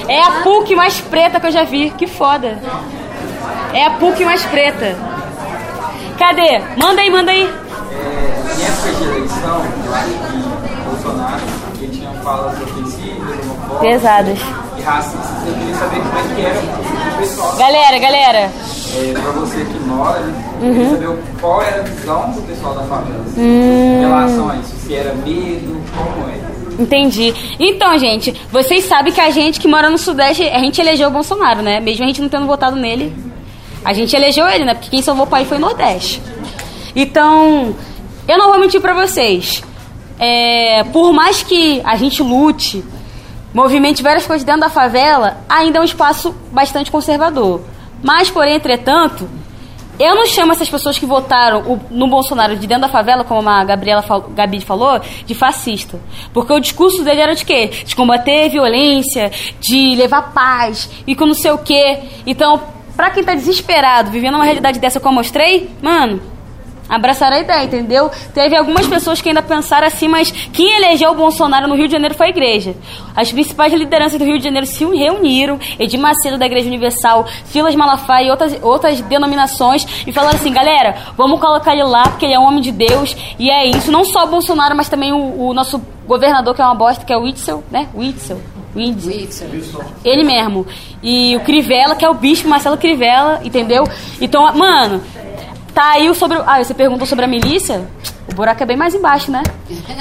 [0.08, 1.90] É a PUC mais preta que eu já vi.
[1.98, 2.60] Que foda.
[3.74, 4.96] É a PUC mais preta.
[6.20, 6.62] Cadê?
[6.78, 7.42] Manda aí, manda aí.
[7.42, 11.42] Em época de eleição, eu acho que Bolsonaro
[11.82, 14.40] ele tinha falas ofensivas, homofóbicas Pesadas.
[14.78, 15.48] e racistas.
[15.48, 17.56] Eu queria saber como é que era o pessoal.
[17.56, 18.52] Galera, galera.
[18.98, 20.22] É, pra você que mora,
[20.62, 20.90] Uhum.
[20.92, 23.98] saber qual era a visão do pessoal da favela assim, Hum.
[23.98, 24.76] em relação a isso.
[24.86, 26.40] Se era medo, como é.
[26.82, 27.34] Entendi.
[27.60, 31.12] Então, gente, vocês sabem que a gente que mora no Sudeste, a gente elegeu o
[31.12, 31.80] Bolsonaro, né?
[31.80, 33.14] Mesmo a gente não tendo votado nele,
[33.84, 34.74] a gente elegeu ele, né?
[34.74, 36.22] Porque quem salvou o país foi o Nordeste.
[36.96, 37.76] Então,
[38.28, 39.62] eu não vou mentir pra vocês.
[40.18, 42.84] É, por mais que a gente lute,
[43.54, 47.62] movimente várias coisas dentro da favela, ainda é um espaço bastante conservador.
[48.04, 49.30] Mas, porém, entretanto,
[50.00, 53.64] eu não chamo essas pessoas que votaram no Bolsonaro de dentro da favela, como a
[53.66, 56.00] Gabriela fal- Gabi falou, de fascista.
[56.34, 57.68] Porque o discurso dele era de quê?
[57.68, 62.00] De combater violência, de levar paz e com não sei o quê.
[62.26, 62.62] Então,
[62.96, 66.22] pra quem tá desesperado, vivendo uma realidade dessa como eu mostrei, mano,
[66.90, 68.10] abraçaram a ideia, entendeu?
[68.34, 71.94] Teve algumas pessoas que ainda pensaram assim, mas quem elegeu o Bolsonaro no Rio de
[71.94, 72.76] Janeiro foi a igreja.
[73.16, 77.76] As principais lideranças do Rio de Janeiro se reuniram, Edir Macedo da Igreja Universal, Silas
[77.76, 82.34] Malafaia e outras, outras denominações, e falaram assim, galera, vamos colocar ele lá porque ele
[82.34, 83.92] é um homem de Deus, e é isso.
[83.92, 87.14] Não só o Bolsonaro, mas também o, o nosso governador, que é uma bosta, que
[87.14, 87.88] é o Witzel, né?
[87.94, 88.42] Witzel.
[88.76, 89.50] Witzel.
[90.04, 90.66] Ele mesmo.
[91.02, 93.84] E o Crivella, que é o bispo Marcelo Crivella, entendeu?
[94.22, 95.02] Então, mano,
[95.80, 96.38] Tá aí o sobre.
[96.46, 97.88] Ah, você perguntou sobre a milícia?
[98.30, 99.42] O buraco é bem mais embaixo, né?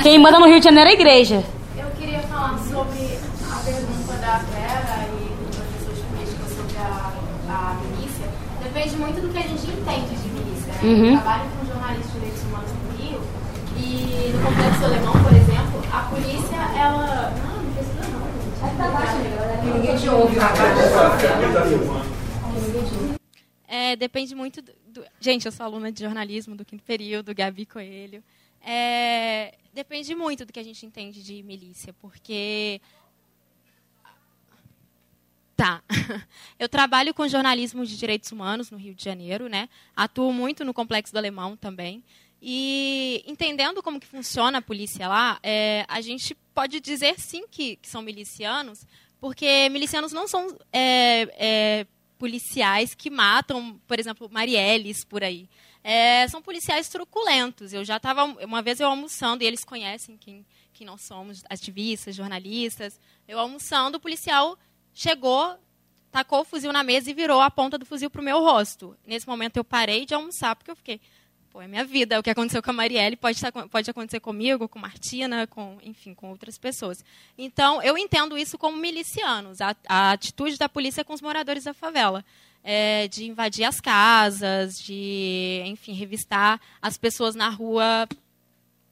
[0.03, 1.45] Quem manda no Rio de Janeiro é a igreja.
[1.77, 3.17] Eu queria falar sobre
[3.49, 7.13] a pergunta da Vera e do professor de política sobre a,
[7.49, 8.27] a milícia.
[8.61, 10.73] Depende muito do que a gente entende de milícia.
[10.73, 10.81] Né?
[10.83, 11.15] Uhum.
[11.15, 13.21] Eu trabalho com jornalistas de direitos humanos no Rio
[13.77, 17.33] e no Complexo Alemão, por exemplo, a polícia, ela...
[17.39, 18.27] Não, não precisa não.
[18.35, 18.77] gente.
[18.77, 19.15] Tá baixo,
[19.63, 20.53] Ninguém te ouve lá.
[23.71, 27.67] É, depende muito do, do- Gente, eu sou aluna de jornalismo do quinto período, Gabi
[27.67, 28.23] Coelho.
[28.61, 32.81] É, depende muito do que a gente entende de milícia, porque.
[35.57, 35.83] Tá.
[36.59, 39.69] Eu trabalho com jornalismo de direitos humanos no Rio de Janeiro, né?
[39.97, 42.05] Atuo muito no Complexo do Alemão também.
[42.41, 47.75] E entendendo como que funciona a polícia lá, é, a gente pode dizer sim que,
[47.77, 48.87] que são milicianos,
[49.21, 51.87] porque milicianos não são é, é,
[52.19, 55.49] policiais que matam, por exemplo, Marielles por aí.
[55.83, 57.73] É, são policiais truculentos.
[57.73, 62.17] Eu já estava uma vez eu almoçando e eles conhecem quem, quem nós somos, ativistas,
[62.17, 63.01] jornalistas.
[63.27, 64.59] Eu almoçando, o policial
[64.93, 65.57] chegou,
[66.11, 68.97] tacou o fuzil na mesa e virou a ponta do fuzil pro meu rosto.
[69.07, 71.01] Nesse momento eu parei de almoçar porque eu fiquei,
[71.63, 72.19] é minha vida.
[72.19, 76.15] O que aconteceu com a Marielle pode, estar- pode acontecer comigo, com Martina, com, enfim,
[76.15, 77.05] com outras pessoas.
[77.37, 81.75] Então, eu entendo isso como milicianos, a, a atitude da polícia com os moradores da
[81.75, 82.25] favela.
[82.65, 88.07] é, de invadir as casas, de, enfim, revistar as pessoas na rua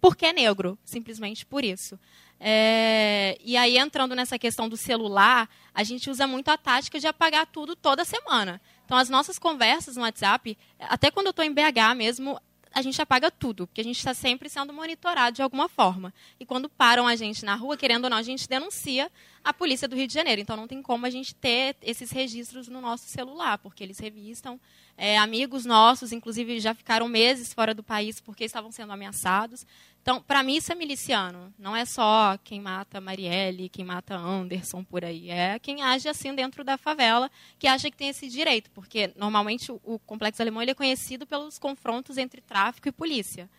[0.01, 1.99] porque é negro, simplesmente por isso.
[2.39, 7.07] É, e aí, entrando nessa questão do celular, a gente usa muito a tática de
[7.07, 8.61] apagar tudo toda semana.
[8.85, 12.41] Então, as nossas conversas no WhatsApp, até quando eu estou em BH mesmo,
[12.77, 16.13] a gente apaga tudo, porque a gente está sempre sendo monitorado de alguma forma.
[16.39, 19.11] E quando param a gente na rua, querendo ou não, a gente denuncia
[19.43, 20.43] a polícia do Rio de Janeiro.
[20.43, 24.61] Então não tem como a gente ter esses registros no nosso celular, porque eles revistam.
[24.95, 29.67] É, amigos nossos, inclusive, já ficaram meses fora do país porque estavam sendo ameaçados.
[30.07, 31.53] Então, para mim, isso é miliciano.
[31.59, 35.29] Não é só quem mata Marielle, quem mata Anderson por aí.
[35.31, 37.29] É quem age assim dentro da favela,
[37.59, 38.71] que acha que tem esse direito.
[38.71, 43.51] Porque, normalmente, o, o Complexo Alemão é conhecido pelos confrontos entre tráfico e polícia.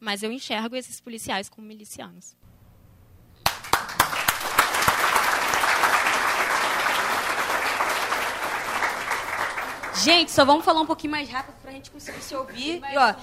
[0.00, 2.34] Mas eu enxergo esses policiais como milicianos.
[9.94, 12.80] Gente, só vamos falar um pouquinho mais rápido pra gente conseguir se ouvir.
[12.92, 13.14] E, ó,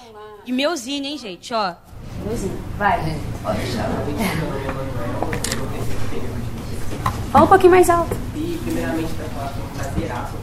[0.46, 1.74] e meuzinho, hein, gente, ó.
[2.24, 3.16] Meuzinho, vai.
[7.32, 8.16] Fala um pouquinho mais alto.
[8.34, 10.36] E, primeiramente, para falar com um prazeraço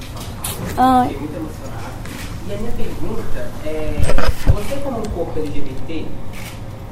[0.78, 1.08] Ai.
[1.08, 1.94] Fiquei muito emocionado.
[2.48, 4.02] E a minha pergunta é:
[4.52, 6.06] você, como um corpo LGBT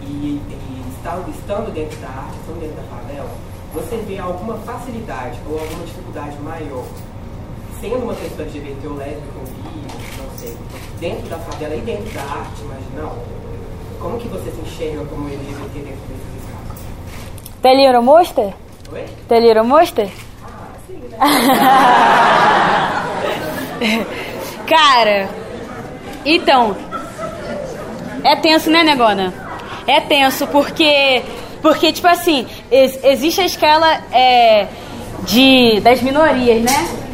[0.01, 3.29] e, e está, estando dentro da arte, estando dentro da favela,
[3.73, 6.85] você vê alguma facilidade ou alguma dificuldade maior
[7.81, 9.87] sendo uma pessoa LGBT ou lésbica ou bi,
[10.17, 10.55] não sei,
[10.99, 13.17] dentro da favela e dentro da arte marginal?
[13.99, 16.85] Como que você se enxerga como LGBT dentro desses espaços?
[17.61, 18.53] Teliro Monster?
[18.91, 19.05] Oi?
[19.27, 20.09] Teliro Monster?
[24.67, 25.29] Cara,
[26.25, 26.75] então,
[28.23, 29.33] é tenso, né, Negona?
[29.87, 31.23] É tenso porque,
[31.61, 34.67] porque tipo assim, ex- existe a escala é,
[35.23, 37.04] de, das minorias, né?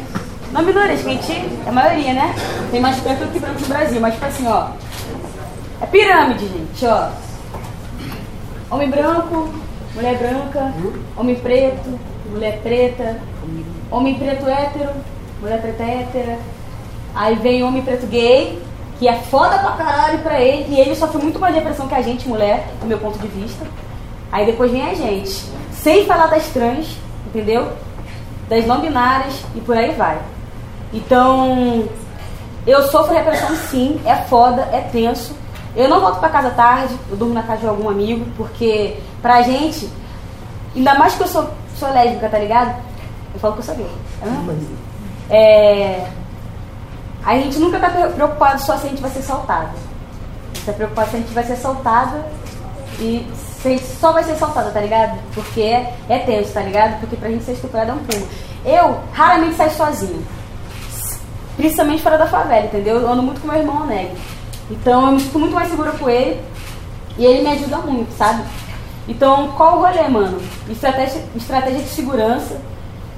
[0.52, 2.34] Não que a gente é a maioria, né?
[2.70, 4.68] Tem mais preto do que branco no Brasil, mas tipo assim, ó.
[5.80, 7.08] É pirâmide, gente, ó.
[8.70, 9.48] Homem branco,
[9.94, 10.72] mulher branca,
[11.16, 11.98] homem preto,
[12.30, 13.18] mulher preta,
[13.90, 14.90] homem preto hétero,
[15.40, 16.38] mulher preta hétera.
[17.14, 18.62] Aí vem homem preto gay,
[18.98, 22.02] que é foda pra caralho pra ele, e ele sofre muito mais depressão que a
[22.02, 23.66] gente, mulher, do meu ponto de vista.
[24.30, 25.44] Aí depois vem a gente.
[25.72, 27.72] Sem falar das trans, entendeu?
[28.48, 30.18] Das não binárias e por aí vai.
[30.92, 31.88] Então,
[32.66, 35.34] eu sofro repressão sim, é foda, é tenso.
[35.74, 39.40] Eu não volto pra casa tarde, eu durmo na casa de algum amigo, porque pra
[39.42, 39.88] gente,
[40.76, 41.48] ainda mais que eu sou,
[41.78, 42.74] sou lésbica, tá ligado?
[43.32, 43.86] Eu falo que eu sou gay,
[44.22, 46.12] é a coisa.
[47.24, 49.68] A gente nunca tá pre- preocupado só se a gente vai ser assaltado.
[49.68, 52.26] A gente tá preocupado se a gente vai ser assaltada
[52.98, 53.26] e
[53.62, 55.18] se a gente só vai ser assaltada, tá ligado?
[55.34, 57.00] Porque é, é tenso, tá ligado?
[57.00, 58.28] Porque pra gente ser estuprada é um pulo.
[58.64, 60.20] Eu raramente saio sozinha.
[61.56, 63.00] Principalmente fora da favela, entendeu?
[63.00, 64.16] Eu ando muito com meu irmão negro.
[64.70, 66.40] Então eu me sinto muito mais segura com ele
[67.18, 68.42] e ele me ajuda muito, sabe?
[69.08, 70.40] Então, qual o rolê, mano?
[70.68, 72.60] Estratégia, estratégia de segurança.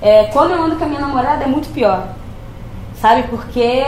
[0.01, 2.09] É, quando eu ando com a minha namorada é muito pior.
[3.01, 3.24] Sabe?
[3.24, 3.85] Porque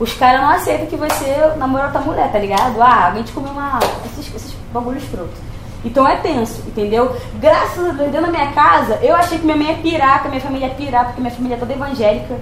[0.00, 2.80] os caras não aceitam que você namora outra mulher, tá ligado?
[2.80, 3.78] Ah, alguém te comeu uma.
[4.06, 5.38] Esses, esses bagulhos escrotos.
[5.84, 7.14] Então é tenso, entendeu?
[7.34, 10.26] Graças a Deus, dentro da minha casa, eu achei que minha mãe ia pirar, que
[10.26, 12.34] a minha família ia pirar, porque minha família é toda evangélica.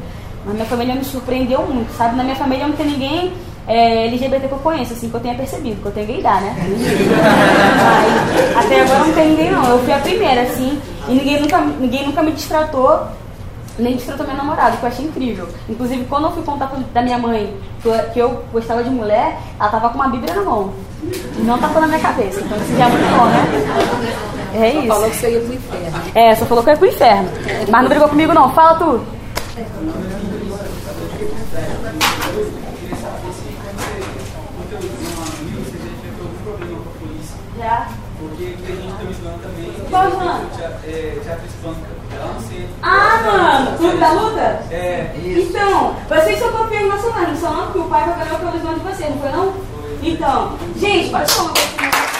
[0.44, 2.16] Mas minha família me surpreendeu muito, sabe?
[2.16, 3.32] Na minha família não tem ninguém
[3.66, 6.54] é, LGBT que eu conheço, assim, que eu tenha percebido, que eu tenho gaydar, né?
[8.54, 9.64] Mas até agora não tem ninguém não.
[9.64, 13.06] Eu fui a primeira, assim, e ninguém nunca, ninguém nunca me destratou,
[13.78, 15.48] nem destratou meu namorado, que eu achei incrível.
[15.68, 19.38] Inclusive, quando eu fui contar da minha mãe que eu, que eu gostava de mulher,
[19.58, 20.72] ela tava com uma bíblia na mão.
[21.38, 22.40] E não tacou na minha cabeça.
[22.40, 24.34] Então isso já é muito bom, né?
[24.54, 24.86] É isso.
[24.86, 26.00] falou que você ia pro inferno.
[26.14, 27.28] É, só falou que eu ia pro inferno.
[27.68, 28.52] Mas não brigou comigo não.
[28.52, 29.00] Fala tu.
[37.58, 37.88] Já.
[38.18, 39.72] Porque tem gente tá me também.
[39.90, 40.06] Qual?
[40.84, 42.54] É, teatro hispânico, dança.
[42.82, 44.64] Ah, mano, Clube da Luta?
[44.70, 45.14] É.
[45.16, 47.64] Então, vocês são campeões nacionais, não são não?
[47.64, 49.54] Porque o pai vai ganhar o de vocês, não foi não?
[50.02, 52.13] Então, gente, pode falar uma coisa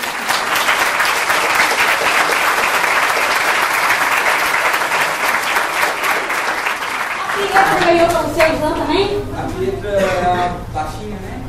[7.55, 9.22] A Pietra ganhou pra vocês não também?
[9.39, 11.43] A Pietra é a baixinha, né?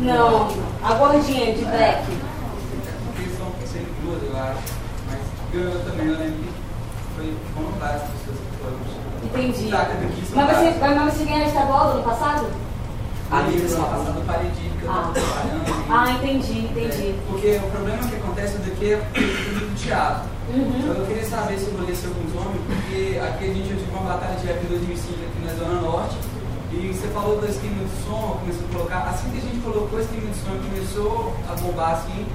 [0.00, 0.48] Não,
[0.82, 2.04] a gordinha de black.
[3.18, 3.46] Eles são
[4.02, 4.58] duas, eu acho.
[5.08, 5.18] Mas
[5.52, 6.50] ganhou também, eu lembro que
[7.16, 9.02] foi voluntário as pessoas que foram.
[9.24, 9.70] Entendi.
[9.70, 12.46] Tá, teve aqui, Mas você, mas você ganhou estadual do ano passado?
[13.30, 14.94] Ali eles estão passando paredinha que eu Ah.
[14.94, 15.84] tava trabalhando.
[15.90, 17.14] Ah, entendi, entendi.
[17.28, 20.31] Porque o problema que acontece daqui é tudo do teatro.
[20.48, 20.74] Uhum.
[20.78, 23.78] Então eu queria saber se eu rolê com os homens, porque aqui a gente eu
[23.78, 26.16] tive uma batalha de rap em 2005 aqui na Zona Norte,
[26.72, 29.00] E você falou do esquema de som, começou a colocar.
[29.10, 32.26] Assim que a gente colocou o esquema de som e começou a bombar assim,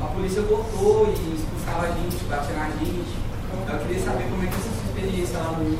[0.00, 3.12] a polícia voltou e expulsava a gente, batia na gente.
[3.68, 5.78] Eu queria saber como é que é essa sua experiência lá no.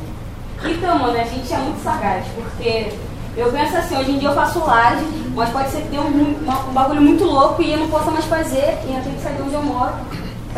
[0.69, 2.93] Então, mano, a gente é muito sagaz, porque
[3.37, 5.05] eu penso assim, hoje em dia eu faço live,
[5.35, 8.11] mas pode ser que tenha um, um, um bagulho muito louco e eu não possa
[8.11, 9.95] mais fazer, e eu tenho que sair de onde eu moro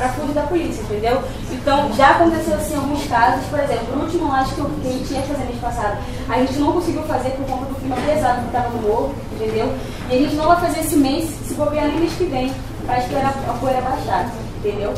[0.00, 1.22] pra fugir da polícia, entendeu?
[1.52, 4.92] Então, já aconteceu assim alguns casos, por exemplo, no último live que, eu, que a
[4.92, 5.98] gente ia fazer mês passado,
[6.28, 9.72] a gente não conseguiu fazer por conta do clima pesado que estava no morro, entendeu?
[10.08, 12.52] E a gente não vai fazer esse mês, se bobear nem mês que vem,
[12.86, 14.94] pra esperar a poeira baixar, entendeu?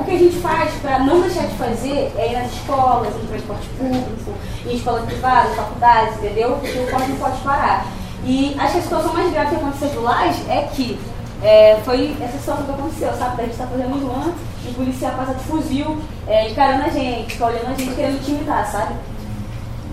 [0.00, 3.26] O que a gente faz para não deixar de fazer é ir nas escolas, em
[3.26, 4.32] transporte público,
[4.64, 6.52] em escolas privadas, faculdades, entendeu?
[6.52, 7.86] Porque o corte não pode parar.
[8.24, 10.98] E acho que a situação mais grave que aconteceu do Laje é que
[11.42, 13.36] é, foi essa situação que aconteceu, sabe?
[13.36, 14.32] Da gente tá fazendo um run,
[14.66, 18.66] o policial passa de fuzil, é, encarando a gente, fica olhando a gente, querendo intimidar,
[18.70, 18.94] sabe?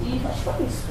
[0.02, 0.86] E acho que foi isso.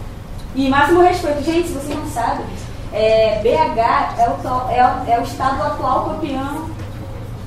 [0.55, 1.43] E máximo respeito.
[1.43, 2.45] Gente, se você não sabe,
[2.93, 6.75] é, BH é o, é, é o estado atual campeão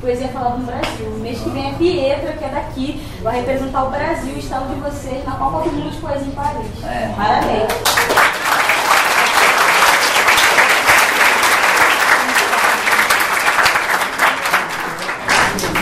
[0.02, 1.10] poesia falada no Brasil.
[1.22, 4.80] Mês que vem é Pietra, que é daqui, vai representar o Brasil, o estado de
[4.80, 6.84] vocês, na Copa do Mundo de Poesia em Paris.
[6.84, 7.14] É.
[7.16, 8.27] Parabéns.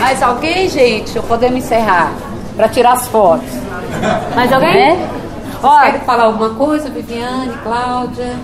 [0.06, 1.18] Mais alguém, gente?
[1.18, 2.12] Ou podemos encerrar?
[2.54, 3.48] Para tirar as fotos.
[4.36, 4.92] Mais alguém?
[4.92, 5.10] É?
[5.60, 8.36] Ó, quer falar alguma coisa, Viviane, Cláudia?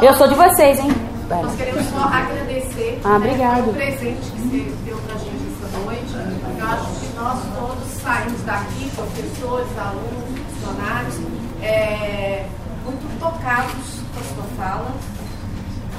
[0.00, 0.90] Eu sou de vocês, hein?
[1.28, 3.68] Nós queremos só agradecer ah, obrigado.
[3.68, 6.14] o presente que você deu pra gente essa noite.
[6.58, 11.20] Eu acho que nós todos saímos daqui, professores, alunos, funcionários,
[11.60, 12.46] é,
[12.86, 14.90] muito tocados com a sua fala,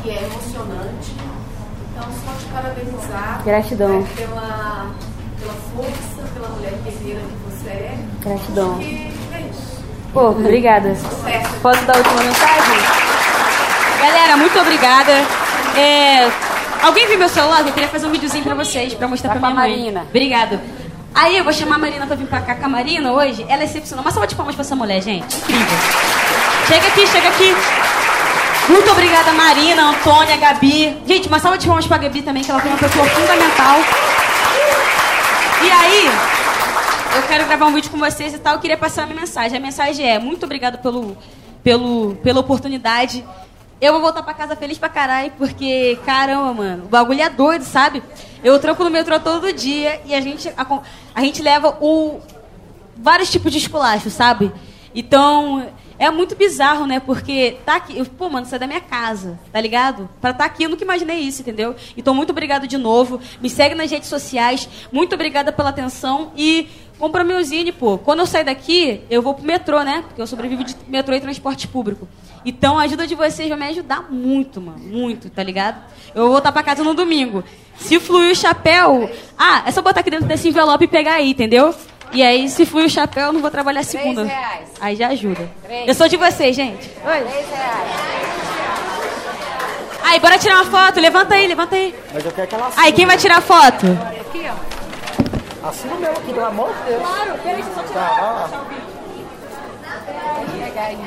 [0.02, 1.43] que é emocionante.
[1.95, 3.99] Então, só te parabenizar Gratidão.
[3.99, 4.88] Né, pela,
[5.40, 7.98] pela força, pela mulher guerreira que você é.
[8.20, 8.82] Gratidão.
[8.82, 9.84] E é isso.
[10.11, 10.95] Pô, obrigada.
[10.95, 11.53] Sucesso.
[11.61, 12.78] Posso dar a última mensagem?
[14.02, 15.11] Galera, muito obrigada.
[15.76, 16.30] É,
[16.82, 17.65] alguém viu meu celular?
[17.65, 19.70] Eu queria fazer um videozinho pra vocês, pra mostrar tá pra minha mãe.
[19.70, 20.02] Marina.
[20.10, 20.60] Obrigado.
[21.15, 23.45] Aí eu vou chamar a Marina pra vir pra cá com a Marina hoje.
[23.48, 24.03] Ela é excepcional.
[24.03, 25.36] Mas salva de palmas pra essa mulher, gente.
[25.38, 25.78] Incrível.
[26.68, 27.56] Chega aqui, chega aqui.
[28.69, 30.98] Muito obrigada, Marina, Antônia, Gabi.
[31.06, 33.80] Gente, uma salva de palmas pra Gabi também, que ela foi uma pessoa fundamental.
[35.61, 36.10] E aí,
[37.15, 38.53] eu quero gravar um vídeo com vocês e tal.
[38.53, 39.57] Eu queria passar a minha mensagem.
[39.57, 41.18] A mensagem é: muito obrigado pelo,
[41.61, 43.26] pelo, pela oportunidade.
[43.81, 47.65] Eu vou voltar pra casa feliz pra caralho, porque, caramba, mano, o bagulho é doido,
[47.65, 48.02] sabe?
[48.41, 50.80] Eu troco no metrô todo dia e a gente, a,
[51.14, 52.22] a gente leva o,
[52.95, 54.53] vários tipos de esculacho, sabe?
[54.95, 55.68] Então,
[55.98, 56.99] é muito bizarro, né?
[56.99, 58.03] Porque tá aqui.
[58.10, 60.10] Pô, mano, sai é da minha casa, tá ligado?
[60.20, 61.76] Pra tá aqui, eu nunca imaginei isso, entendeu?
[61.95, 63.20] Então, muito obrigado de novo.
[63.41, 64.68] Me segue nas redes sociais.
[64.91, 66.32] Muito obrigada pela atenção.
[66.36, 66.68] E
[66.99, 67.98] compra meu zine, pô.
[67.98, 70.03] Quando eu sair daqui, eu vou pro metrô, né?
[70.07, 72.07] Porque eu sobrevivo de metrô e transporte público.
[72.45, 74.80] Então a ajuda de vocês vai me ajudar muito, mano.
[74.80, 75.82] Muito, tá ligado?
[76.14, 77.44] Eu vou voltar pra casa no domingo.
[77.78, 79.10] Se fluir o chapéu.
[79.38, 81.74] Ah, é só botar aqui dentro desse envelope e pegar aí, entendeu?
[82.14, 84.23] E aí, se fluir o chapéu, eu não vou trabalhar segunda.
[84.23, 84.69] reais.
[84.80, 85.49] Aí já ajuda.
[85.88, 86.90] Eu sou de vocês, gente.
[87.06, 87.22] Oi.
[87.22, 87.90] Três reais.
[90.03, 90.99] Aí, bora tirar uma foto.
[90.99, 91.95] Levanta aí, levanta aí.
[92.14, 93.88] Mas eu quero que ela Aí, quem vai tirar foto?
[94.22, 95.68] Aqui, ó.
[95.68, 97.02] Assina mesmo aqui, pelo amor de Deus.
[97.02, 98.10] Claro, peraí, deixa eu só tirar.
[98.10, 98.48] Tá,
[100.45, 100.98] Vou pegar aí.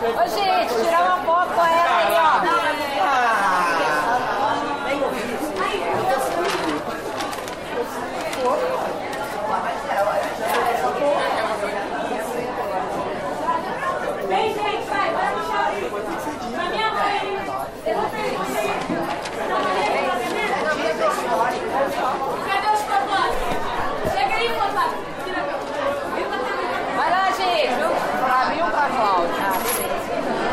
[0.00, 3.48] Ô, gente, tirar uma foto com ela aí, ó.
[14.28, 15.90] Vem, gente, vai, vai puxar aí.
[16.54, 17.38] Pra minha mãe.
[17.86, 18.10] Eu vou
[22.46, 24.12] Cadê os fotógrafos?
[24.12, 24.98] Chega aí, fotógrafo.
[26.96, 27.74] Vai lá, gente.
[28.24, 30.48] Pra mim ou pra Cláudia?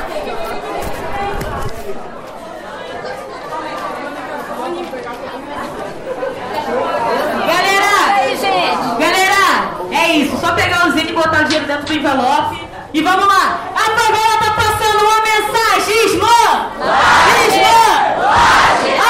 [6.75, 8.15] Galera!
[8.15, 8.99] aí, gente.
[8.99, 10.37] Galera, é isso.
[10.37, 12.67] Só pegar o zine e botar o dinheiro dentro do envelope.
[12.93, 13.59] E vamos lá.
[13.75, 16.05] A favela tá passando uma mensagem.
[16.05, 16.71] Ismã!
[17.47, 17.81] Ismã!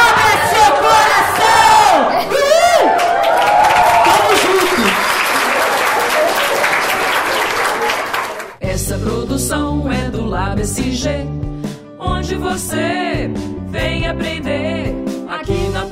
[0.07, 1.85] Abra seu coração!
[2.31, 2.83] Uhul!
[4.05, 4.83] Tamo junto.
[8.59, 11.27] Essa produção é do Lab SG,
[11.99, 13.29] onde você
[13.69, 14.95] vem aprender
[15.29, 15.85] aqui na